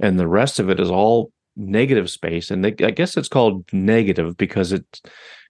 And 0.00 0.18
the 0.18 0.28
rest 0.28 0.58
of 0.58 0.70
it 0.70 0.78
is 0.80 0.90
all 0.90 1.32
negative 1.56 2.10
space 2.10 2.50
and 2.50 2.64
they, 2.64 2.74
i 2.84 2.90
guess 2.90 3.16
it's 3.16 3.28
called 3.28 3.64
negative 3.72 4.36
because 4.36 4.72
it's 4.72 5.02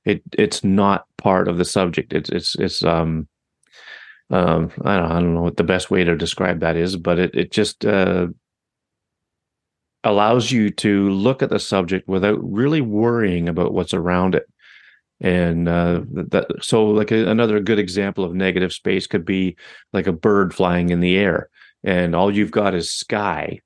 it 0.04 0.22
it's 0.32 0.64
not 0.64 1.06
part 1.16 1.48
of 1.48 1.58
the 1.58 1.64
subject. 1.64 2.12
It's 2.12 2.28
it's 2.30 2.54
it's 2.56 2.84
um 2.84 3.28
um 4.30 4.72
i 4.84 4.96
don't, 4.96 5.12
I 5.12 5.20
don't 5.20 5.34
know 5.34 5.42
what 5.42 5.56
the 5.56 5.64
best 5.64 5.90
way 5.90 6.04
to 6.04 6.16
describe 6.16 6.60
that 6.60 6.76
is 6.76 6.96
but 6.96 7.18
it 7.18 7.34
it 7.34 7.52
just 7.52 7.84
uh 7.84 8.28
allows 10.04 10.50
you 10.50 10.70
to 10.70 11.10
look 11.10 11.42
at 11.42 11.50
the 11.50 11.60
subject 11.60 12.08
without 12.08 12.38
really 12.42 12.80
worrying 12.80 13.48
about 13.48 13.72
what's 13.72 13.94
around 13.94 14.34
it. 14.34 14.46
And 15.20 15.68
uh 15.68 16.00
that 16.30 16.48
so 16.60 16.86
like 16.86 17.12
a, 17.12 17.30
another 17.30 17.60
good 17.60 17.78
example 17.78 18.24
of 18.24 18.34
negative 18.34 18.72
space 18.72 19.06
could 19.06 19.24
be 19.24 19.56
like 19.92 20.08
a 20.08 20.12
bird 20.12 20.52
flying 20.52 20.90
in 20.90 20.98
the 20.98 21.16
air 21.16 21.48
and 21.84 22.16
all 22.16 22.34
you've 22.34 22.50
got 22.50 22.74
is 22.74 22.90
sky 22.90 23.60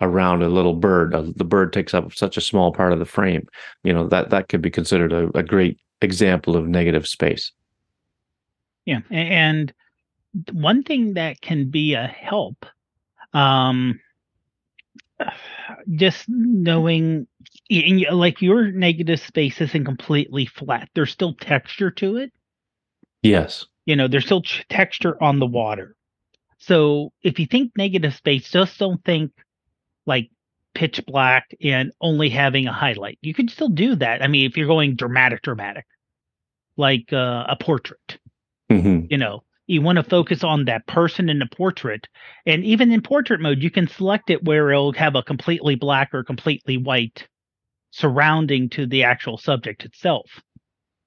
around 0.00 0.42
a 0.42 0.48
little 0.48 0.74
bird 0.74 1.14
uh, 1.14 1.24
the 1.36 1.44
bird 1.44 1.72
takes 1.72 1.94
up 1.94 2.12
such 2.14 2.36
a 2.36 2.40
small 2.40 2.72
part 2.72 2.92
of 2.92 2.98
the 2.98 3.04
frame 3.04 3.46
you 3.82 3.92
know 3.92 4.06
that 4.08 4.30
that 4.30 4.48
could 4.48 4.62
be 4.62 4.70
considered 4.70 5.12
a, 5.12 5.28
a 5.36 5.42
great 5.42 5.78
example 6.02 6.56
of 6.56 6.66
negative 6.68 7.06
space 7.06 7.52
Yeah, 8.84 9.00
and 9.10 9.72
one 10.52 10.82
thing 10.82 11.14
that 11.14 11.40
can 11.40 11.70
be 11.70 11.94
a 11.94 12.06
help, 12.06 12.66
um, 13.32 14.00
just 15.96 16.24
knowing, 16.28 17.26
like 17.70 18.40
your 18.42 18.70
negative 18.72 19.20
space 19.20 19.60
isn't 19.60 19.84
completely 19.84 20.46
flat. 20.46 20.88
There's 20.94 21.12
still 21.12 21.34
texture 21.34 21.90
to 21.92 22.16
it. 22.18 22.32
yes 23.22 23.66
You 23.86 23.96
know, 23.96 24.08
there's 24.08 24.24
still 24.26 24.42
ch- 24.42 24.66
texture 24.68 25.20
on 25.22 25.38
the 25.38 25.46
water. 25.46 25.96
So 26.58 27.12
if 27.22 27.38
you 27.40 27.46
think 27.46 27.72
negative 27.76 28.14
space, 28.14 28.50
just 28.50 28.78
don't 28.78 29.04
think 29.04 29.32
like 30.06 30.30
pitch 30.74 31.04
black 31.06 31.54
and 31.62 31.92
only 32.00 32.28
having 32.28 32.66
a 32.66 32.72
highlight. 32.72 33.18
You 33.22 33.34
could 33.34 33.50
still 33.50 33.68
do 33.68 33.96
that. 33.96 34.22
I 34.22 34.28
mean, 34.28 34.48
if 34.48 34.56
you're 34.56 34.66
going 34.66 34.96
dramatic, 34.96 35.42
dramatic, 35.42 35.86
like 36.76 37.12
uh, 37.12 37.44
a 37.48 37.56
portrait. 37.56 38.18
Hmm 38.70 39.00
you 39.08 39.16
know 39.16 39.42
you 39.66 39.82
want 39.82 39.96
to 39.96 40.02
focus 40.02 40.44
on 40.44 40.64
that 40.64 40.86
person 40.86 41.28
in 41.28 41.38
the 41.38 41.46
portrait 41.46 42.06
and 42.46 42.64
even 42.64 42.92
in 42.92 43.00
portrait 43.02 43.40
mode 43.40 43.62
you 43.62 43.70
can 43.70 43.88
select 43.88 44.30
it 44.30 44.44
where 44.44 44.70
it'll 44.70 44.92
have 44.92 45.16
a 45.16 45.22
completely 45.22 45.74
black 45.74 46.14
or 46.14 46.22
completely 46.22 46.76
white 46.76 47.26
surrounding 47.90 48.68
to 48.68 48.86
the 48.86 49.02
actual 49.02 49.38
subject 49.38 49.84
itself. 49.84 50.42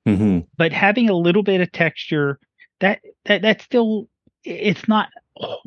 Hmm 0.05 0.39
but 0.57 0.71
having 0.71 1.09
a 1.09 1.15
little 1.15 1.43
bit 1.43 1.61
of 1.61 1.71
texture 1.71 2.39
that 2.79 3.01
that 3.25 3.41
that's 3.41 3.63
still 3.63 4.07
it's 4.43 4.87
not 4.87 5.09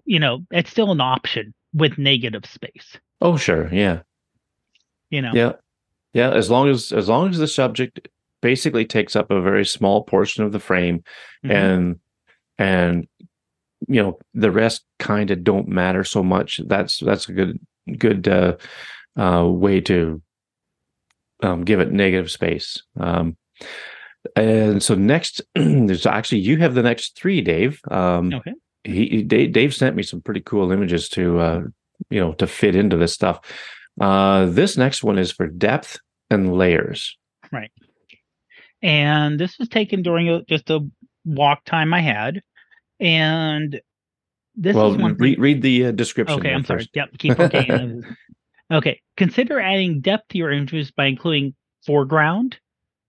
you 0.04 0.18
know 0.18 0.40
it's 0.50 0.70
still 0.70 0.90
an 0.90 1.00
option 1.00 1.54
with 1.74 1.98
negative 1.98 2.44
space 2.46 2.98
oh 3.22 3.36
sure. 3.38 3.72
Yeah. 3.72 4.00
You 5.08 5.22
know. 5.22 5.32
Yeah. 5.34 5.52
Yeah 6.12 6.30
as 6.30 6.50
long 6.50 6.68
as 6.68 6.92
as 6.92 7.08
long 7.08 7.30
as 7.30 7.38
the 7.38 7.48
subject 7.48 8.08
basically 8.42 8.84
takes 8.84 9.16
up 9.16 9.30
a 9.30 9.40
very 9.40 9.64
small 9.64 10.02
portion 10.04 10.44
of 10.44 10.52
the 10.52 10.58
frame 10.60 11.02
Mhm. 11.44 11.50
and 11.50 11.96
and 12.58 13.08
you 13.88 14.02
know 14.02 14.18
the 14.34 14.50
rest 14.50 14.84
kind 14.98 15.30
of 15.30 15.42
don't 15.44 15.68
matter 15.68 16.04
so 16.04 16.22
much 16.22 16.60
that's 16.66 16.98
that's 16.98 17.28
a 17.28 17.32
good 17.32 17.58
good 17.98 18.28
uh 18.28 18.56
uh 19.18 19.46
way 19.48 19.80
to 19.80 20.20
um 21.42 21.64
give 21.64 21.80
it 21.80 21.90
negative 21.92 22.30
space. 22.30 22.82
Um 22.98 23.36
and 24.36 24.82
so 24.82 24.94
next 24.94 25.40
there's 25.54 26.06
actually 26.06 26.38
you 26.40 26.58
have 26.58 26.74
the 26.74 26.82
next 26.82 27.16
three 27.16 27.40
dave. 27.40 27.80
Um 27.90 28.32
okay. 28.34 28.52
he 28.84 29.06
he- 29.08 29.22
dave, 29.22 29.52
dave 29.52 29.74
sent 29.74 29.96
me 29.96 30.02
some 30.02 30.20
pretty 30.20 30.40
cool 30.40 30.72
images 30.72 31.08
to 31.10 31.38
uh 31.40 31.60
you 32.10 32.20
know 32.20 32.32
to 32.34 32.46
fit 32.46 32.74
into 32.76 32.96
this 32.96 33.12
stuff 33.12 33.40
uh 34.00 34.46
this 34.46 34.76
next 34.76 35.02
one 35.02 35.18
is 35.18 35.32
for 35.32 35.46
depth 35.46 35.98
and 36.30 36.56
layers 36.56 37.16
Right. 37.52 37.70
and 38.82 39.38
this 39.38 39.58
was 39.58 39.68
taken 39.68 40.02
during 40.02 40.28
a, 40.30 40.42
just 40.44 40.70
a 40.70 40.80
walk 41.24 41.64
time 41.64 41.92
I 41.94 42.00
had, 42.00 42.40
and 42.98 43.80
this 44.56 44.74
well, 44.74 44.92
is 44.94 44.96
one. 45.00 45.16
read, 45.16 45.38
read 45.38 45.62
the 45.62 45.86
uh, 45.86 45.90
description. 45.92 46.38
Okay, 46.38 46.52
I'm 46.52 46.64
sorry. 46.64 46.88
Yep, 46.94 47.08
keep 47.18 47.38
okay. 47.38 48.00
okay, 48.72 49.00
consider 49.16 49.60
adding 49.60 50.00
depth 50.00 50.28
to 50.30 50.38
your 50.38 50.50
images 50.50 50.90
by 50.90 51.06
including 51.06 51.54
foreground, 51.86 52.58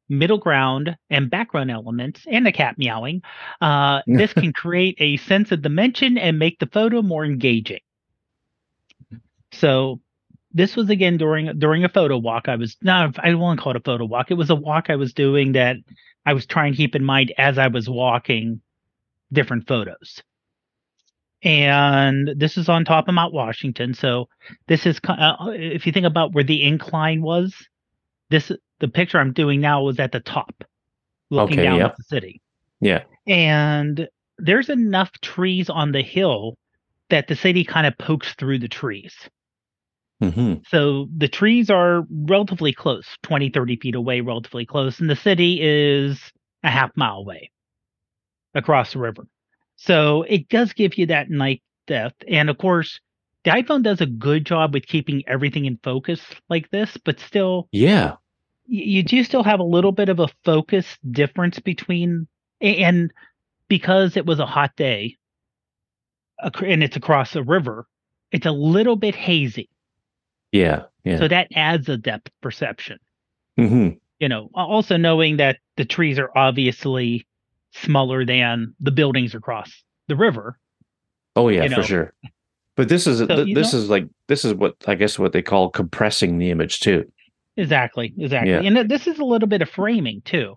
middle 0.09 0.37
ground, 0.37 0.95
and 1.09 1.29
background 1.29 1.71
elements, 1.71 2.21
and 2.29 2.47
a 2.47 2.51
cat 2.51 2.77
meowing. 2.77 3.21
Uh, 3.61 4.01
this 4.07 4.33
can 4.33 4.53
create 4.53 4.95
a 4.99 5.17
sense 5.17 5.51
of 5.51 5.61
dimension 5.61 6.17
and 6.17 6.37
make 6.37 6.59
the 6.59 6.67
photo 6.67 7.01
more 7.01 7.25
engaging. 7.25 7.79
So 9.53 9.99
this 10.51 10.75
was 10.75 10.89
again 10.89 11.17
during 11.17 11.57
during 11.57 11.83
a 11.83 11.89
photo 11.89 12.17
walk. 12.17 12.47
I 12.47 12.55
was 12.55 12.77
not 12.81 13.17
I 13.19 13.29
don't 13.29 13.39
want 13.39 13.59
to 13.59 13.63
call 13.63 13.71
it 13.71 13.77
a 13.77 13.81
photo 13.81 14.05
walk. 14.05 14.31
It 14.31 14.35
was 14.35 14.49
a 14.49 14.55
walk 14.55 14.89
I 14.89 14.95
was 14.95 15.13
doing 15.13 15.53
that 15.53 15.77
I 16.25 16.33
was 16.33 16.45
trying 16.45 16.73
to 16.73 16.77
keep 16.77 16.95
in 16.95 17.03
mind 17.03 17.33
as 17.37 17.57
I 17.57 17.67
was 17.67 17.89
walking 17.89 18.61
different 19.31 19.67
photos. 19.67 20.21
And 21.41 22.29
this 22.37 22.57
is 22.57 22.69
on 22.69 22.85
top 22.85 23.09
of 23.09 23.15
Mount 23.15 23.33
Washington. 23.33 23.93
So 23.93 24.29
this 24.67 24.85
is 24.85 24.99
uh, 25.07 25.35
if 25.49 25.85
you 25.85 25.91
think 25.91 26.05
about 26.05 26.33
where 26.33 26.43
the 26.43 26.63
incline 26.63 27.21
was, 27.21 27.53
this 28.29 28.51
the 28.79 28.87
picture 28.87 29.19
I'm 29.19 29.33
doing 29.33 29.59
now 29.59 29.83
was 29.83 29.99
at 29.99 30.11
the 30.11 30.19
top, 30.21 30.63
looking 31.29 31.59
Okay, 31.59 31.67
down 31.67 31.79
yep. 31.79 31.91
at 31.91 31.97
the 31.97 32.03
city. 32.03 32.41
Yeah. 32.79 33.03
And 33.27 34.07
there's 34.37 34.69
enough 34.69 35.11
trees 35.21 35.69
on 35.69 35.91
the 35.91 36.01
hill 36.01 36.57
that 37.09 37.27
the 37.27 37.35
city 37.35 37.63
kind 37.63 37.87
of 37.87 37.97
pokes 37.97 38.33
through 38.35 38.59
the 38.59 38.67
trees. 38.67 39.13
Hmm 40.29 40.53
So 40.67 41.09
the 41.15 41.27
trees 41.27 41.69
are 41.69 42.03
relatively 42.09 42.73
close, 42.73 43.05
20, 43.23 43.49
30 43.49 43.75
feet 43.77 43.95
away, 43.95 44.21
relatively 44.21 44.65
close, 44.65 44.99
and 44.99 45.09
the 45.09 45.15
city 45.15 45.59
is 45.61 46.31
a 46.63 46.69
half 46.69 46.91
mile 46.95 47.17
away 47.17 47.51
across 48.53 48.93
the 48.93 48.99
river. 48.99 49.27
So 49.75 50.23
it 50.23 50.49
does 50.49 50.73
give 50.73 50.97
you 50.97 51.07
that 51.07 51.29
night 51.29 51.61
depth. 51.87 52.23
And 52.27 52.49
of 52.49 52.57
course, 52.57 52.99
the 53.43 53.51
iPhone 53.51 53.83
does 53.83 54.01
a 54.01 54.05
good 54.05 54.45
job 54.45 54.73
with 54.73 54.87
keeping 54.87 55.23
everything 55.27 55.65
in 55.65 55.79
focus 55.83 56.21
like 56.49 56.69
this, 56.71 56.95
but 56.97 57.19
still, 57.19 57.67
Yeah. 57.71 58.15
you 58.65 59.03
do 59.03 59.23
still 59.23 59.43
have 59.43 59.59
a 59.59 59.63
little 59.65 59.91
bit 59.91 60.09
of 60.09 60.19
a 60.19 60.29
focus 60.45 60.97
difference 61.11 61.59
between, 61.59 62.27
and 62.61 63.11
because 63.69 64.17
it 64.17 64.25
was 64.25 64.39
a 64.39 64.45
hot 64.45 64.75
day 64.77 65.17
and 66.61 66.83
it's 66.83 66.95
across 66.95 67.35
a 67.35 67.43
river, 67.43 67.87
it's 68.31 68.45
a 68.45 68.51
little 68.51 68.95
bit 68.95 69.15
hazy. 69.15 69.69
Yeah. 70.53 70.83
Yeah. 71.03 71.17
So 71.17 71.27
that 71.27 71.47
adds 71.55 71.89
a 71.89 71.97
depth 71.97 72.31
perception. 72.41 72.97
hmm 73.57 73.89
You 74.19 74.29
know, 74.29 74.49
also 74.55 74.95
knowing 74.95 75.37
that 75.37 75.57
the 75.75 75.83
trees 75.83 76.17
are 76.17 76.31
obviously 76.37 77.27
smaller 77.73 78.23
than 78.25 78.73
the 78.79 78.91
buildings 78.91 79.35
across 79.35 79.83
the 80.07 80.15
river. 80.15 80.57
Oh 81.35 81.49
yeah, 81.49 81.63
you 81.63 81.75
for 81.75 81.83
sure. 81.83 82.13
But 82.77 82.87
this 82.89 83.05
is 83.07 83.19
So, 83.19 83.27
th- 83.27 83.53
this 83.55 83.73
know- 83.73 83.79
is 83.79 83.89
like 83.89 84.07
this 84.27 84.45
is 84.45 84.53
what 84.53 84.75
I 84.87 84.95
guess 84.95 85.19
what 85.19 85.33
they 85.33 85.41
call 85.41 85.69
compressing 85.69 86.37
the 86.37 86.51
image 86.51 86.79
too. 86.79 87.11
Exactly, 87.57 88.13
exactly. 88.17 88.51
Yeah. 88.51 88.61
And 88.61 88.89
this 88.89 89.05
is 89.07 89.19
a 89.19 89.25
little 89.25 89.47
bit 89.47 89.61
of 89.61 89.69
framing 89.69 90.21
too. 90.23 90.55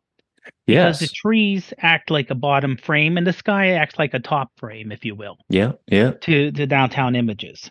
Yes. 0.66 0.98
Because 0.98 1.08
the 1.10 1.14
trees 1.14 1.74
act 1.78 2.10
like 2.10 2.30
a 2.30 2.34
bottom 2.34 2.76
frame 2.76 3.18
and 3.18 3.26
the 3.26 3.32
sky 3.32 3.70
acts 3.72 3.98
like 3.98 4.14
a 4.14 4.18
top 4.20 4.50
frame, 4.56 4.92
if 4.92 5.04
you 5.04 5.14
will, 5.14 5.36
yeah. 5.48 5.72
Yeah. 5.88 6.12
to 6.22 6.50
the 6.52 6.66
downtown 6.66 7.16
images. 7.16 7.70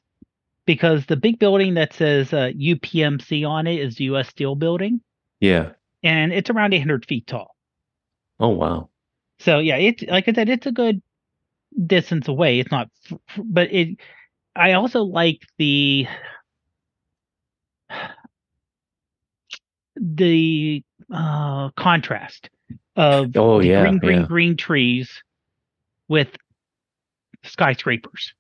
Because 0.66 1.05
the 1.05 1.16
big 1.16 1.38
building 1.39 1.76
that 1.76 1.93
says 1.93 2.34
uh, 2.34 2.49
UPMC 2.57 3.47
on 3.47 3.68
it 3.68 3.80
is 3.80 3.95
the 3.95 4.05
U.S. 4.05 4.30
Steel 4.30 4.55
Building, 4.55 4.99
Yeah. 5.39 5.72
and 6.03 6.34
it's 6.34 6.49
around 6.49 6.74
800 6.74 7.05
feet 7.05 7.28
tall. 7.28 7.55
Oh 8.39 8.49
wow. 8.49 8.89
So 9.39 9.59
yeah, 9.59 9.76
it's 9.78 10.01
like 10.03 10.28
I 10.28 10.34
said, 10.34 10.49
it's 10.49 10.66
a 10.66 10.72
good 10.72 11.01
distance 11.86 12.28
away. 12.28 12.59
It's 12.59 12.72
not, 12.72 12.89
but 13.38 13.72
it. 13.72 13.97
I 14.55 14.74
also 14.74 15.01
like 15.03 15.41
the 15.57 16.07
the 19.95 20.84
uh, 21.13 21.70
contrast 21.72 22.49
of 22.95 23.36
Oh, 23.36 23.59
yeah, 23.59 23.82
green, 23.82 23.97
green, 23.99 24.20
yeah. 24.22 24.26
green 24.28 24.57
trees 24.57 25.22
with 26.07 26.30
skyscrapers. 27.43 28.34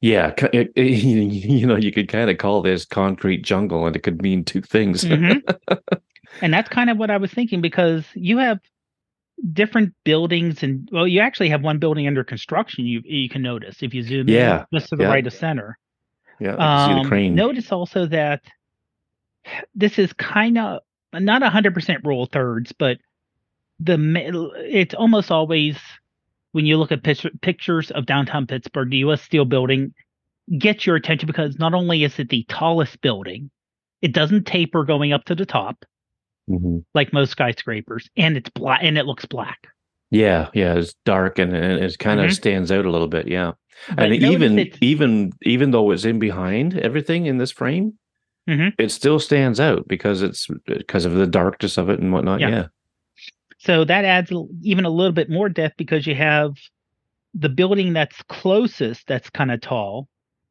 Yeah. 0.00 0.32
it- 0.52 0.72
it- 0.74 0.82
you 1.04 1.66
know, 1.66 1.76
you 1.76 1.92
could 1.92 2.08
kind 2.08 2.30
of 2.30 2.38
call 2.38 2.62
this 2.62 2.84
concrete 2.84 3.42
jungle, 3.42 3.86
and 3.86 3.94
it 3.96 4.02
could 4.02 4.22
mean 4.22 4.44
two 4.44 4.60
things. 4.62 5.04
Mhm. 5.04 5.42
and 6.42 6.52
that's 6.52 6.68
kind 6.68 6.90
of 6.90 6.98
what 6.98 7.10
I 7.10 7.16
was 7.16 7.32
thinking 7.32 7.60
because 7.60 8.04
you 8.14 8.38
have 8.38 8.58
different 9.52 9.94
buildings 10.04 10.62
and 10.64 10.88
well 10.90 11.06
you 11.06 11.20
actually 11.20 11.48
have 11.48 11.62
one 11.62 11.78
building 11.78 12.08
under 12.08 12.24
construction 12.24 12.84
you 12.84 13.00
you 13.04 13.28
can 13.28 13.40
notice 13.40 13.82
if 13.84 13.94
you 13.94 14.02
zoom 14.02 14.28
Yeah, 14.28 14.64
in 14.72 14.78
just 14.78 14.88
to 14.90 14.96
the 14.96 15.04
yeah. 15.04 15.10
right 15.10 15.26
of 15.26 15.32
center 15.32 15.78
yeah. 16.40 16.56
Can 16.56 16.88
see 16.88 16.94
the 16.94 17.00
Um, 17.00 17.08
crane. 17.08 17.34
Notice 17.36 17.70
also 17.72 18.06
that 18.06 18.42
this 19.74 19.98
is 19.98 20.12
kind 20.12 20.58
of 20.58 20.80
not 21.12 21.42
hundred 21.42 21.72
percent 21.74 22.04
rule 22.04 22.26
thirds, 22.26 22.72
but 22.72 22.98
the 23.80 23.96
it's 24.56 24.94
almost 24.94 25.30
always 25.30 25.78
when 26.52 26.66
you 26.66 26.76
look 26.76 26.92
at 26.92 27.02
picture, 27.02 27.30
pictures 27.42 27.90
of 27.92 28.06
downtown 28.06 28.46
Pittsburgh, 28.46 28.90
the 28.90 28.98
U.S. 28.98 29.22
Steel 29.22 29.44
Building 29.44 29.92
gets 30.58 30.86
your 30.86 30.96
attention 30.96 31.26
because 31.26 31.58
not 31.58 31.74
only 31.74 32.04
is 32.04 32.18
it 32.18 32.30
the 32.30 32.44
tallest 32.48 33.00
building, 33.02 33.50
it 34.00 34.12
doesn't 34.12 34.46
taper 34.46 34.84
going 34.84 35.12
up 35.12 35.24
to 35.24 35.34
the 35.34 35.44
top 35.46 35.84
Mhm. 36.48 36.84
like 36.94 37.12
most 37.12 37.30
skyscrapers, 37.30 38.08
and 38.16 38.36
it's 38.36 38.48
black 38.50 38.80
and 38.82 38.96
it 38.96 39.04
looks 39.04 39.26
black. 39.26 39.66
Yeah. 40.10 40.48
Yeah. 40.54 40.74
It's 40.76 40.94
dark 41.04 41.38
and, 41.38 41.54
and 41.54 41.84
it 41.84 41.98
kind 41.98 42.18
of 42.20 42.30
Mhm. 42.30 42.34
stands 42.34 42.72
out 42.72 42.86
a 42.86 42.90
little 42.90 43.08
bit. 43.08 43.28
Yeah. 43.28 43.52
But 43.94 44.04
and 44.10 44.14
even 44.14 44.70
even 44.80 45.32
even 45.42 45.70
though 45.72 45.90
it's 45.90 46.06
in 46.06 46.18
behind 46.18 46.78
everything 46.78 47.26
in 47.26 47.36
this 47.36 47.52
frame, 47.52 47.92
Mhm. 48.48 48.72
it 48.78 48.90
still 48.90 49.18
stands 49.18 49.60
out 49.60 49.86
because 49.86 50.22
it's 50.22 50.46
because 50.66 51.04
of 51.04 51.12
the 51.12 51.26
darkness 51.26 51.76
of 51.76 51.90
it 51.90 52.00
and 52.00 52.10
whatnot. 52.10 52.40
Yeah. 52.40 52.48
Yeah. 52.48 52.66
So 53.68 53.84
that 53.84 54.04
adds 54.06 54.32
even 54.62 54.86
a 54.86 54.90
little 54.90 55.12
bit 55.12 55.28
more 55.28 55.50
depth 55.50 55.76
because 55.76 56.06
you 56.06 56.14
have 56.14 56.54
the 57.34 57.50
building 57.50 57.92
that's 57.92 58.22
closest, 58.22 59.06
that's 59.06 59.28
kind 59.30 59.50
of 59.52 59.60
tall, 59.60 60.08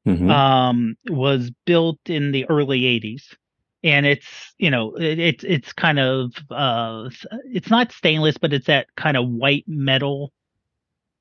Mhm. 0.07 0.29
um, 0.29 0.95
was 1.09 1.51
built 1.65 1.99
in 2.05 2.31
the 2.31 2.45
early 2.49 2.85
80s. 2.85 3.35
And 3.83 4.05
it's, 4.05 4.53
you 4.59 4.69
know, 4.69 4.95
it, 4.95 5.19
it's 5.19 5.43
it's 5.43 5.73
kind 5.73 5.99
of 5.99 6.33
uh 6.51 7.09
it's 7.45 7.69
not 7.71 7.91
stainless, 7.91 8.37
but 8.37 8.53
it's 8.53 8.67
that 8.67 8.87
kind 8.95 9.17
of 9.17 9.27
white 9.29 9.65
metal, 9.67 10.31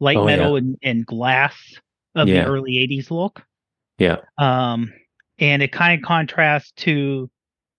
light 0.00 0.18
Oh, 0.18 0.28
yeah. 0.28 0.36
metal 0.38 0.56
and, 0.56 0.76
and 0.82 1.06
glass 1.06 1.56
of 2.14 2.28
Yeah. 2.28 2.44
the 2.44 2.50
early 2.50 2.78
80s 2.78 3.10
look. 3.10 3.44
Yeah. 3.98 4.18
Um, 4.38 4.92
and 5.38 5.62
it 5.62 5.72
kind 5.72 5.98
of 6.00 6.06
contrasts 6.06 6.72
to 6.84 7.30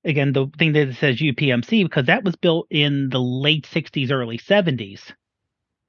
again 0.08 0.34
the 0.34 0.47
thing 0.60 0.74
that 0.74 0.89
it 0.89 0.95
says 0.97 1.22
UPMC 1.22 1.84
because 1.84 2.08
that 2.08 2.24
was 2.26 2.36
built 2.38 2.68
in 2.72 3.10
the 3.10 3.20
late 3.22 3.68
60s, 3.68 4.12
early 4.12 4.39
70s. 4.39 5.14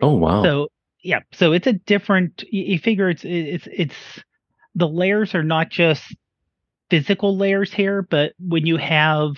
oh 0.00 0.14
wow. 0.16 0.42
So 0.42 0.68
yeah, 1.02 1.20
so 1.32 1.52
it's 1.52 1.66
a 1.66 1.74
different. 1.74 2.44
You, 2.50 2.78
figure 2.78 3.10
it's 3.10 3.24
it's 3.24 3.68
it's 3.72 3.96
the 4.74 4.88
layers 4.88 5.34
are 5.34 5.44
not 5.44 5.70
just 5.70 6.16
physical 6.90 7.36
layers 7.36 7.72
here, 7.72 8.02
but 8.02 8.34
when 8.38 8.66
you 8.66 8.76
have 8.78 9.36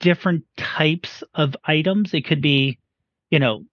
different 0.00 0.44
types 0.56 1.22
of 1.34 1.56
items, 1.64 2.14
it 2.14 2.26
could 2.26 2.40
be, 2.42 2.78
you 3.30 3.38
know, 3.40 3.64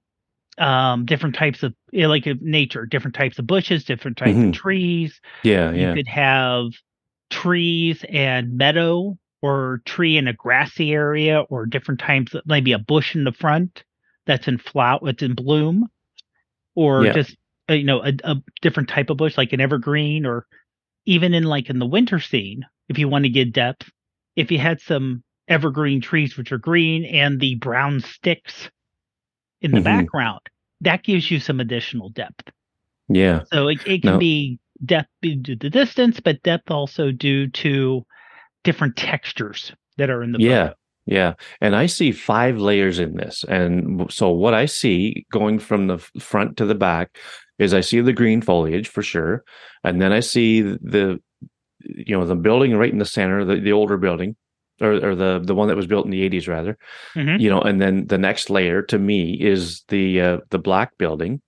um, 0.57 1.05
different 1.05 1.35
types 1.35 1.63
of 1.63 1.75
like 1.93 2.27
of 2.27 2.41
nature, 2.41 2.85
different 2.85 3.15
types 3.15 3.39
of 3.39 3.47
bushes, 3.47 3.85
different 3.85 4.17
types 4.17 4.37
Mhm. 4.37 4.49
of 4.49 4.53
trees. 4.53 5.21
yeah. 5.43 5.71
You 5.71 5.81
Yeah. 5.81 5.93
could 5.93 6.07
have 6.07 6.67
trees 7.29 8.05
and 8.09 8.57
meadow, 8.57 9.17
or 9.41 9.81
tree 9.85 10.17
in 10.17 10.27
a 10.27 10.33
grassy 10.33 10.91
area, 10.91 11.41
or 11.41 11.65
different 11.65 11.99
types, 11.99 12.33
of, 12.33 12.41
maybe 12.45 12.73
a 12.73 12.79
bush 12.79 13.15
in 13.15 13.23
the 13.23 13.31
front 13.31 13.83
that's 14.25 14.47
in 14.47 14.57
flower, 14.57 14.99
it's 15.03 15.23
in 15.23 15.33
bloom, 15.33 15.87
or 16.75 17.05
Yeah. 17.05 17.13
just 17.13 17.35
uh, 17.69 17.73
you 17.73 17.83
know 17.85 18.01
a, 18.03 18.13
a 18.23 18.35
different 18.61 18.89
type 18.89 19.09
of 19.09 19.17
bush 19.17 19.37
like 19.37 19.53
an 19.53 19.61
evergreen, 19.61 20.25
or 20.25 20.45
even 21.05 21.33
in 21.33 21.43
like 21.43 21.69
in 21.69 21.79
the 21.79 21.85
winter 21.85 22.19
scene, 22.19 22.65
if 22.89 22.97
you 22.97 23.07
want 23.07 23.23
to 23.25 23.29
get 23.29 23.53
depth, 23.53 23.89
if 24.35 24.51
you 24.51 24.59
had 24.59 24.81
some 24.81 25.23
evergreen 25.47 26.01
trees 26.01 26.37
which 26.37 26.51
are 26.51 26.57
green 26.59 27.05
and 27.05 27.39
the 27.39 27.55
brown 27.55 27.99
sticks 28.01 28.69
in 29.61 29.73
the 29.73 29.79
Mhm. 29.79 29.83
background, 29.85 30.41
that 30.81 31.03
gives 31.03 31.29
you 31.31 31.39
some 31.39 31.59
additional 31.59 32.09
depth. 32.09 32.51
Yeah. 33.09 33.43
So 33.51 33.67
it, 33.69 33.79
it 33.85 34.01
can 34.03 34.11
No. 34.13 34.19
be 34.19 34.59
depth 34.85 35.09
due 35.21 35.41
to 35.43 35.55
the 35.55 35.69
distance, 35.69 36.19
but 36.19 36.43
depth 36.43 36.69
also 36.71 37.11
due 37.11 37.47
to 37.49 38.05
different 38.63 38.95
textures 38.95 39.71
that 39.97 40.09
are 40.09 40.23
in 40.23 40.31
the 40.31 40.39
Yeah. 40.39 40.73
Yeah. 41.05 41.33
And 41.61 41.75
I 41.75 41.87
see 41.87 42.11
five 42.11 42.57
layers 42.59 42.99
in 42.99 43.15
this. 43.15 43.43
And 43.47 44.11
so 44.11 44.29
what 44.29 44.53
I 44.53 44.65
see 44.65 45.25
going 45.31 45.57
from 45.59 45.87
the 45.87 45.97
front 46.19 46.57
to 46.57 46.65
the 46.65 46.75
back 46.75 47.17
is 47.57 47.73
I 47.73 47.81
see 47.81 47.99
the 48.01 48.13
green 48.13 48.41
foliage 48.41 48.87
for 48.87 49.01
sure. 49.01 49.43
And 49.83 49.99
then 50.01 50.11
I 50.11 50.19
see 50.19 50.61
the, 50.61 51.19
you 51.81 52.15
know, 52.17 52.25
the 52.25 52.35
building 52.35 52.75
right 52.77 52.91
in 52.91 52.99
the 52.99 53.05
center, 53.05 53.43
the, 53.43 53.55
the 53.59 53.71
older 53.71 53.97
building. 53.97 54.35
or, 54.81 54.93
or 55.09 55.15
the 55.15 55.41
the 55.43 55.55
one 55.55 55.67
that 55.67 55.75
was 55.75 55.87
built 55.87 56.05
in 56.05 56.11
the 56.11 56.21
80s 56.29 56.47
rather 56.47 56.77
Mhm. 57.15 57.37
you 57.41 57.49
know 57.49 57.59
and 57.59 57.81
then 57.81 58.07
the 58.07 58.17
next 58.17 58.49
layer 58.49 58.81
to 58.83 58.97
me 58.97 59.33
is 59.33 59.83
the 59.89 60.21
uh, 60.21 60.37
the 60.51 60.57
black 60.59 60.97
building 60.97 61.41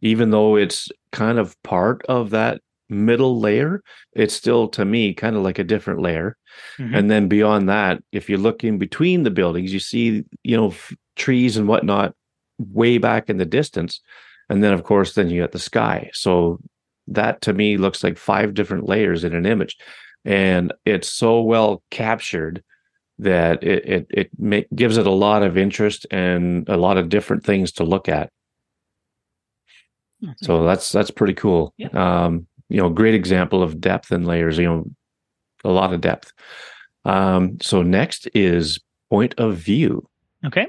even 0.00 0.30
though 0.30 0.56
it's 0.56 0.88
kind 1.12 1.38
of 1.38 1.54
part 1.62 2.00
of 2.08 2.30
that 2.30 2.62
middle 2.90 3.38
layer 3.40 3.82
it's 4.14 4.34
still 4.34 4.68
to 4.68 4.84
me 4.84 5.14
kind 5.14 5.36
of 5.36 5.42
like 5.42 5.58
a 5.58 5.64
different 5.64 6.00
layer. 6.00 6.36
Mhm. 6.78 6.96
and 6.96 7.10
then 7.10 7.28
beyond 7.28 7.68
that 7.68 8.02
if 8.12 8.28
you 8.28 8.36
look 8.36 8.64
in 8.64 8.76
between 8.78 9.22
the 9.22 9.30
buildings 9.30 9.72
you 9.72 9.78
see 9.80 10.24
you 10.42 10.56
know 10.56 10.68
f- 10.68 10.92
trees 11.16 11.56
and 11.56 11.68
whatnot 11.68 12.14
way 12.58 12.98
back 12.98 13.30
in 13.30 13.36
the 13.38 13.46
distance. 13.46 14.00
And 14.50 14.62
then 14.64 14.72
of 14.72 14.82
course 14.84 15.14
then 15.14 15.30
you 15.30 15.40
got 15.42 15.52
the 15.52 15.58
sky. 15.58 16.10
So 16.12 16.58
that 17.08 17.40
to 17.42 17.52
me 17.52 17.76
looks 17.78 18.02
like 18.04 18.18
five 18.18 18.52
different 18.54 18.88
layers 18.88 19.22
in 19.24 19.34
an 19.34 19.46
image. 19.46 19.76
And 20.24 20.72
it's 20.84 21.08
so 21.08 21.40
well 21.42 21.82
captured 21.90 22.62
that 23.18 23.62
it 23.62 24.06
it, 24.10 24.28
it 24.40 24.76
gives 24.76 24.96
it 24.98 25.06
a 25.06 25.10
lot 25.26 25.42
of 25.42 25.56
interest 25.56 26.06
and 26.10 26.68
a 26.68 26.76
lot 26.76 26.96
of 26.98 27.08
different 27.08 27.44
things 27.44 27.72
to 27.72 27.84
look 27.84 28.08
at. 28.08 28.30
So 30.42 30.64
that's 30.64 30.92
that's 30.92 31.10
pretty 31.10 31.34
cool. 31.34 31.72
Yeah. 31.78 31.88
um 31.94 32.46
you 32.70 32.78
know 32.78 32.88
great 32.88 33.14
example 33.14 33.62
of 33.62 33.80
depth 33.80 34.10
and 34.10 34.26
layers 34.26 34.58
you 34.58 34.64
know 34.64 34.84
a 35.64 35.70
lot 35.70 35.92
of 35.92 36.00
depth 36.00 36.32
um 37.04 37.58
so 37.60 37.82
next 37.82 38.28
is 38.34 38.80
point 39.10 39.34
of 39.38 39.56
view 39.56 40.08
Okay. 40.44 40.68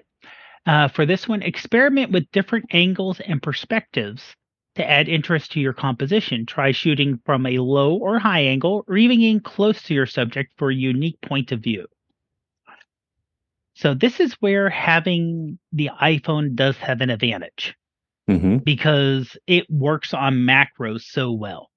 Uh, 0.65 0.87
for 0.87 1.05
this 1.05 1.27
one, 1.27 1.41
experiment 1.41 2.11
with 2.11 2.29
different 2.31 2.65
angles 2.71 3.19
and 3.21 3.41
perspectives 3.41 4.35
to 4.75 4.89
add 4.89 5.09
interest 5.09 5.51
to 5.53 5.59
your 5.59 5.73
composition. 5.73 6.45
Try 6.45 6.71
shooting 6.71 7.19
from 7.25 7.45
a 7.45 7.59
low 7.59 7.95
or 7.95 8.19
high 8.19 8.41
angle, 8.41 8.85
or 8.87 8.97
even 8.97 9.19
getting 9.19 9.39
close 9.39 9.81
to 9.83 9.93
your 9.93 10.05
subject 10.05 10.53
for 10.57 10.69
a 10.69 10.75
unique 10.75 11.19
point 11.21 11.51
of 11.51 11.61
view. 11.61 11.87
So, 13.73 13.93
this 13.93 14.19
is 14.19 14.33
where 14.33 14.69
having 14.69 15.57
the 15.71 15.89
iPhone 15.99 16.53
does 16.53 16.77
have 16.77 17.01
an 17.01 17.09
advantage 17.09 17.75
hmm 18.27 18.57
because 18.57 19.35
it 19.47 19.65
works 19.69 20.13
on 20.13 20.35
macros 20.35 21.01
so 21.01 21.31
well 21.31 21.70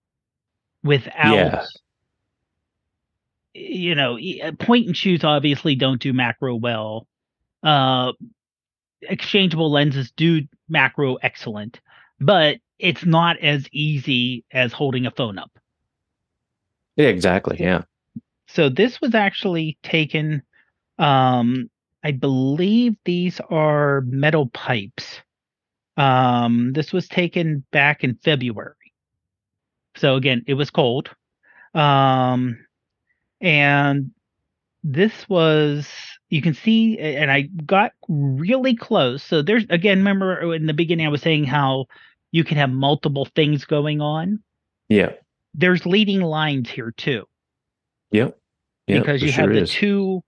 without 0.85 1.35
Yeah. 1.37 1.65
you 3.55 3.95
know 3.95 4.19
uh, 4.19 4.53
point 4.59 4.87
and 4.87 4.97
shoots 4.97 5.25
obviously 5.25 5.75
don't 5.75 6.01
do 6.01 6.13
macro 6.13 6.55
well. 6.57 7.07
Uh 7.63 8.13
exchangeable 9.03 9.71
lenses 9.71 10.13
do 10.17 10.43
macro 10.69 11.17
excellent 11.17 11.81
but 12.21 12.59
it's 12.79 13.05
not 13.05 13.39
as 13.41 13.67
easy 13.73 14.45
as 14.53 14.73
holding 14.73 15.07
a 15.07 15.11
phone 15.11 15.39
up. 15.39 15.51
Yeah 16.97 17.09
exactly 17.09 17.57
yeah. 17.61 17.83
So 18.49 18.69
this 18.69 19.01
was 19.01 19.15
actually 19.15 19.79
taken 19.83 20.43
um 20.99 21.71
i 22.05 22.13
believe 22.13 22.95
these 23.05 23.41
are 23.51 24.03
metal 24.03 24.47
pipes. 24.49 25.21
Um 25.97 26.73
this 26.73 26.93
was 26.93 27.09
taken 27.09 27.65
back 27.73 28.05
in 28.05 28.17
february 28.23 28.84
so 29.97 30.17
again 30.17 30.43
it 30.47 30.55
was 30.55 30.71
cold 30.71 31.11
um 31.75 32.59
and 33.41 34.11
this 34.83 35.29
was 35.29 35.89
you 36.29 36.43
can 36.43 36.55
see 36.55 36.99
and 36.99 37.31
i 37.31 37.43
got 37.67 37.93
really 38.09 38.75
close 38.77 39.23
so 39.23 39.43
there's 39.43 39.65
again 39.71 39.99
remember 39.99 40.55
in 40.55 40.67
the 40.67 40.75
beginning 40.75 41.07
i 41.07 41.11
was 41.11 41.23
saying 41.23 41.45
how 41.45 41.87
you 42.33 42.45
can 42.45 42.57
have 42.57 42.71
multiple 42.71 43.27
things 43.35 43.65
going 43.65 44.01
on 44.01 44.41
yeah 44.89 45.11
there's 45.55 45.87
leading 45.87 46.21
lines 46.21 46.69
here 46.69 46.93
too 46.97 47.25
Yep. 48.11 48.37
Yep, 48.87 49.01
because 49.01 49.23
you 49.23 49.33
have 49.33 49.49
the 49.51 49.63
is. 49.63 49.71
two 49.71 50.23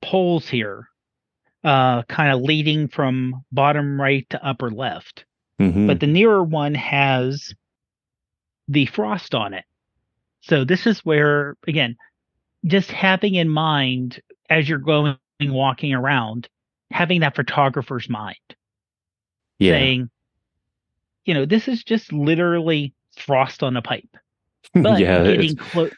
poles 0.00 0.48
here 0.48 0.88
uh 1.64 2.02
kind 2.04 2.32
of 2.32 2.40
leading 2.40 2.88
from 2.88 3.44
bottom 3.52 4.00
right 4.00 4.28
to 4.30 4.42
upper 4.44 4.70
left 4.70 5.24
Mhm. 5.60 5.86
but 5.86 6.00
the 6.00 6.06
nearer 6.06 6.42
one 6.42 6.74
has 6.74 7.52
the 8.70 8.86
frost 8.86 9.34
on 9.34 9.52
it 9.52 9.64
so 10.40 10.64
this 10.64 10.86
is 10.86 11.00
where 11.04 11.56
again 11.66 11.96
just 12.64 12.90
having 12.90 13.34
in 13.34 13.48
mind 13.48 14.22
as 14.48 14.68
you're 14.68 14.78
going 14.78 15.16
walking 15.42 15.92
around 15.92 16.48
having 16.90 17.20
that 17.20 17.34
photographer's 17.34 18.08
mind 18.08 18.36
yeah. 19.58 19.72
saying 19.72 20.10
you 21.24 21.34
know 21.34 21.44
this 21.44 21.66
is 21.68 21.82
just 21.84 22.12
literally 22.12 22.94
frost 23.16 23.62
on 23.62 23.76
a 23.76 23.82
pipe 23.82 24.08
but 24.74 24.98
yeah. 25.00 25.22
it's- 25.24 25.36
getting 25.36 25.56
close 25.56 25.92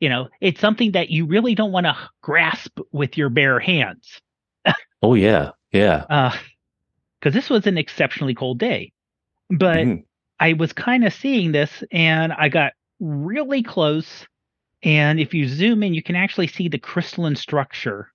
you 0.00 0.08
know 0.08 0.28
it's 0.40 0.60
something 0.60 0.92
that 0.92 1.10
you 1.10 1.26
really 1.26 1.54
don't 1.56 1.72
want 1.72 1.86
to 1.86 1.96
grasp 2.22 2.78
with 2.92 3.18
your 3.18 3.28
bare 3.30 3.58
hands 3.60 4.20
Oh 5.02 5.14
yeah. 5.14 5.50
Yeah. 5.72 6.04
uh 6.08 6.36
because 7.18 7.34
this 7.34 7.50
was 7.50 7.66
an 7.66 7.76
exceptionally 7.78 8.34
cold 8.34 8.58
day 8.58 8.92
but 9.50 9.78
Mhm. 9.78 10.04
I 10.40 10.52
was 10.54 10.72
kind 10.72 11.04
of 11.04 11.12
seeing 11.12 11.52
this 11.52 11.82
and 11.92 12.32
i 12.34 12.48
got 12.48 12.72
really 13.00 13.62
close 13.62 14.26
and 14.82 15.18
if 15.20 15.32
you 15.34 15.46
zoom 15.48 15.82
in 15.82 15.94
you 15.94 16.02
can 16.02 16.16
actually 16.16 16.46
see 16.46 16.68
the 16.68 16.78
crystalline 16.78 17.36
structure 17.36 18.10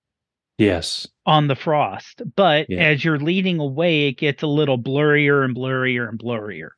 Yes. 0.60 1.08
on 1.26 1.48
the 1.48 1.56
frost 1.56 2.22
but 2.36 2.68
Yeah. 2.70 2.84
as 2.84 3.04
you're 3.04 3.20
leading 3.20 3.60
away 3.60 4.08
it 4.08 4.14
gets 4.18 4.44
a 4.44 4.48
little 4.48 4.78
blurrier 4.78 5.44
and 5.44 5.56
blurrier 5.56 6.08
and 6.08 6.20
blurrier 6.20 6.70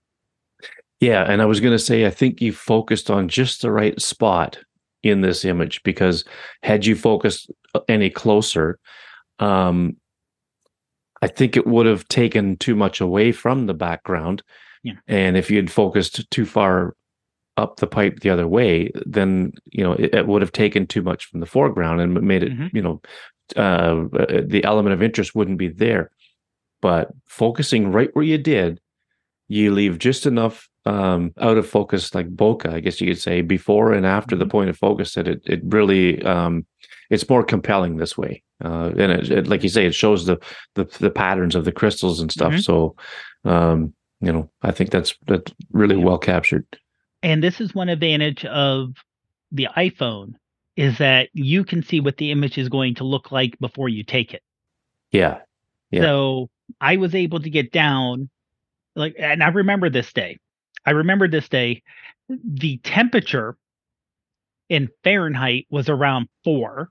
Yeah, 1.02 1.24
and 1.30 1.42
I 1.42 1.46
was 1.46 1.60
going 1.60 1.74
to 1.76 1.80
say 1.84 2.06
I 2.06 2.10
think 2.10 2.42
you 2.42 2.54
focused 2.54 3.12
on 3.12 3.28
just 3.28 3.62
the 3.62 3.72
right 3.72 4.00
spot 4.02 4.58
in 5.04 5.22
this 5.22 5.44
image 5.44 5.84
because 5.84 6.24
had 6.64 6.86
you 6.86 6.96
focused 6.96 7.52
uh, 7.76 7.82
any 7.90 8.10
closer, 8.10 8.80
um, 9.40 9.98
I 11.22 11.28
think 11.28 11.58
it 11.58 11.68
would 11.68 11.86
have 11.86 12.08
taken 12.08 12.56
too 12.58 12.76
much 12.76 13.02
away 13.02 13.32
from 13.34 13.66
the 13.66 13.74
background. 13.74 14.42
Yeah. 14.86 14.94
And 15.08 15.36
if 15.36 15.50
you 15.50 15.58
had 15.58 15.72
focused 15.72 16.30
too 16.32 16.46
far 16.46 16.96
up 17.58 17.78
the 17.78 17.88
pipe 17.88 18.20
the 18.20 18.30
other 18.30 18.48
way, 18.48 18.92
then 19.06 19.52
you 19.72 19.84
know 19.84 19.94
it, 19.94 20.14
it 20.14 20.28
would 20.28 20.42
have 20.44 20.52
taken 20.52 20.86
too 20.88 21.02
much 21.02 21.26
from 21.26 21.40
the 21.42 21.46
foreground 21.56 22.02
and 22.02 22.14
made 22.22 22.44
it 22.44 22.54
Mhm. 22.54 22.70
you 22.74 22.82
know 22.82 23.02
uh, 23.58 24.06
uh, 24.22 24.42
the 24.46 24.64
element 24.64 24.94
of 24.94 25.02
interest 25.04 25.36
wouldn't 25.36 25.58
be 25.58 25.70
there. 25.70 26.10
But 26.82 27.10
focusing 27.28 27.92
right 27.92 28.10
where 28.14 28.26
you 28.26 28.38
did, 28.38 28.80
you 29.48 29.72
leave 29.72 29.98
just 30.00 30.26
enough 30.26 30.68
um, 30.86 31.32
out 31.40 31.58
of 31.58 31.68
focus, 31.68 32.14
like 32.16 32.30
bokeh, 32.36 32.72
I 32.72 32.80
guess 32.80 33.02
you 33.02 33.08
could 33.08 33.22
say, 33.22 33.42
before 33.42 33.94
and 33.94 34.06
after 34.06 34.36
the 34.36 34.46
Mhm. 34.46 34.52
point 34.52 34.70
of 34.70 34.78
focus. 34.78 35.14
That 35.16 35.28
it 35.28 35.42
it 35.46 35.62
really 35.66 36.22
um, 36.24 36.66
it's 37.10 37.30
more 37.30 37.44
compelling 37.44 37.98
this 37.98 38.18
way, 38.18 38.44
uh, 38.64 38.92
and 39.02 39.12
it, 39.18 39.32
it, 39.32 39.48
like 39.48 39.64
you 39.64 39.70
say, 39.70 39.86
it 39.88 39.96
shows 39.96 40.26
the 40.26 40.38
the 40.76 40.86
the 41.00 41.10
patterns 41.12 41.56
of 41.56 41.66
the 41.66 41.72
crystals 41.72 42.20
and 42.22 42.32
stuff. 42.32 42.54
Mhm. 42.54 42.64
So, 42.64 42.96
um, 43.46 43.94
you 44.26 44.34
know, 44.34 44.50
I 44.64 44.72
think 44.72 44.90
that's 44.90 45.16
that's 45.28 45.54
really 45.72 45.96
well 45.96 46.18
captured. 46.18 46.66
And 47.22 47.44
this 47.44 47.62
is 47.62 47.76
one 47.76 47.90
advantage 47.90 48.44
of 48.46 48.96
the 49.52 49.68
iPhone 49.78 50.34
is 50.76 50.98
that 50.98 51.30
you 51.34 51.64
can 51.64 51.84
see 51.84 52.00
what 52.00 52.18
the 52.18 52.32
image 52.32 52.58
is 52.58 52.68
going 52.68 52.96
to 52.96 53.04
look 53.04 53.32
like 53.32 53.58
before 53.60 53.88
you 53.88 54.04
take 54.04 54.34
it. 54.34 54.42
Yeah, 55.12 55.40
Yeah. 55.92 56.02
So 56.02 56.50
I 56.82 56.98
was 56.98 57.14
able 57.14 57.40
to 57.40 57.50
get 57.50 57.72
down 57.72 58.30
like 58.96 59.16
and 59.20 59.44
I 59.44 59.50
remember 59.50 59.90
this 59.90 60.12
day. 60.12 60.40
I 60.86 60.92
remember 60.92 61.28
this 61.28 61.48
day 61.48 61.84
the 62.28 62.78
temperature 62.78 63.56
in 64.70 64.90
Fahrenheit 65.04 65.68
was 65.70 65.90
around 65.90 66.28
4 66.44 66.90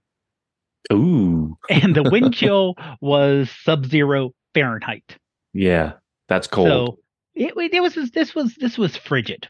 ooh, 0.93 1.59
and 1.69 1.95
the 1.97 2.03
wind 2.11 2.33
chill 2.35 2.77
was 3.01 3.51
sub-zero 3.65 4.33
Fahrenheit. 4.55 5.17
yeah, 5.53 5.95
that's 6.29 6.47
cold. 6.47 6.69
So 6.69 6.99
it, 7.35 7.53
it 7.57 7.81
was 7.81 7.95
this 8.13 8.35
was 8.35 8.55
this 8.57 8.79
was 8.79 8.97
frigid. 8.97 9.49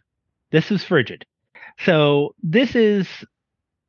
This 0.51 0.71
was 0.71 0.85
frigid. 0.85 1.27
So 1.81 2.35
this 2.43 2.75
is 2.75 3.09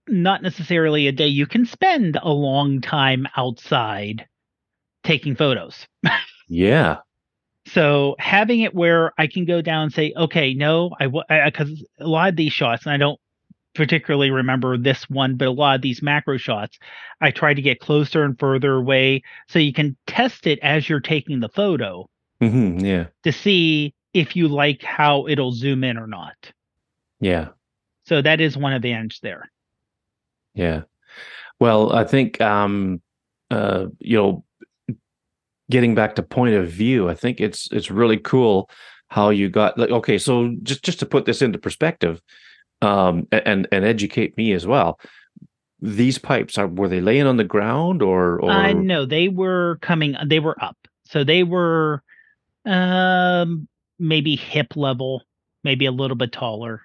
not 0.07 0.41
necessarily 0.41 1.07
a 1.07 1.11
day 1.11 1.27
you 1.27 1.47
can 1.47 1.65
spend 1.65 2.17
a 2.21 2.29
long 2.29 2.81
time 2.81 3.27
outside 3.35 4.25
taking 5.03 5.35
photos. 5.35 5.87
yeah, 6.47 6.97
So 7.67 8.15
having 8.19 8.61
it 8.61 8.75
where 8.75 9.11
I 9.17 9.27
can 9.27 9.45
go 9.45 9.61
down 9.61 9.83
and 9.83 9.93
say, 9.93 10.13
okay, 10.15 10.53
no, 10.53 10.91
I 10.99 11.07
because 11.45 11.83
a 11.99 12.07
lot 12.07 12.29
of 12.29 12.35
these 12.35 12.53
shots, 12.53 12.85
and 12.85 12.93
I 12.93 12.97
don't 12.97 13.19
particularly 13.73 14.29
remember 14.29 14.77
this 14.77 15.09
one, 15.09 15.35
but 15.35 15.47
a 15.47 15.51
lot 15.51 15.75
of 15.75 15.81
these 15.81 16.01
macro 16.01 16.37
shots, 16.37 16.77
I 17.21 17.31
try 17.31 17.53
to 17.53 17.61
get 17.61 17.79
closer 17.79 18.23
and 18.23 18.37
further 18.39 18.75
away 18.75 19.23
so 19.49 19.59
you 19.59 19.73
can 19.73 19.97
test 20.05 20.47
it 20.47 20.59
as 20.61 20.87
you're 20.87 20.99
taking 20.99 21.39
the 21.39 21.49
photo 21.49 22.07
hmm 22.49 22.79
yeah, 22.79 23.07
to 23.23 23.31
see 23.31 23.93
if 24.13 24.35
you 24.35 24.47
like 24.47 24.81
how 24.83 25.27
it'll 25.27 25.51
zoom 25.51 25.83
in 25.83 25.97
or 25.97 26.07
not. 26.07 26.51
yeah. 27.19 27.49
So 28.05 28.21
that 28.21 28.39
is 28.39 28.55
one 28.55 28.73
advantage 28.73 29.19
there. 29.21 29.51
Yeah. 30.53 30.83
Well, 31.59 31.93
I 31.93 32.03
think 32.03 32.39
um 32.41 33.01
uh 33.51 33.87
you 33.99 34.17
know 34.17 34.45
getting 35.69 35.95
back 35.95 36.15
to 36.15 36.23
point 36.23 36.55
of 36.55 36.67
view, 36.69 37.09
I 37.09 37.15
think 37.15 37.41
it's 37.41 37.67
it's 37.71 37.89
really 37.91 38.17
cool 38.17 38.69
how 39.09 39.29
you 39.29 39.49
got 39.49 39.77
like 39.77 39.89
okay, 39.91 40.17
so 40.17 40.55
just 40.63 40.83
just 40.83 40.99
to 40.99 41.05
put 41.05 41.25
this 41.25 41.41
into 41.41 41.57
perspective 41.59 42.21
um 42.81 43.27
and 43.31 43.67
and 43.71 43.85
educate 43.85 44.37
me 44.37 44.53
as 44.53 44.67
well. 44.67 44.99
these 45.81 46.17
pipes 46.17 46.57
are 46.57 46.67
were 46.67 46.87
they 46.89 47.01
laying 47.01 47.27
on 47.27 47.37
the 47.37 47.43
ground 47.43 48.01
or 48.01 48.39
or 48.41 48.51
Uh, 48.51 48.73
no, 48.73 49.05
they 49.05 49.27
were 49.29 49.77
coming. 49.81 50.15
They 50.25 50.39
were 50.39 50.57
up, 50.63 50.77
so 51.05 51.23
they 51.23 51.43
were 51.43 52.01
um 52.65 53.67
maybe 53.99 54.35
hip 54.35 54.75
level, 54.75 55.23
maybe 55.63 55.85
a 55.85 55.91
little 55.91 56.17
bit 56.17 56.31
taller. 56.31 56.81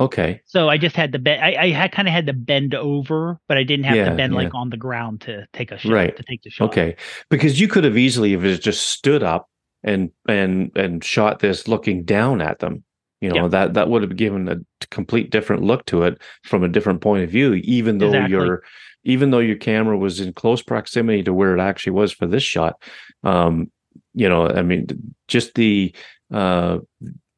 okay 0.00 0.40
So 0.46 0.68
I 0.68 0.78
just 0.78 0.96
had 0.96 1.12
to 1.12 1.18
bend. 1.18 1.42
I, 1.42 1.54
I 1.66 1.70
had 1.70 1.92
kind 1.92 2.08
of 2.08 2.14
had 2.14 2.26
to 2.26 2.32
bend 2.32 2.74
over, 2.74 3.38
but 3.48 3.58
I 3.58 3.62
didn't 3.64 3.84
have 3.84 3.96
Yeah, 3.96 4.04
to 4.06 4.10
bend 4.10 4.32
yeah. 4.32 4.38
like 4.38 4.54
on 4.54 4.70
the 4.70 4.76
ground 4.76 5.20
to 5.22 5.46
take 5.52 5.70
a 5.72 5.78
shot. 5.78 5.92
Right. 5.92 6.16
To 6.16 6.22
take 6.24 6.42
the 6.42 6.50
shot. 6.50 6.64
okay 6.66 6.96
because 7.30 7.60
you 7.60 7.68
could 7.68 7.84
have 7.84 7.96
easily 7.98 8.32
if 8.34 8.42
it 8.44 8.60
just 8.62 8.86
stood 8.88 9.22
up 9.22 9.48
and 9.82 10.10
and 10.28 10.70
and 10.76 11.04
shot 11.04 11.40
this 11.40 11.68
looking 11.68 12.04
down 12.04 12.40
at 12.40 12.58
them 12.60 12.82
you 13.20 13.28
know 13.30 13.42
Yeah. 13.42 13.48
that 13.48 13.74
that 13.74 13.88
would 13.88 14.02
have 14.02 14.16
given 14.16 14.48
a 14.48 14.56
complete 14.90 15.30
different 15.30 15.62
look 15.62 15.84
to 15.86 16.02
it 16.04 16.20
from 16.44 16.64
a 16.64 16.68
different 16.68 17.00
point 17.00 17.24
of 17.24 17.30
view 17.30 17.54
even 17.54 17.98
though 17.98 18.06
Exactly. 18.08 18.30
your 18.32 18.62
even 19.04 19.30
though 19.30 19.38
your 19.40 19.56
camera 19.56 19.96
was 19.98 20.20
in 20.20 20.32
close 20.32 20.62
proximity 20.62 21.22
to 21.24 21.34
where 21.34 21.54
it 21.56 21.60
actually 21.60 21.92
was 21.92 22.12
for 22.12 22.26
this 22.26 22.42
shot 22.42 22.74
um 23.22 23.70
you 24.14 24.28
know 24.28 24.48
i 24.48 24.62
mean 24.62 24.86
just 25.28 25.54
the 25.54 25.94
uh 26.32 26.78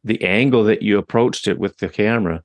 the 0.04 0.22
angle 0.22 0.64
that 0.64 0.82
you 0.82 0.98
approached 0.98 1.48
it 1.48 1.58
with 1.58 1.76
the 1.78 1.88
camera 1.88 2.42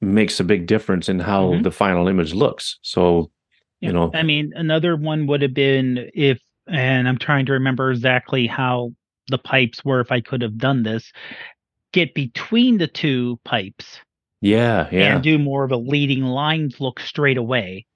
makes 0.00 0.40
a 0.40 0.44
big 0.44 0.66
difference 0.66 1.08
in 1.08 1.18
how 1.18 1.46
Mhm. 1.48 1.62
the 1.64 1.70
final 1.70 2.08
image 2.08 2.32
looks 2.32 2.78
so 2.82 3.30
you 3.80 3.92
know 3.92 4.10
I 4.14 4.22
mean, 4.22 4.52
another 4.54 4.96
one 4.96 5.26
would 5.26 5.40
have 5.42 5.54
been 5.54 6.10
if, 6.14 6.38
and 6.68 7.08
I'm 7.08 7.18
trying 7.18 7.46
to 7.46 7.52
remember 7.52 7.90
exactly 7.90 8.46
how 8.46 8.92
the 9.28 9.38
pipes 9.38 9.84
were. 9.84 10.00
If 10.00 10.12
I 10.12 10.20
could 10.20 10.42
have 10.42 10.58
done 10.58 10.82
this, 10.82 11.10
get 11.92 12.14
between 12.14 12.78
the 12.78 12.86
two 12.86 13.40
pipes 13.44 14.00
yeah 14.42 14.88
yeah 14.90 15.14
and 15.14 15.22
do 15.22 15.38
more 15.38 15.64
of 15.64 15.72
a 15.72 15.76
leading 15.76 16.22
lines 16.24 16.80
look 16.80 17.00
straight 17.00 17.36
away. 17.36 17.86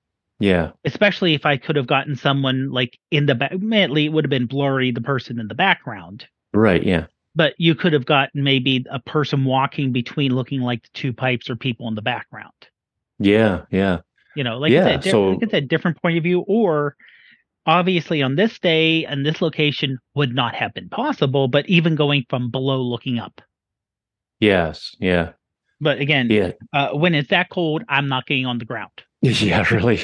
Yeah 0.44 0.70
Especially 0.84 1.32
if 1.34 1.46
I 1.46 1.56
could 1.56 1.76
have 1.76 1.86
gotten 1.86 2.14
someone 2.16 2.70
like 2.70 2.98
in 3.10 3.24
the 3.26 3.34
back. 3.34 3.52
Admittedly, 3.52 4.04
it 4.04 4.12
would 4.12 4.24
have 4.24 4.30
been 4.30 4.46
blurry, 4.46 4.90
the 4.92 5.00
person 5.00 5.40
in 5.40 5.48
the 5.48 5.54
background. 5.54 6.26
right 6.52 6.84
yeah 6.84 7.06
But 7.34 7.54
you 7.58 7.74
could 7.74 7.92
have 7.94 8.04
gotten 8.04 8.44
maybe 8.44 8.84
a 8.90 9.00
person 9.00 9.44
walking 9.44 9.92
between, 9.92 10.34
looking 10.34 10.60
like 10.60 10.82
the 10.82 10.90
two 10.92 11.12
pipes 11.12 11.48
or 11.48 11.56
people 11.56 11.88
in 11.88 11.94
the 11.94 12.02
background. 12.02 12.52
yeah 13.18 13.62
yeah 13.70 14.00
You 14.34 14.44
know, 14.44 14.58
like 14.58 14.72
Yeah, 14.72 14.82
I 14.82 14.90
said, 14.90 15.00
di- 15.02 15.10
so- 15.10 15.30
like 15.30 15.48
I 15.48 15.50
said, 15.50 15.68
different 15.68 16.00
point 16.02 16.18
of 16.18 16.22
view, 16.24 16.40
or 16.46 16.96
obviously 17.66 18.20
on 18.22 18.36
this 18.36 18.58
day 18.58 19.06
and 19.06 19.24
this 19.24 19.40
location 19.40 19.98
would 20.14 20.34
not 20.34 20.54
have 20.54 20.74
been 20.74 20.90
possible, 20.90 21.48
but 21.48 21.66
even 21.68 21.96
going 21.96 22.24
from 22.28 22.50
below 22.50 22.82
looking 22.82 23.18
up. 23.18 23.40
yes 24.40 24.94
yeah 25.00 25.32
But 25.80 25.98
again, 26.00 26.28
yeah 26.30 26.52
uh, 26.72 26.90
when 26.92 27.14
it's 27.14 27.30
that 27.30 27.48
cold, 27.50 27.82
I'm 27.88 28.08
not 28.08 28.26
getting 28.26 28.46
on 28.46 28.58
the 28.58 28.64
ground, 28.64 28.92
yeah 29.42 29.64
really 29.74 30.00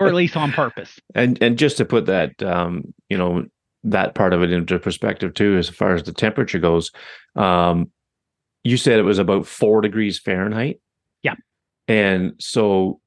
or 0.00 0.08
at 0.08 0.14
least 0.14 0.36
on 0.36 0.50
purpose. 0.52 0.98
and 1.14 1.40
and 1.42 1.56
just 1.58 1.76
to 1.76 1.84
put 1.84 2.06
that 2.06 2.42
um 2.42 2.82
you 3.08 3.16
know 3.16 3.44
that 3.84 4.14
part 4.16 4.32
of 4.32 4.42
it 4.42 4.50
into 4.50 4.76
perspective 4.78 5.32
too 5.34 5.56
as 5.56 5.68
far 5.68 5.94
as 5.94 6.02
the 6.02 6.12
temperature 6.12 6.58
goes 6.58 6.90
um 7.36 7.90
you 8.64 8.76
said 8.76 8.98
it 8.98 9.02
was 9.04 9.20
about 9.20 9.46
four 9.46 9.80
degrees 9.80 10.18
fahrenheit 10.18 10.80
Yeah. 11.22 11.34
and 11.86 12.32
so 12.40 13.00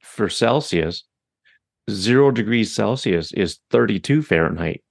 for 0.00 0.28
celsius 0.28 1.04
zero 1.88 2.32
degrees 2.32 2.72
celsius 2.74 3.32
is 3.32 3.60
32 3.70 4.20
fahrenheit 4.22 4.82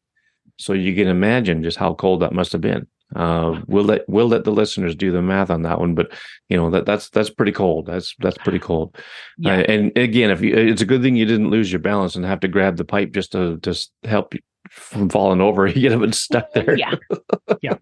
so 0.58 0.72
you 0.74 0.96
can 0.96 1.08
imagine 1.08 1.64
just 1.64 1.78
how 1.78 1.94
cold 1.94 2.22
that 2.22 2.34
must 2.34 2.54
have 2.54 2.62
been 2.62 2.88
uh 3.16 3.60
we'll 3.68 3.84
let 3.84 4.08
we'll 4.08 4.28
let 4.28 4.44
the 4.44 4.52
listeners 4.52 4.96
do 4.96 5.12
the 5.12 5.22
math 5.22 5.50
on 5.50 5.64
that 5.64 5.80
one 5.80 5.96
but 5.96 6.12
you 6.48 6.56
know 6.56 6.70
that 6.70 6.86
that's 6.86 7.10
that's 7.10 7.30
pretty 7.32 7.52
cold 7.52 7.88
that's 7.88 8.14
that's 8.20 8.38
pretty 8.40 8.60
cold 8.60 8.96
Yeah. 9.40 9.54
uh, 9.54 9.62
and 9.62 9.98
again, 9.98 10.30
if 10.30 10.42
you, 10.42 10.56
it's 10.56 10.82
a 10.84 10.86
good 10.86 11.02
thing 11.02 11.16
you 11.16 11.26
didn't 11.26 11.50
lose 11.50 11.72
your 11.72 11.80
balance 11.80 12.16
and 12.16 12.24
have 12.26 12.40
to 12.42 12.48
grab 12.48 12.78
the 12.78 12.86
pipe 12.86 13.12
just 13.12 13.32
to 13.32 13.58
just 13.58 13.92
help 14.04 14.36
you 14.36 14.42
from 14.70 15.10
falling 15.10 15.42
over. 15.42 15.66
You 15.76 15.90
get 15.98 16.14
stuck 16.14 16.54
there. 16.54 16.78
Yeah. 16.78 16.94
yeah. 17.64 17.78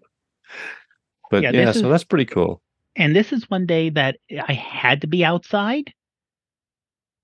But 1.30 1.42
Yeah, 1.42 1.50
yeah, 1.50 1.72
so 1.72 1.80
is- 1.80 1.82
that's 1.90 2.04
pretty 2.04 2.24
cool. 2.24 2.62
And 2.96 3.14
this 3.14 3.32
is 3.32 3.48
one 3.50 3.66
day 3.66 3.90
that 3.90 4.16
I 4.48 4.52
had 4.54 5.02
to 5.02 5.06
be 5.06 5.24
outside. 5.24 5.92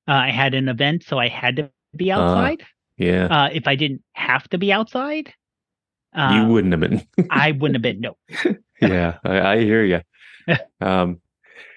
Uh, 0.07 0.13
I 0.13 0.31
had 0.31 0.53
an 0.55 0.69
event, 0.69 1.05
so 1.05 1.19
I 1.19 1.29
had 1.29 1.57
to 1.57 1.71
be 1.97 2.13
Ah, 2.13 2.21
outside. 2.21 2.65
Yeah, 2.99 3.27
uh, 3.27 3.49
if 3.53 3.67
I 3.67 3.75
didn't 3.75 4.03
have 4.13 4.47
to 4.51 4.59
be 4.59 4.71
outside, 4.73 5.33
uh, 6.15 6.33
you 6.35 6.53
wouldn't 6.53 6.73
have 6.73 6.81
been. 6.81 7.07
I 7.31 7.53
wouldn't 7.59 7.75
have 7.77 7.83
been. 7.83 8.01
No. 8.01 8.17
yeah, 8.81 9.19
I, 9.25 9.41
I 9.41 9.61
hear 9.61 9.85
you. 9.85 10.01
um, 10.81 11.21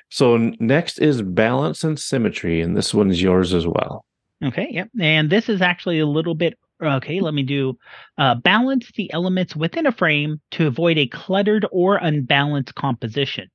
so 0.09 0.37
next 0.59 0.99
is 0.99 1.21
balance 1.21 1.83
and 1.83 1.99
symmetry, 1.99 2.61
and 2.61 2.75
this 2.75 2.93
one's 2.93 3.21
yours 3.21 3.53
as 3.53 3.67
well. 3.67 4.05
Okay, 4.43 4.67
yep. 4.71 4.89
And 4.99 5.29
this 5.29 5.49
is 5.49 5.61
actually 5.61 5.99
a 5.99 6.05
little 6.05 6.35
bit 6.35 6.57
okay. 6.81 7.19
Let 7.19 7.33
me 7.33 7.43
do 7.43 7.77
uh, 8.17 8.35
balance 8.35 8.91
the 8.95 9.11
elements 9.11 9.55
within 9.55 9.87
a 9.87 9.91
frame 9.91 10.39
to 10.51 10.67
avoid 10.67 10.97
a 10.97 11.07
cluttered 11.07 11.65
or 11.71 11.97
unbalanced 11.97 12.75
composition. 12.75 13.49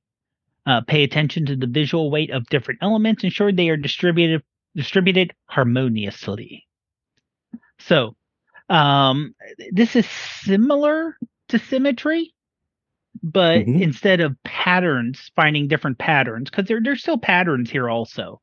Uh, 0.65 0.81
pay 0.81 1.03
attention 1.03 1.45
to 1.45 1.55
the 1.55 1.67
visual 1.67 2.09
weight 2.09 2.29
of 2.31 2.47
different 2.47 2.79
elements, 2.81 3.23
ensure 3.23 3.51
they 3.51 3.69
are 3.69 3.77
distributed 3.77 4.43
distributed 4.75 5.33
harmoniously. 5.45 6.65
So, 7.79 8.15
um, 8.69 9.35
this 9.71 9.95
is 9.95 10.05
similar 10.07 11.17
to 11.49 11.59
symmetry, 11.59 12.33
but 13.21 13.65
Mhm. 13.65 13.81
instead 13.81 14.19
of 14.21 14.35
patterns, 14.43 15.31
finding 15.35 15.67
different 15.67 15.97
patterns, 15.97 16.49
because 16.49 16.65
there, 16.67 16.81
there's 16.81 17.01
still 17.01 17.17
patterns 17.17 17.69
here 17.69 17.89
also 17.89 18.41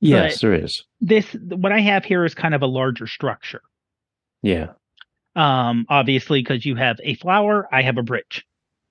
Yes, 0.00 0.40
there 0.40 0.54
is. 0.54 0.84
this 1.00 1.32
what 1.34 1.72
I 1.72 1.80
have 1.80 2.04
here 2.04 2.24
is 2.24 2.34
kind 2.34 2.54
of 2.54 2.62
a 2.62 2.66
larger 2.66 3.06
structure. 3.06 3.62
Yeah. 4.42 4.68
Um, 5.34 5.86
obviously, 5.88 6.40
because 6.40 6.64
you 6.64 6.76
have 6.76 6.98
a 7.02 7.14
flower, 7.14 7.68
I 7.72 7.82
have 7.82 7.98
a 7.98 8.02
bridge. 8.02 8.44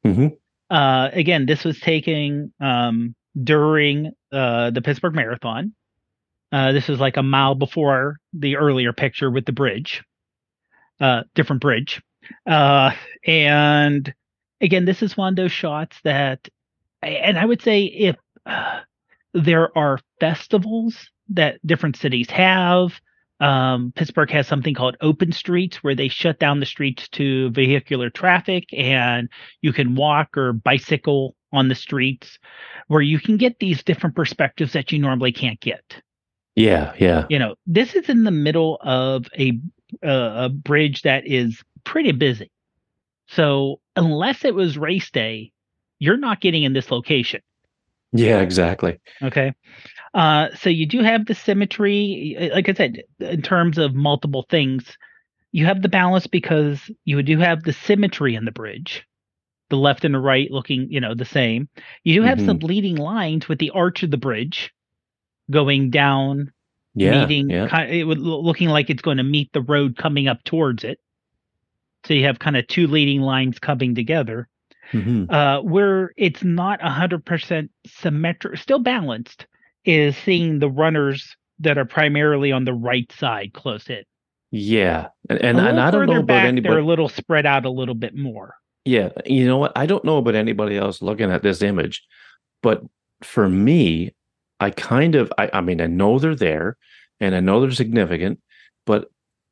Mm-hmm. 0.05 0.27
Uh, 0.69 1.09
again, 1.13 1.45
this 1.45 1.63
was 1.63 1.79
taken 1.79 2.53
um, 2.59 3.15
during 3.41 4.11
uh, 4.31 4.71
the 4.71 4.81
Pittsburgh 4.81 5.15
Marathon. 5.15 5.73
Uh, 6.51 6.71
this 6.71 6.87
was 6.87 6.99
like 6.99 7.17
a 7.17 7.23
mile 7.23 7.55
before 7.55 8.17
the 8.33 8.55
earlier 8.57 8.93
picture 8.93 9.29
with 9.31 9.45
the 9.45 9.51
bridge, 9.51 10.03
uh, 10.99 11.23
different 11.35 11.61
bridge. 11.61 12.01
Uh, 12.45 12.91
and 13.25 14.13
again, 14.61 14.85
this 14.85 15.01
is 15.01 15.17
one 15.17 15.33
of 15.33 15.35
those 15.35 15.51
shots 15.51 15.97
that, 16.03 16.47
and 17.01 17.37
I 17.37 17.45
would 17.45 17.61
say 17.61 17.83
if 17.83 18.15
uh, 18.45 18.79
there 19.33 19.75
are 19.77 19.99
festivals 20.19 21.09
that 21.29 21.59
different 21.65 21.97
cities 21.97 22.29
have, 22.29 22.99
um, 23.39 23.93
Pittsburgh 23.95 24.31
has 24.31 24.47
something 24.47 24.73
called 24.73 24.97
open 25.01 25.31
streets 25.31 25.83
where 25.83 25.95
they 25.95 26.07
shut 26.07 26.39
down 26.39 26.59
the 26.59 26.65
streets 26.65 27.07
to 27.09 27.51
vehicular 27.51 28.09
traffic 28.09 28.65
and 28.73 29.29
you 29.61 29.73
can 29.73 29.95
walk 29.95 30.35
or 30.37 30.53
bicycle 30.53 31.35
on 31.53 31.67
the 31.67 31.75
streets 31.75 32.39
where 32.87 33.01
you 33.01 33.19
can 33.19 33.37
get 33.37 33.59
these 33.59 33.83
different 33.83 34.15
perspectives 34.15 34.73
that 34.73 34.91
you 34.91 34.99
normally 34.99 35.31
can't 35.31 35.59
get. 35.59 36.01
Yeah. 36.55 36.93
Yeah. 36.97 37.27
You 37.29 37.37
know, 37.37 37.55
this 37.67 37.93
is 37.93 38.09
in 38.09 38.23
the 38.23 38.31
middle 38.31 38.79
of 38.81 39.27
a 39.37 39.59
a 40.01 40.49
bridge 40.49 41.03
that 41.03 41.25
is 41.25 41.63
pretty 41.83 42.11
busy. 42.11 42.51
So, 43.27 43.79
unless 43.95 44.45
it 44.45 44.55
was 44.55 44.77
race 44.77 45.09
day, 45.11 45.51
you're 45.99 46.17
not 46.17 46.41
getting 46.41 46.63
in 46.63 46.73
this 46.73 46.91
location. 46.91 47.41
Yeah. 48.13 48.39
Exactly. 48.39 48.99
Okay. 49.21 49.53
Uh, 50.13 50.47
so 50.55 50.69
you 50.69 50.85
do 50.85 51.01
have 51.01 51.25
the 51.25 51.35
symmetry, 51.35 52.38
like 52.53 52.69
I 52.69 52.73
said, 52.73 53.03
in 53.19 53.41
terms 53.41 53.77
of 53.77 53.93
multiple 53.93 54.45
things. 54.49 54.97
You 55.51 55.65
have 55.65 55.81
the 55.81 55.89
balance 55.89 56.27
because 56.27 56.91
you 57.05 57.21
do 57.23 57.39
have 57.39 57.63
the 57.63 57.73
symmetry 57.73 58.35
in 58.35 58.45
the 58.45 58.51
bridge, 58.51 59.05
the 59.69 59.77
left 59.77 60.05
and 60.05 60.13
the 60.13 60.19
right 60.19 60.51
looking, 60.51 60.88
you 60.91 60.99
know, 60.99 61.13
the 61.13 61.25
same. 61.25 61.69
You 62.03 62.15
do 62.15 62.21
have 62.23 62.41
some 62.41 62.59
leading 62.59 62.95
lines 62.95 63.47
with 63.47 63.59
the 63.59 63.71
arch 63.71 64.03
of 64.03 64.11
the 64.11 64.17
bridge 64.17 64.73
going 65.49 65.89
down, 65.89 66.51
Yeah. 66.97 67.25
meeting, 67.25 67.49
yeah. 67.49 67.67
kind 67.67 67.91
it 67.91 68.03
would 68.03 68.19
looking 68.19 68.69
like 68.69 68.89
it's 68.89 69.01
going 69.01 69.17
to 69.17 69.23
meet 69.23 69.51
the 69.53 69.61
road 69.61 69.97
coming 69.97 70.27
up 70.27 70.43
towards 70.43 70.83
it. 70.83 70.99
So 72.05 72.13
you 72.13 72.23
have 72.25 72.39
kind 72.39 72.57
of 72.57 72.67
two 72.67 72.87
leading 72.87 73.21
lines 73.21 73.59
coming 73.59 73.95
together 73.95 74.47
Mhm. 74.93 75.29
uh, 75.31 75.61
where 75.61 76.13
it's 76.17 76.43
not 76.43 76.79
a 76.81 76.89
hundred 76.89 77.25
percent 77.25 77.71
symmetric, 77.85 78.57
still 78.57 78.79
balanced, 78.79 79.45
is 79.83 80.15
seeing 80.17 80.59
the 80.59 80.69
runners 80.69 81.35
that 81.59 81.77
are 81.77 81.85
primarily 81.85 82.51
on 82.51 82.63
the 82.65 82.73
right 82.73 83.11
side 83.11 83.51
close 83.53 83.89
in. 83.89 84.03
Yeah. 84.51 85.07
And 85.29 85.41
and, 85.41 85.59
and 85.59 85.79
I 85.79 85.91
don't 85.91 86.05
know 86.07 86.13
about 86.19 86.27
back, 86.27 86.45
anybody. 86.45 86.69
They're 86.73 86.81
a 86.81 86.85
little 86.85 87.09
spread 87.09 87.45
out 87.45 87.65
a 87.65 87.69
little 87.69 87.95
bit 87.95 88.15
more. 88.15 88.55
Yeah, 88.85 89.09
you 89.25 89.45
know 89.45 89.57
what? 89.57 89.73
I 89.75 89.85
don't 89.85 90.05
know 90.05 90.17
about 90.17 90.35
anybody 90.35 90.77
else 90.77 91.01
looking 91.01 91.29
at 91.29 91.43
this 91.43 91.61
image, 91.61 92.05
but 92.63 92.81
for 93.21 93.49
me, 93.49 94.13
I 94.59 94.69
kind 94.71 95.15
of 95.15 95.31
I, 95.37 95.49
I 95.53 95.61
mean 95.61 95.81
I 95.81 95.87
know 95.87 96.19
they're 96.19 96.35
there 96.35 96.77
and 97.19 97.35
I 97.35 97.39
know 97.39 97.61
they're 97.61 97.71
significant, 97.71 98.39
but 98.85 99.09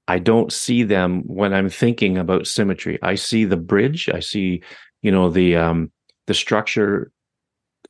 I 0.08 0.20
don't 0.20 0.52
see 0.54 0.84
them 0.84 1.22
when 1.26 1.54
I'm 1.54 1.70
thinking 1.70 2.18
about 2.18 2.48
symmetry. 2.48 3.00
I 3.02 3.16
see 3.16 3.46
the 3.46 3.58
bridge, 3.58 4.10
I 4.14 4.20
see, 4.20 4.62
you 5.02 5.12
know, 5.12 5.30
the 5.30 5.56
um 5.56 5.92
the 6.28 6.34
structure 6.34 7.12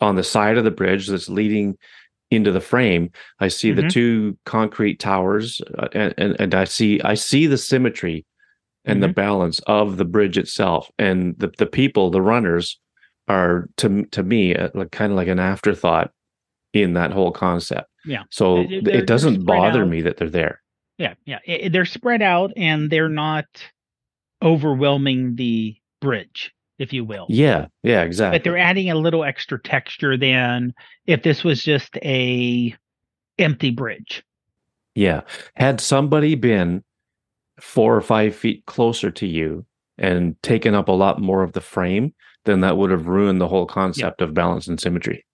on 0.01 0.16
the 0.16 0.24
side 0.24 0.57
of 0.57 0.63
the 0.66 0.72
bridge 0.72 1.07
that's 1.07 1.30
leading 1.30 1.78
into 2.32 2.51
the 2.51 2.59
frame, 2.61 3.11
I 3.39 3.47
see 3.49 3.72
the 3.72 3.84
Mhm. 3.84 3.89
two 3.91 4.38
concrete 4.45 4.99
towers, 4.99 5.61
uh, 5.78 5.88
and, 5.93 6.13
and 6.18 6.36
and 6.39 6.55
I 6.55 6.66
see 6.66 6.99
I 7.01 7.13
see 7.13 7.47
the 7.47 7.57
symmetry 7.57 8.26
and 8.84 9.01
the 9.01 9.07
balance 9.13 9.59
of 9.68 9.97
the 9.97 10.05
bridge 10.05 10.38
itself, 10.38 10.91
and 10.99 11.36
the 11.39 11.51
the 11.57 11.66
people, 11.66 12.09
the 12.09 12.22
runners, 12.22 12.80
are 13.28 13.70
to 13.78 14.05
to 14.11 14.24
me 14.24 14.55
uh, 14.55 14.70
like 14.74 14.91
kind 14.91 15.11
of 15.11 15.18
like 15.18 15.28
an 15.30 15.39
afterthought 15.39 16.11
in 16.82 16.94
that 16.94 17.12
whole 17.12 17.32
concept. 17.32 17.90
Yeah. 18.06 18.24
So 18.32 18.64
they're 18.84 18.98
it 19.00 19.08
doesn't 19.08 19.46
bother 19.46 19.82
out. 19.84 19.88
me 19.90 20.02
that 20.02 20.18
they're 20.18 20.30
there. 20.30 20.62
Yeah, 20.98 21.16
yeah. 21.26 21.40
I- 21.48 21.62
I- 21.66 21.70
they're 21.70 21.86
spread 21.86 22.22
out 22.22 22.52
and 22.56 22.90
they're 22.90 23.10
not 23.10 23.46
overwhelming 24.42 25.36
the 25.36 25.76
bridge, 26.02 26.54
if 26.80 26.94
you 26.94 27.04
will. 27.04 27.26
Yeah, 27.30 27.68
yeah, 27.84 28.04
exactly. 28.04 28.38
But 28.40 28.44
they're 28.44 28.58
adding 28.58 28.90
a 28.92 28.96
little 28.96 29.24
extra 29.24 29.62
texture 29.62 30.18
than 30.18 30.74
if 31.08 31.24
this 31.24 31.44
was 31.44 31.64
just 31.64 31.98
a 32.04 32.76
empty 33.40 33.72
bridge. 33.72 34.24
Yeah. 34.94 35.22
Had 35.56 35.82
somebody 35.82 36.36
been 36.36 36.84
four 37.60 37.96
or 37.96 38.02
five 38.02 38.36
feet 38.36 38.66
closer 38.66 39.12
to 39.12 39.28
you 39.28 39.66
and 39.98 40.42
taken 40.44 40.74
up 40.76 40.88
a 40.90 40.94
lot 40.94 41.20
more 41.22 41.44
of 41.44 41.54
the 41.54 41.62
frame, 41.62 42.14
then 42.46 42.62
that 42.62 42.78
would 42.78 42.92
have 42.92 43.08
ruined 43.08 43.42
the 43.42 43.48
whole 43.48 43.66
concept 43.66 44.22
of 44.22 44.34
balance 44.34 44.68
and 44.68 44.80
symmetry. 44.80 45.26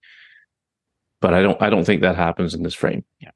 But 1.21 1.33
I 1.33 1.41
don't 1.41 1.61
I 1.61 1.69
don't 1.69 1.85
think 1.85 2.01
that 2.01 2.15
happens 2.15 2.53
in 2.53 2.63
this 2.63 2.73
frame. 2.73 3.05
Yeah. 3.19 3.31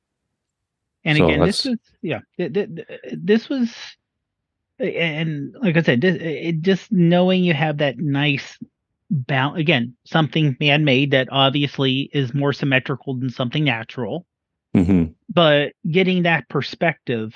And 1.05 1.17
So 1.19 1.27
again, 1.27 1.39
this 1.45 1.65
was 1.65 1.77
yeah, 2.01 2.19
th- 2.37 2.53
th- 2.53 2.69
th- 2.75 2.87
this 3.13 3.47
was, 3.47 3.73
and 4.79 5.55
like 5.61 5.77
I 5.77 5.81
said, 5.83 6.01
this, 6.01 6.17
it 6.19 6.61
just 6.61 6.91
knowing 6.91 7.43
you 7.43 7.53
have 7.53 7.77
that 7.77 7.97
nice 7.99 8.57
balance 9.11 9.59
again, 9.59 9.95
something 10.05 10.57
man 10.59 10.83
made 10.83 11.11
that 11.11 11.27
obviously 11.31 12.09
is 12.11 12.33
more 12.33 12.53
symmetrical 12.53 13.13
than 13.13 13.29
something 13.29 13.63
natural. 13.63 14.25
hmm 14.73 15.05
but 15.29 15.73
getting 15.89 16.23
that 16.23 16.47
perspective 16.49 17.33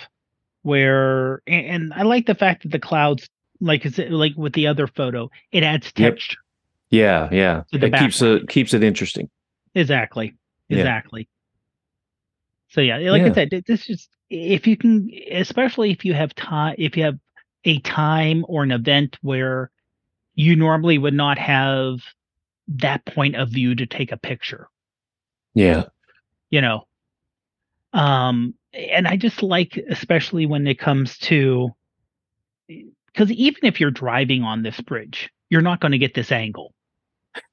where 0.64 1.41
and, 1.47 1.93
I 1.93 2.04
like 2.04 2.26
the 2.26 2.36
fact 2.36 2.64
that 2.64 2.72
the 2.72 2.80
clouds 2.80 3.30
like 3.62 3.86
is 3.86 4.00
it 4.00 4.12
like 4.12 4.34
with 4.36 4.54
the 4.54 4.68
other 4.68 4.88
photo 4.88 5.30
it 5.52 5.64
adds 5.64 5.91
Yep. 5.95 6.14
texture 6.14 6.38
Yeah, 6.89 7.30
yeah. 7.32 7.64
The 7.72 7.86
It 7.86 7.93
keeps 7.95 8.22
it 8.22 8.50
keeps 8.50 8.74
it 8.74 8.84
interesting. 8.84 9.30
exactly 9.76 10.36
Yeah. 10.70 10.78
exactly 10.78 11.28
so 12.70 12.82
yeah 12.82 12.98
like 12.98 13.22
Yeah. 13.24 13.30
I 13.30 13.34
said 13.34 13.64
this 13.68 13.90
is 13.90 14.08
if 14.30 14.68
you 14.68 14.78
can 14.78 15.10
especially 15.32 15.92
if 15.92 16.06
you 16.06 16.14
have 16.14 16.34
time 16.36 16.76
if 16.78 16.96
you 16.96 17.04
have 17.04 17.18
a 17.66 17.80
time 17.80 18.46
or 18.48 18.64
an 18.64 18.72
event 18.72 19.18
where 19.22 19.72
you 20.36 20.56
normally 20.56 20.98
would 20.98 21.14
not 21.14 21.38
have 21.38 22.00
that 22.68 23.04
point 23.06 23.36
of 23.36 23.50
view 23.50 23.76
to 23.76 23.86
take 23.86 24.12
a 24.12 24.18
picture 24.18 24.70
Yeah. 25.56 25.86
you 26.52 26.62
know 26.62 26.88
um 27.94 28.54
and 28.74 29.08
i 29.08 29.18
just 29.18 29.42
like 29.42 29.78
especially 29.90 30.46
when 30.46 30.68
it 30.68 30.78
comes 30.78 31.18
to 31.18 31.70
because 32.68 33.32
even 33.32 33.62
if 33.64 33.80
you're 33.80 33.90
driving 33.90 34.44
on 34.44 34.62
this 34.62 34.80
bridge 34.82 35.32
you're 35.50 35.62
not 35.64 35.80
going 35.80 35.94
to 35.94 35.98
get 35.98 36.14
this 36.14 36.32
angle 36.32 36.74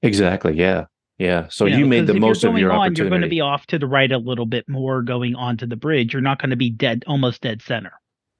Exactly. 0.03 0.55
Yeah. 0.57 0.87
Yeah. 1.19 1.47
So 1.49 1.65
you, 1.67 1.81
know, 1.81 1.87
made 1.87 2.07
'cause 2.07 2.15
the 2.15 2.21
most 2.21 2.45
of 2.45 2.59
your 2.59 2.73
on, 2.73 2.79
opportunity. 2.79 3.01
you're 3.03 3.09
going 3.11 3.23
to 3.23 3.29
be 3.29 3.41
off 3.41 3.67
to 3.69 3.79
the 3.79 3.87
right 3.87 4.13
a 4.13 4.19
little 4.19 4.45
bit 4.47 4.69
more 4.69 5.01
going 5.03 5.35
onto 5.35 5.67
the 5.67 5.77
bridge 5.77 6.13
you're 6.13 6.21
not 6.23 6.39
going 6.41 6.51
to 6.51 6.57
be 6.57 6.71
dead 6.71 7.05
almost 7.07 7.41
dead 7.43 7.63
center 7.63 7.93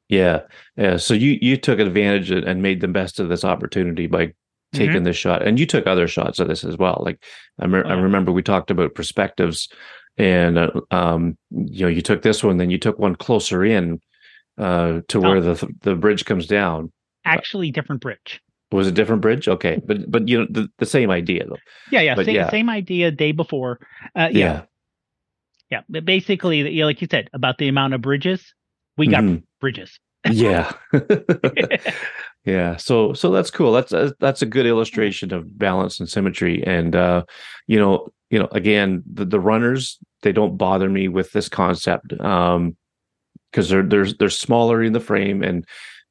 Yeah, 0.09 0.43
yeah. 0.77 0.99
So 0.99 1.15
you 1.15 1.39
you 1.41 1.57
took 1.57 1.79
advantage 1.79 2.31
and- 2.31 2.63
made 2.63 2.81
the 2.81 2.89
best 2.89 3.19
of 3.21 3.29
this 3.29 3.45
opportunity 3.45 4.07
by 4.07 4.33
Mm-hmm. 4.75 4.85
taking 4.85 5.03
this 5.05 5.17
shot, 5.17 5.47
and 5.47 5.61
you 5.61 5.65
took 5.65 5.87
other 5.87 6.09
shots 6.09 6.41
of 6.41 6.49
this 6.49 6.65
as 6.65 6.77
well. 6.77 7.01
Like 7.07 7.23
I, 7.61 7.69
me- 7.69 7.79
Oh, 7.85 7.89
I 7.89 7.93
remember 7.95 8.33
we 8.33 8.43
talked 8.43 8.69
about 8.73 8.97
perspectives, 8.97 9.69
and 10.19 10.59
uh, 10.59 10.71
um, 10.91 11.39
you 11.51 11.83
know, 11.83 11.89
you 11.89 12.03
took 12.03 12.23
this 12.23 12.43
one, 12.43 12.57
then 12.57 12.69
you 12.71 12.77
took 12.77 12.99
one 12.99 13.15
closer 13.15 13.65
in 13.65 14.01
uh, 14.59 15.03
to 15.07 15.21
where 15.21 15.37
Oh. 15.37 15.41
the 15.55 15.69
the 15.83 15.95
bridge 15.95 16.25
comes 16.25 16.49
down. 16.49 16.91
actually 17.25 17.71
different 17.71 18.03
bridge 18.03 18.41
Was 18.73 18.87
a 18.89 18.93
different 18.93 19.23
bridge? 19.23 19.47
Okay, 19.49 19.81
but 19.87 20.11
but 20.11 20.27
you 20.29 20.39
know 20.41 20.47
the, 20.51 20.69
the 20.79 20.87
same 20.87 21.11
idea 21.11 21.47
though. 21.47 21.57
yeah 21.93 22.01
yeah, 22.01 22.15
But 22.17 22.27
same, 22.27 22.35
yeah. 22.35 22.51
same 22.51 22.69
idea 22.69 23.11
day 23.13 23.31
before. 23.33 23.79
Uh, 24.17 24.29
yeah. 24.33 24.63
Yeah. 25.71 25.83
But 25.89 26.05
basically 26.05 26.69
yeah, 26.71 26.85
like 26.85 27.01
you 27.01 27.09
said 27.11 27.31
about 27.33 27.59
the 27.59 27.69
amount 27.69 27.95
of 27.95 28.01
bridges 28.03 28.55
we 28.97 29.07
got 29.07 29.23
Mhm. 29.23 29.43
bridges. 29.61 29.99
Yeah. 30.31 30.73
Yeah 32.45 32.77
so 32.77 33.13
so 33.13 33.33
that's 33.33 33.51
cool. 33.51 33.73
That's 33.73 33.93
a, 33.93 34.15
that's 34.21 34.41
a 34.43 34.47
good 34.47 34.67
illustration 34.67 35.33
of 35.33 35.59
balance 35.59 35.99
and 35.99 36.09
symmetry. 36.09 36.63
And 36.65 36.95
uh 36.95 37.25
you 37.67 37.79
know 37.79 38.09
you 38.31 38.39
know 38.39 38.49
again 38.53 39.03
the, 39.13 39.25
the 39.25 39.41
runners 39.41 39.99
they 40.23 40.33
don't 40.33 40.57
bother 40.57 40.89
me 40.89 41.09
with 41.09 41.33
this 41.33 41.49
concept 41.49 42.13
um 42.21 42.77
because 43.51 43.69
they're 43.69 43.83
they're 43.83 44.13
they're 44.13 44.31
smaller 44.31 44.83
in 44.83 44.93
the 44.93 45.01
frame 45.01 45.43
and 45.43 45.65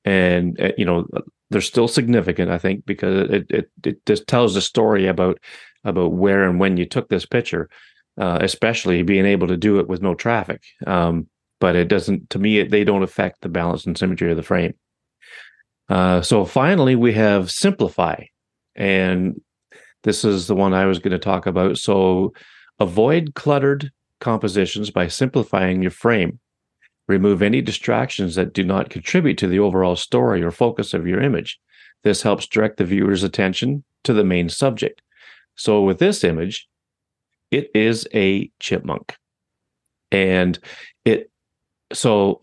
and 0.03 0.59
uh, 0.59 0.71
you 0.77 0.85
know 0.85 1.07
they're 1.49 1.61
still 1.61 1.87
significant 1.87 2.49
i 2.49 2.57
think 2.57 2.85
because 2.85 3.29
it 3.29 3.45
it 3.49 3.71
it 3.83 4.05
just 4.05 4.27
tells 4.27 4.55
a 4.55 4.61
story 4.61 5.07
about 5.07 5.39
about 5.83 6.13
where 6.13 6.47
and 6.49 6.59
when 6.59 6.77
you 6.77 6.85
took 6.85 7.07
this 7.07 7.25
picture 7.25 7.69
uh 8.19 8.39
especially 8.41 9.03
being 9.03 9.25
able 9.25 9.47
to 9.47 9.57
do 9.57 9.79
it 9.79 9.87
with 9.87 10.01
no 10.01 10.13
traffic. 10.13 10.61
Um 10.85 11.27
but 11.61 11.75
it 11.75 11.87
doesn't 11.87 12.29
to 12.31 12.39
me 12.39 12.63
they 12.63 12.83
don't 12.83 13.03
affect 13.03 13.41
the 13.41 13.49
balance 13.49 13.85
and 13.85 13.97
symmetry 13.97 14.29
of 14.31 14.37
the 14.37 14.43
frame. 14.43 14.73
Uh, 15.87 16.21
so 16.21 16.45
finally 16.45 16.95
we 16.95 17.13
have 17.13 17.51
simplify 17.51 18.23
and 18.75 19.39
this 20.03 20.25
is 20.25 20.47
the 20.47 20.55
one 20.55 20.73
i 20.73 20.85
was 20.85 20.99
going 20.99 21.11
to 21.11 21.19
talk 21.19 21.45
about. 21.45 21.77
So 21.77 22.33
avoid 22.79 23.35
cluttered 23.35 23.91
compositions 24.19 24.89
by 24.89 25.07
simplifying 25.07 25.81
your 25.81 25.91
frame 25.91 26.39
remove 27.07 27.41
any 27.41 27.61
distractions 27.61 28.35
that 28.35 28.53
do 28.53 28.63
not 28.63 28.89
contribute 28.89 29.37
to 29.37 29.47
the 29.47 29.59
overall 29.59 29.95
story 29.95 30.41
or 30.41 30.51
focus 30.51 30.93
of 30.93 31.07
your 31.07 31.21
image. 31.21 31.59
This 32.03 32.21
helps 32.21 32.47
direct 32.47 32.77
the 32.77 32.85
viewer's 32.85 33.23
attention 33.23 33.83
to 34.03 34.13
the 34.13 34.23
main 34.23 34.49
subject. 34.49 35.01
So 35.55 35.81
with 35.81 35.99
this 35.99 36.23
image 36.23 36.67
it 37.51 37.69
is 37.73 38.07
a 38.13 38.49
chipmunk. 38.59 39.15
And 40.11 40.59
it 41.05 41.31
so 41.93 42.39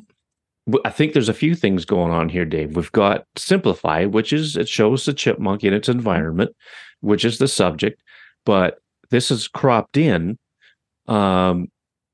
I 0.85 0.91
think 0.91 1.13
there's 1.13 1.29
a 1.29 1.35
few 1.35 1.55
things 1.55 1.85
going 1.85 2.13
on 2.13 2.29
here, 2.29 2.45
Dave. 2.45 2.77
We've 2.77 2.93
got 2.93 3.25
simplify, 3.37 4.05
which 4.05 4.33
is 4.33 4.57
it 4.57 4.69
shows 4.69 5.05
the 5.05 5.13
chipmunk 5.13 5.65
in 5.65 5.75
its 5.75 5.89
environment, 5.89 6.55
which 7.01 7.25
is 7.25 7.39
the 7.39 7.49
subject, 7.49 8.01
but 8.47 8.79
this 9.11 9.31
is 9.31 9.49
cropped 9.49 9.97
in, 9.97 10.39
um, 11.09 11.69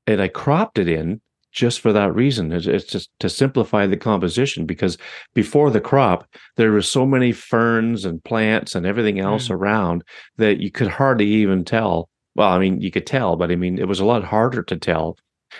and 0.07 0.21
I 0.21 0.27
cropped 0.27 0.79
it 0.79 0.89
in 0.89 1.21
just 1.51 1.79
for 1.79 1.91
that 1.93 2.13
reason. 2.13 2.51
It's, 2.51 2.67
it's 2.67 2.85
just 2.85 3.09
to 3.19 3.29
simplify 3.29 3.87
the 3.87 3.97
composition 3.97 4.65
because 4.65 4.97
before 5.33 5.71
the 5.71 5.81
crop, 5.81 6.27
there 6.57 6.71
were 6.71 6.81
so 6.81 7.05
many 7.05 7.31
ferns 7.31 8.05
and 8.05 8.23
plants 8.23 8.75
and 8.75 8.85
everything 8.85 9.19
else 9.19 9.49
around 9.49 10.03
that 10.37 10.59
you 10.59 10.71
could 10.71 10.87
hardly 10.87 11.25
even 11.25 11.65
tell. 11.65 12.09
Well, 12.35 12.49
I 12.49 12.59
mean, 12.59 12.81
you 12.81 12.91
could 12.91 13.07
tell, 13.07 13.35
but 13.35 13.51
I 13.51 13.55
mean, 13.55 13.79
it 13.79 13.87
was 13.87 13.99
a 13.99 14.05
lot 14.05 14.23
harder 14.23 14.63
to 14.63 14.77
tell 14.77 15.17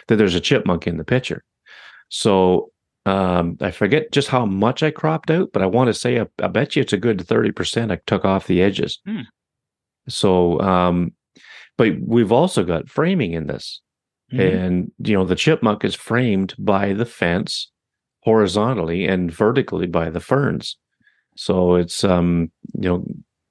that 0.08 0.16
there's 0.18 0.36
a 0.36 0.40
chipmunk 0.40 0.88
in 0.88 0.98
the 0.98 1.04
picture. 1.04 1.44
So 2.10 2.72
um, 3.06 3.58
I 3.62 3.72
forget 3.72 4.12
just 4.12 4.28
how 4.28 4.46
much 4.46 4.84
I 4.84 4.92
cropped 4.92 5.32
out, 5.32 5.50
but 5.52 5.62
I 5.62 5.66
want 5.66 5.88
to 5.88 5.94
say 5.94 6.20
I, 6.20 6.28
I 6.42 6.48
bet 6.48 6.76
you 6.76 6.82
it's 6.82 6.94
a 6.94 6.98
good 6.98 7.20
30% 7.20 7.92
I 7.92 8.00
took 8.06 8.26
off 8.26 8.48
the 8.48 8.62
edges. 8.62 9.00
Hmm. 9.06 9.22
So, 10.08 10.60
um, 10.60 11.14
but 11.78 11.94
we've 12.02 12.32
also 12.32 12.64
got 12.64 12.90
framing 12.90 13.34
in 13.34 13.48
this. 13.48 13.82
Mhm. 14.32 14.54
And, 14.66 14.92
you 15.00 15.14
know, 15.14 15.26
the 15.26 15.36
chipmunk 15.36 15.84
is 15.84 15.96
framed 15.96 16.54
by 16.60 16.94
the 16.94 17.06
fence 17.06 17.72
horizontally 18.22 19.06
and 19.06 19.32
vertically 19.32 19.88
by 19.88 20.10
the 20.10 20.20
ferns. 20.20 20.78
So 21.36 21.76
it's, 21.76 22.04
um, 22.04 22.52
you 22.74 22.90
know, 22.90 23.06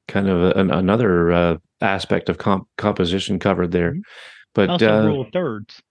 kind 0.07 0.29
of 0.29 0.57
an, 0.57 0.71
another 0.71 1.33
uh, 1.33 1.57
aspect 1.81 2.29
of 2.29 2.39
comp- 2.39 2.69
composition 2.77 3.39
covered 3.39 3.73
there. 3.73 3.93
Mhm. 3.95 4.01
But 4.55 4.71
also 4.71 5.03
uh, 5.03 5.07
rule 5.07 5.21
of 5.23 5.33
thirds 5.33 5.83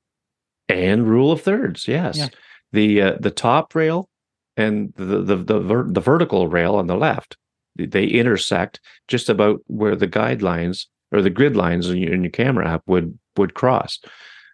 and 0.67 1.07
rule 1.07 1.31
of 1.31 1.41
thirds 1.41 1.87
yes 1.87 2.17
Yeah. 2.17 2.27
the 2.73 3.01
uh, 3.01 3.15
the 3.21 3.31
top 3.31 3.73
rail 3.75 4.09
and 4.57 4.91
the 4.97 5.21
the 5.21 5.35
the, 5.37 5.59
ver- 5.59 5.87
the 5.89 6.01
vertical 6.01 6.47
rail 6.49 6.75
on 6.75 6.87
the 6.87 6.97
left 6.97 7.37
they 7.77 8.05
intersect 8.05 8.81
just 9.07 9.29
about 9.29 9.61
where 9.67 9.95
the 9.95 10.07
guidelines 10.07 10.87
or 11.11 11.21
the 11.21 11.29
grid 11.29 11.55
lines 11.55 11.89
in 11.89 11.97
your, 11.97 12.13
in 12.13 12.23
your 12.23 12.31
camera 12.31 12.67
app 12.67 12.81
would 12.87 13.17
would 13.37 13.53
cross 13.53 13.99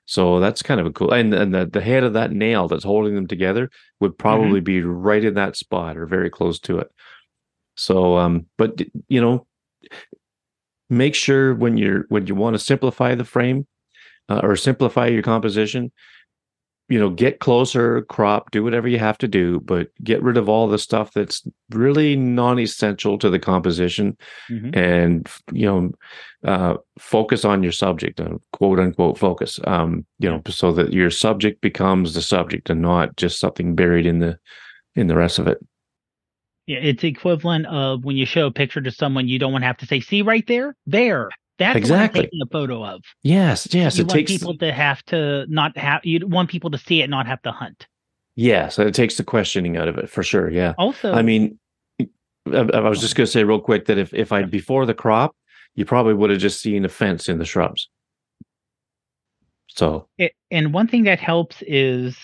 so 0.06 0.40
that's 0.40 0.62
kind 0.62 0.80
of 0.80 0.86
a 0.86 0.92
cool 0.92 1.14
and 1.14 1.34
and 1.34 1.54
the, 1.54 1.66
the 1.66 1.82
head 1.82 2.04
of 2.04 2.14
that 2.14 2.32
nail 2.32 2.68
that's 2.68 2.84
holding 2.84 3.16
them 3.16 3.28
together 3.28 3.70
would 4.00 4.18
probably 4.18 4.60
be 4.60 4.82
right 4.82 5.24
in 5.24 5.34
that 5.36 5.56
spot 5.56 5.98
or 5.98 6.06
very 6.06 6.30
close 6.30 6.60
to 6.60 6.80
it. 6.80 6.92
So 7.76 8.18
um 8.18 8.46
but 8.58 8.82
you 9.08 9.22
know 9.22 9.48
make 10.90 11.16
sure 11.16 11.56
when 11.56 11.78
you're 11.78 12.06
when 12.10 12.28
you 12.28 12.36
want 12.36 12.54
to 12.54 12.60
simplify 12.60 13.16
the 13.16 13.26
frame 13.26 13.66
uh, 14.30 14.42
or 14.44 14.56
simplify 14.56 15.08
your 15.08 15.24
composition 15.24 15.92
you 16.90 17.00
know, 17.00 17.10
get 17.10 17.40
closer, 17.40 18.02
crop, 18.04 18.52
do 18.52 18.64
whatever 18.64 18.88
you 18.88 19.00
have 19.00 19.18
to 19.18 19.28
do, 19.28 19.60
but 19.62 19.88
get 20.04 20.22
rid 20.22 20.38
of 20.38 20.50
all 20.50 20.68
the 20.68 20.78
stuff 20.78 21.14
that's 21.14 21.42
really 21.72 22.16
non-essential 22.16 23.18
to 23.18 23.30
the 23.30 23.40
composition, 23.40 24.18
Mhm. 24.50 24.76
and 24.76 25.28
you 25.52 25.66
know, 25.66 25.92
uh, 26.44 26.76
focus 27.00 27.46
on 27.46 27.64
your 27.64 27.72
subject, 27.72 28.20
uh, 28.20 28.38
quote 28.52 28.80
unquote 28.80 29.18
focus. 29.18 29.60
Um, 29.66 30.06
you 30.20 30.30
know, 30.30 30.42
so 30.50 30.72
that 30.74 30.94
your 30.94 31.10
subject 31.10 31.62
becomes 31.62 32.14
the 32.14 32.22
subject 32.22 32.70
and 32.70 32.82
not 32.82 33.16
just 33.16 33.40
something 33.40 33.76
buried 33.76 34.06
in 34.06 34.20
the 34.20 34.38
in 34.96 35.08
the 35.08 35.16
rest 35.16 35.40
of 35.40 35.48
it. 35.48 35.58
Yeah, 36.68 36.80
it's 36.80 37.04
equivalent 37.04 37.66
of 37.66 38.06
when 38.06 38.16
you 38.16 38.26
show 38.26 38.48
a 38.48 38.52
picture 38.52 38.82
to 38.82 38.92
someone, 38.92 39.28
you 39.28 39.40
don't 39.40 39.52
want 39.52 39.64
to 39.64 39.68
have 39.68 39.78
to 39.78 39.86
say, 39.86 40.00
"See 40.00 40.22
right 40.22 40.46
there, 40.48 40.76
there." 40.86 41.30
That's 41.60 41.78
Exactly. 41.78 42.22
taking 42.24 42.40
a 42.42 42.48
photo 42.48 42.84
of. 42.84 43.02
Yes, 43.22 43.68
yes, 43.72 43.98
you 43.98 44.04
it 44.04 44.08
want 44.08 44.18
takes 44.20 44.32
people 44.32 44.58
to 44.58 44.72
have 44.74 45.04
to 45.06 45.46
not 45.48 45.78
have. 45.78 46.04
You 46.04 46.26
want 46.28 46.50
people 46.50 46.72
to 46.72 46.78
see 46.78 47.02
it, 47.02 47.10
not 47.10 47.28
have 47.28 47.42
to 47.44 47.52
hunt. 47.52 47.88
yes, 48.36 48.80
it 48.80 48.94
takes 48.96 49.18
the 49.18 49.24
questioning 49.24 49.78
out 49.78 49.88
of 49.88 49.98
it 49.98 50.10
for 50.10 50.24
sure. 50.24 50.50
Yeah. 50.50 50.74
Also, 50.80 51.14
I 51.14 51.22
mean, 51.22 51.60
I, 52.00 52.06
I 52.74 52.80
was 52.90 53.00
just 53.00 53.16
going 53.16 53.26
to 53.28 53.32
say 53.32 53.44
real 53.44 53.60
quick 53.62 53.86
that 53.86 53.98
if 54.00 54.14
if 54.14 54.32
I 54.32 54.44
before 54.44 54.86
the 54.88 54.96
crop, 54.96 55.36
you 55.76 55.86
probably 55.86 56.14
would 56.16 56.32
have 56.32 56.40
just 56.40 56.60
seen 56.62 56.84
a 56.86 56.90
fence 56.90 57.30
in 57.30 57.38
the 57.38 57.46
shrubs. 57.46 57.88
So 59.70 60.08
it, 60.18 60.34
and 60.52 60.74
one 60.74 60.88
thing 60.88 61.04
that 61.04 61.20
helps 61.20 61.58
is 61.66 62.18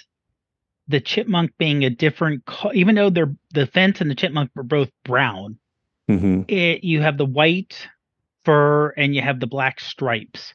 the 0.88 1.00
chipmunk 1.00 1.52
being 1.58 1.84
a 1.86 1.90
different. 1.90 2.46
co- 2.46 2.74
Even 2.74 2.96
though 2.96 3.10
they're 3.10 3.34
the 3.54 3.68
fence 3.68 4.02
and 4.02 4.10
the 4.10 4.16
chipmunk 4.16 4.52
are 4.58 4.64
both 4.64 4.90
brown, 5.04 5.58
mhm. 6.10 6.50
it 6.50 6.84
you 6.84 7.02
have 7.02 7.18
the 7.18 7.26
white 7.26 7.88
fur 8.46 8.90
and 8.92 9.16
you 9.16 9.22
have 9.22 9.40
the 9.40 9.48
black 9.48 9.80
stripes. 9.80 10.54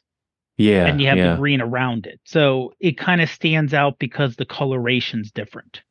yeah, 0.57 0.85
and 0.85 1.01
you 1.01 1.07
have 1.07 1.17
yeah, 1.17 1.31
the 1.31 1.37
green 1.37 1.61
around 1.61 2.05
it. 2.05 2.19
So 2.25 2.73
it 2.79 2.97
kind 2.97 3.21
of 3.21 3.29
stands 3.29 3.73
out 3.73 3.99
because 3.99 4.35
the 4.35 4.45
coloration's 4.45 5.31
different. 5.31 5.81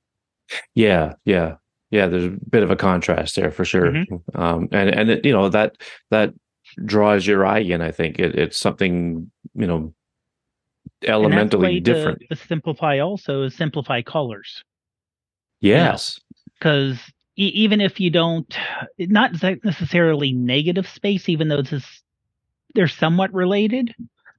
yeah, 0.74 1.14
yeah, 1.24 1.56
yeah. 1.90 2.06
There's 2.06 2.24
a 2.24 2.36
bit 2.50 2.62
of 2.62 2.70
a 2.70 2.76
contrast 2.76 3.36
there 3.36 3.50
for 3.50 3.64
sure, 3.64 3.90
Mm-hmm. 3.92 4.40
um, 4.40 4.68
and 4.72 4.88
and 4.90 5.10
it, 5.10 5.24
you 5.24 5.32
know 5.32 5.48
that 5.48 5.76
that 6.10 6.32
draws 6.84 7.26
your 7.26 7.46
eye 7.46 7.60
in. 7.60 7.82
I 7.82 7.90
think 7.90 8.18
it, 8.18 8.34
it's 8.36 8.58
something 8.58 9.30
you 9.54 9.66
know 9.66 9.94
elementally 11.06 11.80
different. 11.80 12.20
To, 12.30 12.34
to 12.34 12.36
simplify 12.46 12.98
also 12.98 13.42
is 13.42 13.54
simplify 13.54 14.02
colors 14.02 14.64
yes, 15.60 16.18
because 16.58 16.98
e- 17.36 17.52
even 17.54 17.80
if 17.80 18.00
you 18.00 18.10
don't, 18.10 18.56
not 18.98 19.32
necessarily 19.64 20.32
negative 20.32 20.88
space, 20.88 21.28
even 21.28 21.48
though 21.48 21.62
this 21.62 21.72
is 21.74 22.02
they're 22.74 22.88
somewhat 22.88 23.32
related, 23.34 23.94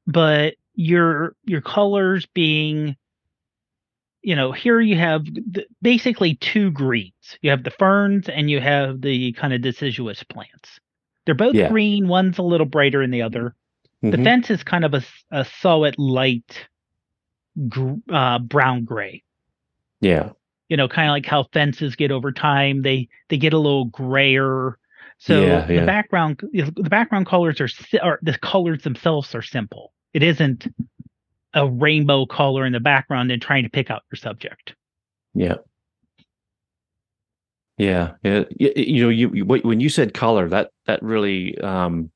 but 0.08 0.56
your 0.76 1.36
your 1.46 1.62
colors 1.62 2.26
being 2.34 2.96
you 4.24 4.36
know 4.36 4.52
here 4.52 4.82
you 4.82 4.98
have 4.98 5.26
basically 5.82 6.36
two 6.36 6.72
greens. 6.72 7.38
You 7.42 7.52
have 7.52 7.64
the 7.64 7.72
ferns 7.72 8.30
and 8.30 8.50
you 8.50 8.60
have 8.62 9.02
the 9.02 9.34
kind 9.34 9.54
of 9.54 9.62
deciduous 9.62 10.24
plants. 10.24 10.80
They're 11.26 11.36
both 11.36 11.56
Yeah. 11.56 11.70
green 11.70 12.08
one's 12.08 12.38
a 12.40 12.44
little 12.44 12.68
brighter 12.68 13.02
than 13.02 13.12
the 13.12 13.24
other. 13.24 13.56
The 14.10 14.18
Mhm. 14.18 14.24
fence 14.24 14.52
is 14.52 14.64
kind 14.64 14.86
of 14.86 14.94
a, 14.94 15.04
a 15.32 15.46
solid 15.46 15.96
light 15.98 16.68
gr- 17.70 17.96
uh, 18.12 18.40
brown 18.40 18.86
gray. 18.86 19.24
Yeah, 20.02 20.32
you 20.70 20.78
know 20.78 20.88
kind 20.88 21.10
of 21.10 21.14
like 21.14 21.26
how 21.26 21.44
fences 21.54 21.96
get 21.96 22.12
over 22.12 22.32
time 22.32 22.82
they 22.82 23.08
they 23.30 23.38
get 23.38 23.54
a 23.54 23.58
little 23.60 23.86
grayer 23.86 24.78
so 25.18 25.42
Yeah, 25.42 25.72
yeah. 25.72 25.80
the 25.82 25.86
background 25.86 26.40
the 26.54 26.90
background 26.90 27.26
colors 27.26 27.62
are 27.62 27.70
or 28.04 28.20
the 28.22 28.38
colors 28.40 28.84
themselves 28.84 29.34
are 29.36 29.42
simple 29.42 29.94
it 30.14 30.24
isn't 30.24 30.68
a 31.54 31.68
rainbow 31.68 32.26
color 32.26 32.66
in 32.66 32.74
the 32.74 32.80
background 32.80 33.32
and 33.32 33.42
trying 33.42 33.64
to 33.64 33.70
pick 33.70 33.90
out 33.90 34.04
your 34.12 34.18
subject 34.18 34.76
Yeah. 35.34 35.56
Yeah, 37.78 38.14
yeah. 38.24 38.44
You 38.58 39.04
know, 39.04 39.10
you, 39.10 39.32
you 39.34 39.46
when 39.46 39.82
you 39.82 39.90
said 39.90 40.14
color, 40.14 40.48
that 40.50 40.70
that 40.86 41.04
really 41.04 41.58
um, 41.60 42.10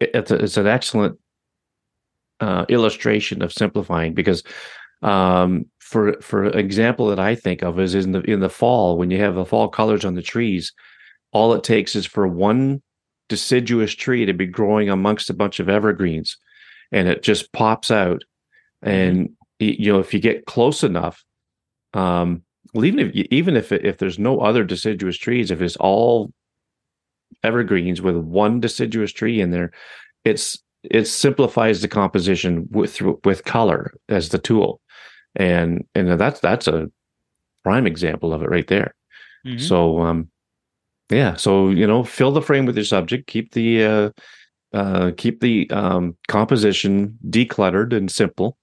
it- 0.00 0.10
it's 0.14 0.30
a, 0.32 0.34
it's 0.36 0.56
an 0.56 0.66
excellent 0.66 1.18
uh, 2.40 2.66
illustration 2.68 3.42
of 3.42 3.52
simplifying 3.52 4.14
because 4.14 4.42
um, 5.02 5.66
for 5.86 6.20
for 6.20 6.46
example 6.46 7.06
that 7.06 7.20
I 7.20 7.36
think 7.36 7.62
of 7.62 7.78
is 7.78 7.94
in 7.94 8.10
the 8.10 8.20
in 8.22 8.40
the 8.40 8.50
fall 8.50 8.98
when 8.98 9.12
you 9.12 9.18
have 9.20 9.36
the 9.36 9.44
fall 9.44 9.68
colors 9.68 10.04
on 10.04 10.14
the 10.16 10.22
trees, 10.22 10.72
all 11.30 11.54
it 11.54 11.62
takes 11.62 11.94
is 11.94 12.06
for 12.06 12.26
one 12.26 12.82
deciduous 13.28 13.92
tree 13.94 14.26
to 14.26 14.32
be 14.32 14.46
growing 14.46 14.90
amongst 14.90 15.30
a 15.30 15.34
bunch 15.34 15.60
of 15.60 15.68
evergreens, 15.68 16.38
and 16.90 17.08
it 17.08 17.22
just 17.22 17.52
pops 17.52 17.92
out. 17.92 18.22
And 18.82 19.30
you 19.60 19.92
know, 19.92 20.00
if 20.00 20.12
you 20.12 20.18
get 20.18 20.46
close 20.46 20.82
enough, 20.82 21.24
um, 21.94 22.42
well, 22.74 22.84
even 22.84 22.98
if 22.98 23.14
you- 23.14 23.28
even 23.30 23.56
if 23.56 23.70
it, 23.70 23.84
if 23.86 23.98
there's 23.98 24.18
no 24.18 24.40
other 24.40 24.64
deciduous 24.64 25.16
trees, 25.16 25.52
if 25.52 25.62
it's 25.62 25.76
all 25.76 26.32
evergreens 27.44 28.02
with 28.02 28.16
one 28.16 28.58
deciduous 28.60 29.12
tree 29.12 29.40
in 29.40 29.52
there, 29.52 29.70
it's 30.24 30.58
it 30.82 31.06
simplifies 31.06 31.80
the 31.80 31.88
composition 31.88 32.66
with 32.72 33.00
with 33.24 33.44
color 33.44 33.92
as 34.08 34.30
the 34.30 34.38
tool, 34.38 34.80
and 35.36 35.84
and 35.94 36.18
that's 36.18 36.40
that's 36.40 36.66
a 36.66 36.90
prime 37.62 37.86
example 37.86 38.32
of 38.32 38.42
it 38.42 38.50
right 38.50 38.66
there. 38.66 38.94
Mhm. 39.46 39.60
So 39.60 40.00
um, 40.00 40.30
yeah, 41.10 41.36
so 41.36 41.68
you 41.68 41.86
know, 41.86 42.02
fill 42.02 42.32
the 42.32 42.42
frame 42.42 42.66
with 42.66 42.76
your 42.76 42.84
subject, 42.84 43.26
keep 43.26 43.52
the 43.52 43.84
uh, 43.84 44.10
uh, 44.72 45.12
keep 45.16 45.40
the 45.40 45.70
um, 45.70 46.16
composition 46.28 47.18
decluttered 47.28 47.94
and 47.94 48.10
simple, 48.10 48.56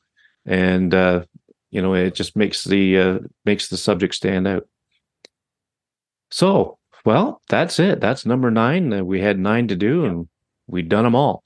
and 0.45 0.93
uh, 0.93 1.23
you 1.71 1.81
know, 1.81 1.93
it 1.93 2.15
just 2.15 2.35
makes 2.35 2.65
the 2.65 2.97
uh, 2.97 3.19
makes 3.45 3.69
the 3.69 3.77
subject 3.77 4.13
stand 4.13 4.47
out. 4.47 4.67
So, 6.31 6.77
well, 7.05 7.41
that's 7.49 7.79
it. 7.79 8.01
That's 8.01 8.25
number 8.25 8.51
nine. 8.51 9.05
We 9.05 9.21
had 9.21 9.39
nine 9.39 9.67
to 9.69 9.75
do, 9.75 10.05
and 10.05 10.27
we've 10.67 10.89
done 10.89 11.03
them 11.03 11.15
all. 11.15 11.43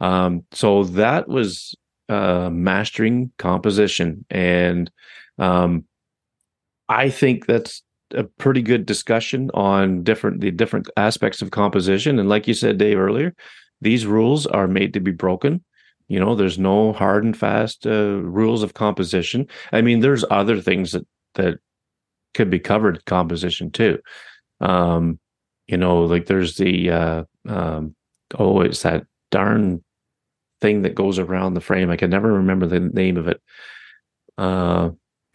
Um, 0.00 0.44
so 0.52 0.84
that 0.84 1.28
was 1.28 1.74
uh, 2.08 2.50
mastering 2.50 3.30
composition, 3.38 4.24
and 4.30 4.90
um, 5.38 5.84
I 6.88 7.10
think 7.10 7.46
that's 7.46 7.82
a 8.14 8.24
pretty 8.24 8.62
good 8.62 8.86
discussion 8.86 9.50
on 9.52 10.02
different 10.02 10.40
the 10.40 10.50
different 10.50 10.88
aspects 10.96 11.42
of 11.42 11.50
composition. 11.50 12.18
And 12.18 12.28
like 12.28 12.48
you 12.48 12.54
said, 12.54 12.78
Dave 12.78 12.98
earlier, 12.98 13.34
these 13.80 14.06
rules 14.06 14.46
are 14.46 14.66
made 14.66 14.94
to 14.94 15.00
be 15.00 15.12
broken. 15.12 15.62
You 16.08 16.18
know, 16.18 16.34
there's 16.34 16.58
no 16.58 16.94
hard 16.94 17.24
and 17.24 17.36
fast 17.36 17.86
uh, 17.86 18.20
rules 18.22 18.62
of 18.62 18.74
composition. 18.74 19.46
I 19.72 19.82
mean, 19.82 20.00
there's 20.00 20.24
other 20.30 20.60
things 20.60 20.92
that 20.92 21.06
that 21.34 21.58
could 22.34 22.50
be 22.50 22.58
covered 22.58 23.04
composition 23.04 23.70
too. 23.70 23.98
Um, 24.60 25.18
you 25.66 25.76
know, 25.76 26.02
like 26.04 26.26
there's 26.26 26.56
the 26.56 26.90
uh, 26.90 27.24
um, 27.46 27.94
oh, 28.38 28.62
it's 28.62 28.82
that 28.82 29.04
darn 29.30 29.84
thing 30.60 30.82
that 30.82 30.94
goes 30.94 31.18
around 31.18 31.54
the 31.54 31.60
frame. 31.60 31.90
I 31.90 31.96
can 31.96 32.10
never 32.10 32.32
remember 32.34 32.66
the 32.66 32.80
name 32.80 33.16
of 33.16 33.28
it. 33.28 33.40
Uh, 34.36 34.90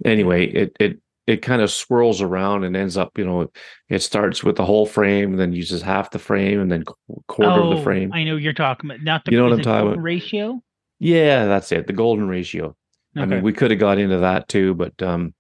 anyway, 0.05 0.45
it 0.47 0.76
it 0.80 0.99
it 1.26 1.41
kind 1.41 1.61
of 1.61 1.71
swirls 1.71 2.21
around 2.21 2.65
and 2.65 2.76
ends 2.76 2.97
up, 2.97 3.17
you 3.17 3.26
know, 3.26 3.49
it 3.89 4.01
starts 4.01 4.43
with 4.43 4.57
the 4.57 4.65
whole 4.65 4.86
frame, 4.86 5.38
then 5.38 5.53
uses 5.53 5.82
half 5.82 6.11
the 6.11 6.19
frame, 6.19 6.59
and 6.59 6.69
then 6.71 6.84
qu- 6.84 7.24
quarter 7.28 7.61
of 7.61 7.69
the 7.69 7.78
Oh, 7.78 7.82
frame. 7.84 8.11
I 8.11 8.24
know 8.26 8.36
you're 8.36 8.51
talking 8.51 8.89
about. 8.89 9.01
Not 9.03 9.24
the, 9.24 9.32
You 9.32 9.38
know 9.38 9.45
what 9.45 9.53
I'm 9.53 9.61
talking 9.61 9.88
about? 9.93 10.01
Ratio. 10.03 10.61
Yeah, 10.99 11.45
that's 11.45 11.71
it. 11.71 11.88
The 11.88 11.93
golden 11.93 12.28
ratio. 12.28 12.76
I 13.15 13.26
mean, 13.26 13.43
we 13.43 13.53
could 13.53 13.69
have 13.71 13.80
got 13.80 13.99
into 13.99 14.17
that 14.19 14.47
too, 14.49 14.74
but 14.74 15.01
um, 15.01 15.34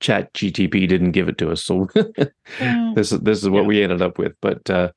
Chat 0.00 0.32
GTP 0.34 0.88
didn't 0.88 1.12
give 1.12 1.28
it 1.28 1.38
to 1.38 1.50
us, 1.52 1.62
so 1.62 1.86
this 2.94 3.12
is 3.12 3.20
this 3.20 3.42
is 3.42 3.48
what 3.48 3.62
Yeah. 3.62 3.66
we 3.68 3.82
ended 3.82 4.02
up 4.02 4.18
with. 4.18 4.32
But 4.40 4.68
uh, 4.70 4.90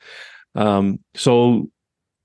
um, 0.56 1.00
so 1.16 1.70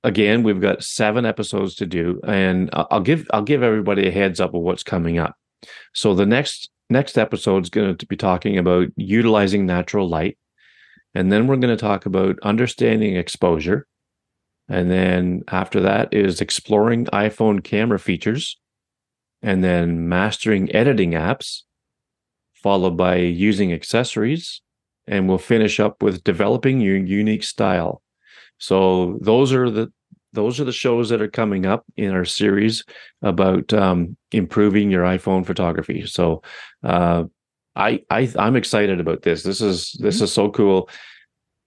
again, 0.05 0.42
we've 0.42 0.61
got 0.61 0.82
seven 0.82 1.26
episodes 1.26 1.74
to 1.76 1.86
do, 1.86 2.20
and 2.26 2.70
I'll 2.72 3.01
give 3.01 3.26
I'll 3.32 3.42
give 3.42 3.62
everybody 3.62 4.07
a 4.09 4.12
heads 4.12 4.40
up 4.40 4.55
of 4.55 4.62
what's 4.62 4.82
coming 4.82 5.18
up. 5.18 5.36
So 5.94 6.14
the 6.14 6.26
next 6.26 6.70
next 6.88 7.18
episode 7.18 7.64
is 7.64 7.70
going 7.70 7.96
to 7.96 8.07
be 8.07 8.16
talking 8.16 8.59
about 8.59 8.88
utilizing 8.96 9.66
natural 9.66 10.09
light, 10.09 10.38
and 11.14 11.30
then 11.30 11.46
we're 11.46 11.57
going 11.57 11.76
to 11.76 11.80
talk 11.80 12.07
about 12.07 12.38
understanding 12.42 13.16
exposure, 13.16 13.86
and 14.68 14.90
then 14.90 15.42
after 15.48 15.80
that 15.80 16.12
is 16.12 16.40
exploring 16.40 17.07
iPhone 17.07 17.62
camera 17.62 17.98
features, 17.98 18.59
and 19.42 19.62
then 19.62 20.09
mastering 20.09 20.74
editing 20.74 21.12
apps, 21.12 21.62
followed 22.55 22.96
by 22.96 23.16
using 23.16 23.72
accessories, 23.72 24.62
and 25.07 25.28
we'll 25.28 25.38
finish 25.38 25.80
up 25.80 26.03
with 26.03 26.24
developing 26.24 26.80
your 26.80 26.96
unique 26.96 27.44
style. 27.44 28.03
So 28.61 29.18
those 29.20 29.52
are 29.52 29.68
the 29.70 29.92
those 30.32 30.61
are 30.61 30.64
the 30.64 30.72
shows 30.72 31.08
that 31.08 31.20
are 31.20 31.28
coming 31.28 31.66
up 31.66 31.84
in 31.96 32.12
our 32.12 32.24
series 32.24 32.84
about 33.20 33.72
um, 33.72 34.16
improving 34.30 34.88
your 34.88 35.02
iPhone 35.02 35.44
photography. 35.44 36.06
So 36.06 36.42
uh, 36.84 37.24
I, 37.74 38.02
I 38.11 38.30
I'm 38.38 38.54
excited 38.54 39.00
about 39.00 39.22
this. 39.22 39.42
This 39.42 39.61
is 39.61 39.96
this 39.98 40.20
is 40.20 40.32
so 40.32 40.50
cool. 40.50 40.88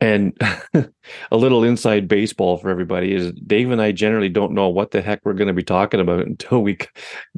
And 0.03 0.37
a 1.31 1.37
little 1.37 1.63
inside 1.63 2.09
baseball 2.09 2.57
for 2.57 2.69
everybody 2.69 3.13
is 3.13 3.31
Dave 3.47 3.71
and 3.71 3.81
I 3.81 3.93
generally 3.93 4.27
don't 4.27 4.51
know 4.51 4.67
what 4.67 4.91
the 4.91 5.01
heck 5.01 5.21
we're 5.23 5.33
going 5.33 5.47
to 5.47 5.53
be 5.53 5.63
talking 5.63 6.01
about 6.01 6.19
until 6.27 6.61
we 6.61 6.77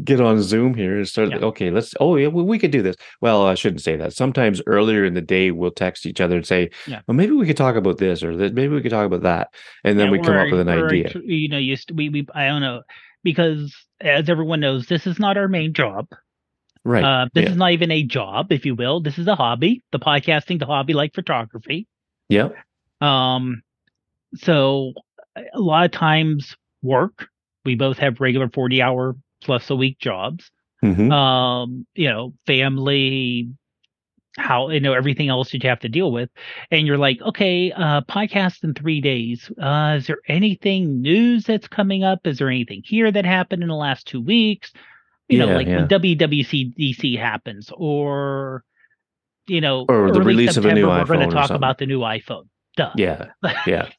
get 0.04 0.20
on 0.20 0.42
Zoom 0.42 0.74
here 0.74 0.98
and 0.98 1.08
start. 1.08 1.30
Yeah. 1.30 1.38
Okay, 1.38 1.70
let's. 1.70 1.94
Oh 2.00 2.16
yeah, 2.16 2.28
well, 2.28 2.46
we 2.46 2.58
could 2.58 2.72
do 2.72 2.82
this. 2.82 2.96
Well, 3.22 3.46
I 3.46 3.54
shouldn't 3.54 3.84
say 3.84 3.96
that. 3.98 4.14
Sometimes 4.14 4.64
earlier 4.66 5.06
in 5.06 5.14
the 5.14 5.22
day 5.22 5.52
we'll 5.52 5.70
text 5.70 6.08
each 6.08 6.20
other 6.20 6.38
and 6.38 6.46
say, 6.46 6.72
yeah. 6.88 7.02
"Well, 7.08 7.16
maybe 7.16 7.34
we 7.34 7.46
could 7.46 7.58
talk 7.58 7.76
about 7.76 8.00
this 8.00 8.24
or 8.24 8.34
maybe 8.34 8.70
we 8.70 8.82
could 8.82 8.92
talk 8.92 9.06
about 9.06 9.22
that," 9.22 9.54
and 9.84 10.00
then 10.00 10.08
yeah, 10.08 10.12
we 10.12 10.20
come 10.20 10.36
up 10.36 10.50
with 10.50 10.62
an 10.62 10.70
idea. 10.70 11.12
You 11.24 11.50
know, 11.50 11.60
you 11.60 11.78
we 11.94 12.10
we 12.10 12.28
I 12.34 12.48
don't 12.48 12.62
know 12.62 12.82
because 13.24 13.76
as 14.02 14.28
everyone 14.28 14.60
knows, 14.60 14.88
this 14.88 15.06
is 15.06 15.20
not 15.20 15.38
our 15.38 15.48
main 15.48 15.74
job. 15.74 16.08
Right. 16.84 17.04
Uh, 17.04 17.28
this 17.34 17.50
is 17.50 17.58
not 17.58 17.72
even 17.72 17.90
a 17.92 18.04
job, 18.04 18.52
if 18.52 18.66
you 18.66 18.76
will. 18.76 19.02
This 19.02 19.18
is 19.18 19.28
a 19.28 19.36
hobby. 19.36 19.84
The 19.92 20.00
podcasting, 20.00 20.60
the 20.60 20.68
hobby, 20.68 20.94
like 20.94 21.16
photography. 21.16 21.88
Yeah. 22.30 22.50
Um, 23.02 23.62
so 24.36 24.94
a 25.36 25.60
lot 25.60 25.86
of 25.86 25.92
times 25.92 26.56
work. 26.82 27.28
We 27.64 27.76
both 27.76 27.98
have 27.98 28.22
regular 28.22 28.50
40 28.50 28.82
hour 28.82 29.16
plus 29.42 29.70
a 29.70 29.76
week 29.76 30.00
jobs. 30.00 30.50
Mm-hmm. 30.84 31.12
Um, 31.12 31.88
you 31.96 32.10
know, 32.10 32.34
family, 32.46 33.50
how 34.38 34.70
you 34.70 34.80
know 34.80 34.94
everything 34.94 35.30
else 35.30 35.52
that 35.52 35.64
you 35.64 35.70
have 35.70 35.80
to 35.80 35.90
deal 35.90 36.12
with 36.12 36.30
and 36.70 36.86
you're 36.86 36.98
like 36.98 37.22
okay 37.22 37.72
uh 37.72 38.02
podcast 38.02 38.64
in 38.64 38.74
three 38.74 39.00
days 39.00 39.50
uh 39.62 39.96
is 39.98 40.08
there 40.08 40.20
anything 40.28 41.02
news 41.02 41.46
that's 41.46 41.68
coming 41.68 42.04
up 42.04 42.28
is 42.28 42.40
there 42.40 42.50
anything 42.50 42.82
here 42.84 43.12
that 43.12 43.26
happened 43.26 43.64
in 43.64 43.70
the 43.70 43.76
last 43.76 44.06
two 44.08 44.20
weeks 44.20 44.74
you 45.30 45.40
yeah, 45.40 45.46
know 45.46 45.56
like 45.56 45.68
yeah. 45.68 45.78
when 45.78 45.88
wwdc 45.88 47.18
happens 47.18 47.72
or 47.78 48.64
you 49.48 49.62
know 49.62 49.86
or 49.90 50.12
the 50.12 50.22
release 50.22 50.56
September, 50.56 50.70
of 50.70 50.78
a 50.78 50.80
new 50.80 50.88
we're 50.88 51.06
going 51.06 51.30
to 51.30 51.36
talk 51.36 51.52
about 51.52 51.78
the 51.78 51.86
new 51.86 52.00
iphone 52.00 52.46
Duh. 52.76 52.92
Yeah. 52.96 53.28
Yeah. 53.68 53.90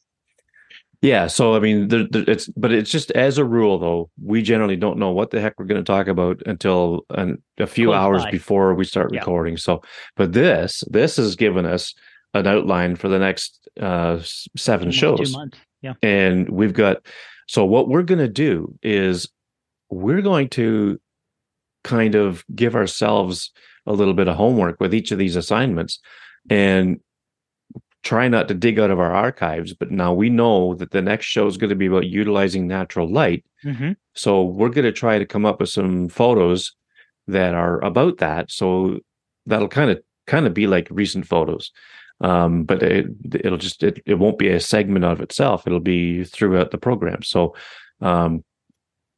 yeah. 1.03 1.27
So, 1.27 1.55
I 1.55 1.61
mean, 1.61 1.89
it's, 1.91 2.49
but 2.49 2.73
it's 2.73 2.91
just 2.91 3.11
as 3.13 3.39
a 3.39 3.45
rule, 3.45 3.79
though, 3.79 4.11
we 4.23 4.43
generally 4.43 4.77
don't 4.77 4.99
know 4.99 5.11
what 5.11 5.31
the 5.31 5.41
heck 5.41 5.59
we're 5.59 5.67
going 5.67 5.83
to 5.83 5.93
talk 5.93 6.09
about 6.09 6.43
until 6.47 7.05
an, 7.11 7.43
a 7.59 7.67
few 7.67 7.89
Close 7.89 7.97
hours 7.97 8.25
by. 8.25 8.31
before 8.31 8.75
we 8.75 8.85
start 8.85 9.13
yeah. 9.13 9.21
recording. 9.21 9.57
So, 9.57 9.83
but 10.17 10.33
this, 10.33 10.83
this 10.91 11.17
has 11.17 11.37
given 11.37 11.67
us 11.67 11.95
an 12.35 12.47
outline 12.47 12.97
for 12.97 13.09
the 13.09 13.19
next 13.19 13.69
uh, 13.81 14.21
seven 14.57 14.91
shows. 14.91 15.31
Two 15.31 15.37
months. 15.37 15.59
Yeah. 15.83 15.95
And 16.03 16.49
we've 16.49 16.73
got, 16.73 17.07
so 17.47 17.65
what 17.65 17.89
we're 17.89 18.03
going 18.03 18.19
to 18.19 18.29
do 18.29 18.75
is 18.83 19.29
we're 19.91 20.23
going 20.23 20.49
to 20.51 21.01
kind 21.85 22.15
of 22.17 22.45
give 22.55 22.75
ourselves 22.75 23.53
a 23.87 23.93
little 23.93 24.15
bit 24.15 24.29
of 24.29 24.37
homework 24.37 24.81
with 24.81 24.95
each 24.95 25.13
of 25.13 25.19
these 25.19 25.37
assignments 25.37 26.01
and 26.51 27.01
try 28.03 28.29
not 28.29 28.47
to 28.49 28.55
dig 28.55 28.79
out 28.79 28.91
of 28.91 29.01
our 29.01 29.13
archives, 29.13 29.75
but 29.75 29.91
now 29.91 30.13
we 30.13 30.31
know 30.31 30.75
that 30.75 30.93
the 30.93 31.03
next 31.03 31.27
show 31.27 31.47
is 31.47 31.57
going 31.57 31.71
to 31.71 31.77
be 31.77 31.87
about 31.87 32.07
utilizing 32.07 32.67
natural 32.67 33.11
light. 33.11 33.45
Mm-hmm. 33.65 33.93
So 34.15 34.43
we're 34.43 34.69
going 34.69 34.85
to 34.85 34.93
try 34.93 35.19
to 35.19 35.27
come 35.27 35.45
up 35.45 35.61
with 35.61 35.71
some 35.71 36.09
photos 36.09 36.73
that 37.27 37.55
are 37.55 37.83
about 37.85 38.19
that. 38.19 38.51
So 38.53 39.01
that'll 39.47 39.69
kind 39.69 39.91
of 39.91 40.01
kind 40.27 40.47
of 40.47 40.55
be 40.55 40.67
like 40.67 40.89
recent 40.91 41.27
photos. 41.27 41.73
Um, 42.21 42.65
but 42.65 42.83
it, 42.83 43.07
it'll 43.35 43.59
just 43.59 43.83
it, 43.83 44.01
it 44.07 44.15
won't 44.15 44.39
be 44.39 44.49
a 44.49 44.61
segment 44.61 45.05
of 45.05 45.21
itself. 45.21 45.67
It'll 45.67 45.81
be 45.81 46.25
throughout 46.25 46.71
the 46.71 46.79
program. 46.79 47.23
So 47.23 47.55
um, 48.01 48.45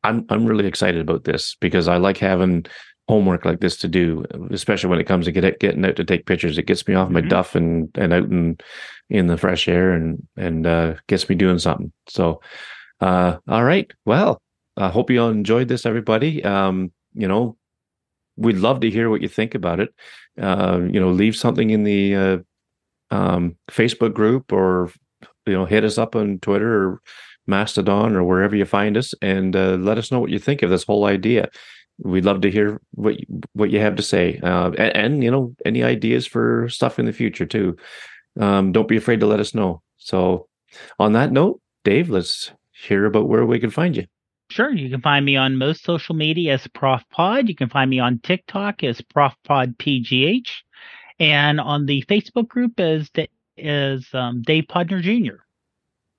I'm 0.02 0.24
I'm 0.30 0.46
really 0.46 0.66
excited 0.66 1.00
about 1.00 1.24
this 1.24 1.56
because 1.60 1.88
I 1.88 1.98
like 1.98 2.16
having 2.16 2.66
homework 3.08 3.44
like 3.44 3.60
this 3.60 3.76
to 3.78 3.88
do, 3.88 4.24
especially 4.50 4.90
when 4.90 5.00
it 5.00 5.06
comes 5.06 5.24
to 5.24 5.32
get 5.32 5.58
getting 5.60 5.84
out 5.84 5.96
to 5.96 6.04
take 6.04 6.26
pictures. 6.26 6.58
It 6.58 6.66
gets 6.66 6.86
me 6.86 6.94
off 6.94 7.06
mm-hmm. 7.06 7.14
my 7.14 7.20
duff 7.22 7.54
and 7.54 7.88
and 7.96 8.12
out 8.12 8.24
in 8.24 8.58
in 9.08 9.26
the 9.26 9.38
fresh 9.38 9.66
air 9.66 9.92
and 9.92 10.26
and 10.36 10.66
uh, 10.66 10.94
gets 11.06 11.28
me 11.28 11.34
doing 11.34 11.58
something. 11.58 11.92
So, 12.08 12.40
uh, 13.00 13.38
all 13.48 13.64
right. 13.64 13.90
Well, 14.04 14.40
I 14.76 14.88
hope 14.88 15.10
you 15.10 15.22
all 15.22 15.30
enjoyed 15.30 15.68
this, 15.68 15.86
everybody. 15.86 16.44
Um, 16.44 16.92
you 17.14 17.26
know, 17.26 17.56
we'd 18.36 18.56
love 18.56 18.80
to 18.80 18.90
hear 18.90 19.08
what 19.08 19.22
you 19.22 19.28
think 19.28 19.54
about 19.54 19.80
it. 19.80 19.94
Uh, 20.40 20.80
you 20.90 21.00
know, 21.00 21.10
leave 21.10 21.34
something 21.34 21.70
in 21.70 21.84
the 21.84 22.14
uh, 22.14 22.38
um, 23.10 23.56
Facebook 23.70 24.12
group 24.12 24.52
or 24.52 24.92
you 25.46 25.54
know, 25.54 25.64
hit 25.64 25.82
us 25.82 25.96
up 25.96 26.14
on 26.14 26.38
Twitter 26.40 26.88
or 26.88 27.00
Mastodon 27.46 28.14
or 28.14 28.22
wherever 28.22 28.54
you 28.54 28.66
find 28.66 28.98
us, 28.98 29.14
and 29.22 29.56
uh, 29.56 29.76
let 29.76 29.96
us 29.96 30.12
know 30.12 30.20
what 30.20 30.28
you 30.28 30.38
think 30.38 30.62
of 30.62 30.68
this 30.68 30.84
whole 30.84 31.06
idea 31.06 31.48
we'd 31.98 32.24
love 32.24 32.40
to 32.42 32.50
hear 32.50 32.80
what 32.92 33.16
what 33.52 33.70
you 33.70 33.80
have 33.80 33.96
to 33.96 34.02
say 34.02 34.38
uh, 34.42 34.70
and, 34.78 34.96
and, 34.96 35.24
you 35.24 35.30
know 35.30 35.54
any 35.64 35.82
ideas 35.82 36.26
for 36.26 36.68
stuff 36.68 36.98
in 36.98 37.06
the 37.06 37.12
future 37.12 37.46
too. 37.46 37.76
Um, 38.38 38.72
don't 38.72 38.88
be 38.88 38.96
afraid 38.96 39.20
to 39.20 39.26
let 39.26 39.40
us 39.40 39.54
know. 39.54 39.82
So 39.96 40.48
on 40.98 41.12
that 41.12 41.32
note 41.32 41.60
dave 41.84 42.10
let's 42.10 42.52
hear 42.72 43.04
about 43.06 43.28
where 43.28 43.44
we 43.46 43.58
can 43.58 43.70
find 43.70 43.96
you. 43.96 44.06
Sure. 44.50 44.70
You 44.70 44.88
can 44.88 45.02
find 45.02 45.26
me 45.26 45.36
on 45.36 45.56
most 45.56 45.84
social 45.84 46.14
media 46.14 46.54
as 46.54 46.66
prof 46.68 47.02
pod. 47.10 47.48
You 47.48 47.54
can 47.54 47.68
find 47.68 47.90
me 47.90 47.98
on 47.98 48.20
tiktok 48.20 48.82
as 48.82 49.00
prof 49.02 49.34
pod 49.44 49.76
pgh 49.78 50.48
and 51.18 51.60
on 51.60 51.86
the 51.86 52.04
facebook 52.08 52.48
group 52.48 52.78
as 52.80 53.10
as 53.58 54.06
um, 54.14 54.42
dave 54.42 54.64
podner 54.64 55.02
jr 55.02 55.42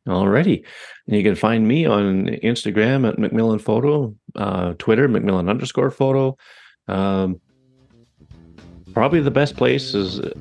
Alrighty. 0.07 0.65
And 1.07 1.15
you 1.15 1.23
can 1.23 1.35
find 1.35 1.67
me 1.67 1.85
on 1.85 2.27
Instagram 2.43 3.07
at 3.07 3.17
McMillan 3.17 3.61
Photo, 3.61 4.15
uh, 4.35 4.73
Twitter, 4.77 5.07
McMillan 5.07 5.49
underscore 5.49 5.91
photo. 5.91 6.37
Um, 6.87 7.39
probably 8.93 9.19
the 9.19 9.31
best 9.31 9.55
place 9.55 9.93
is 9.93 10.19
uh, 10.19 10.33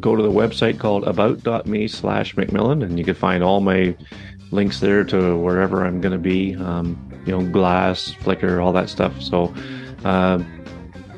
go 0.00 0.14
to 0.14 0.22
the 0.22 0.30
website 0.30 0.78
called 0.78 1.04
about.me 1.04 1.88
slash 1.88 2.34
McMillan, 2.34 2.84
and 2.84 2.98
you 2.98 3.04
can 3.04 3.14
find 3.14 3.42
all 3.42 3.60
my 3.60 3.96
links 4.50 4.80
there 4.80 5.04
to 5.04 5.36
wherever 5.36 5.84
I'm 5.84 6.00
going 6.00 6.12
to 6.12 6.18
be, 6.18 6.54
um, 6.56 6.96
you 7.26 7.32
know, 7.32 7.50
glass, 7.50 8.12
Flickr, 8.20 8.62
all 8.62 8.72
that 8.72 8.88
stuff. 8.88 9.20
So, 9.20 9.54
uh, 10.04 10.42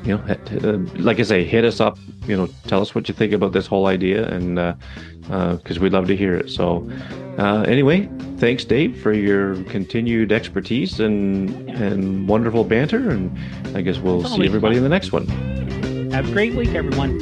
you 0.03 0.17
know, 0.17 0.23
uh, 0.63 0.77
like 0.95 1.19
I 1.19 1.23
say, 1.23 1.43
hit 1.43 1.65
us 1.65 1.79
up, 1.79 1.97
you 2.25 2.35
know, 2.35 2.47
tell 2.67 2.81
us 2.81 2.95
what 2.95 3.07
you 3.07 3.13
think 3.13 3.33
about 3.33 3.53
this 3.53 3.67
whole 3.67 3.87
idea, 3.87 4.27
and 4.29 4.55
because 5.57 5.77
uh, 5.77 5.81
we'd 5.81 5.93
love 5.93 6.07
to 6.07 6.15
hear 6.15 6.35
it. 6.35 6.49
So, 6.49 6.89
uh, 7.37 7.61
anyway, 7.67 8.09
thanks, 8.37 8.65
Dave, 8.65 8.99
for 9.01 9.13
your 9.13 9.63
continued 9.65 10.31
expertise 10.31 10.99
and 10.99 11.69
and 11.69 12.27
wonderful 12.27 12.63
banter. 12.63 13.09
And 13.09 13.37
I 13.77 13.81
guess 13.81 13.99
we'll 13.99 14.23
see 14.23 14.45
everybody 14.45 14.75
fun. 14.75 14.77
in 14.77 14.83
the 14.83 14.89
next 14.89 15.11
one. 15.11 15.27
Have 16.11 16.29
a 16.29 16.31
great 16.31 16.55
week, 16.55 16.73
everyone. 16.73 17.17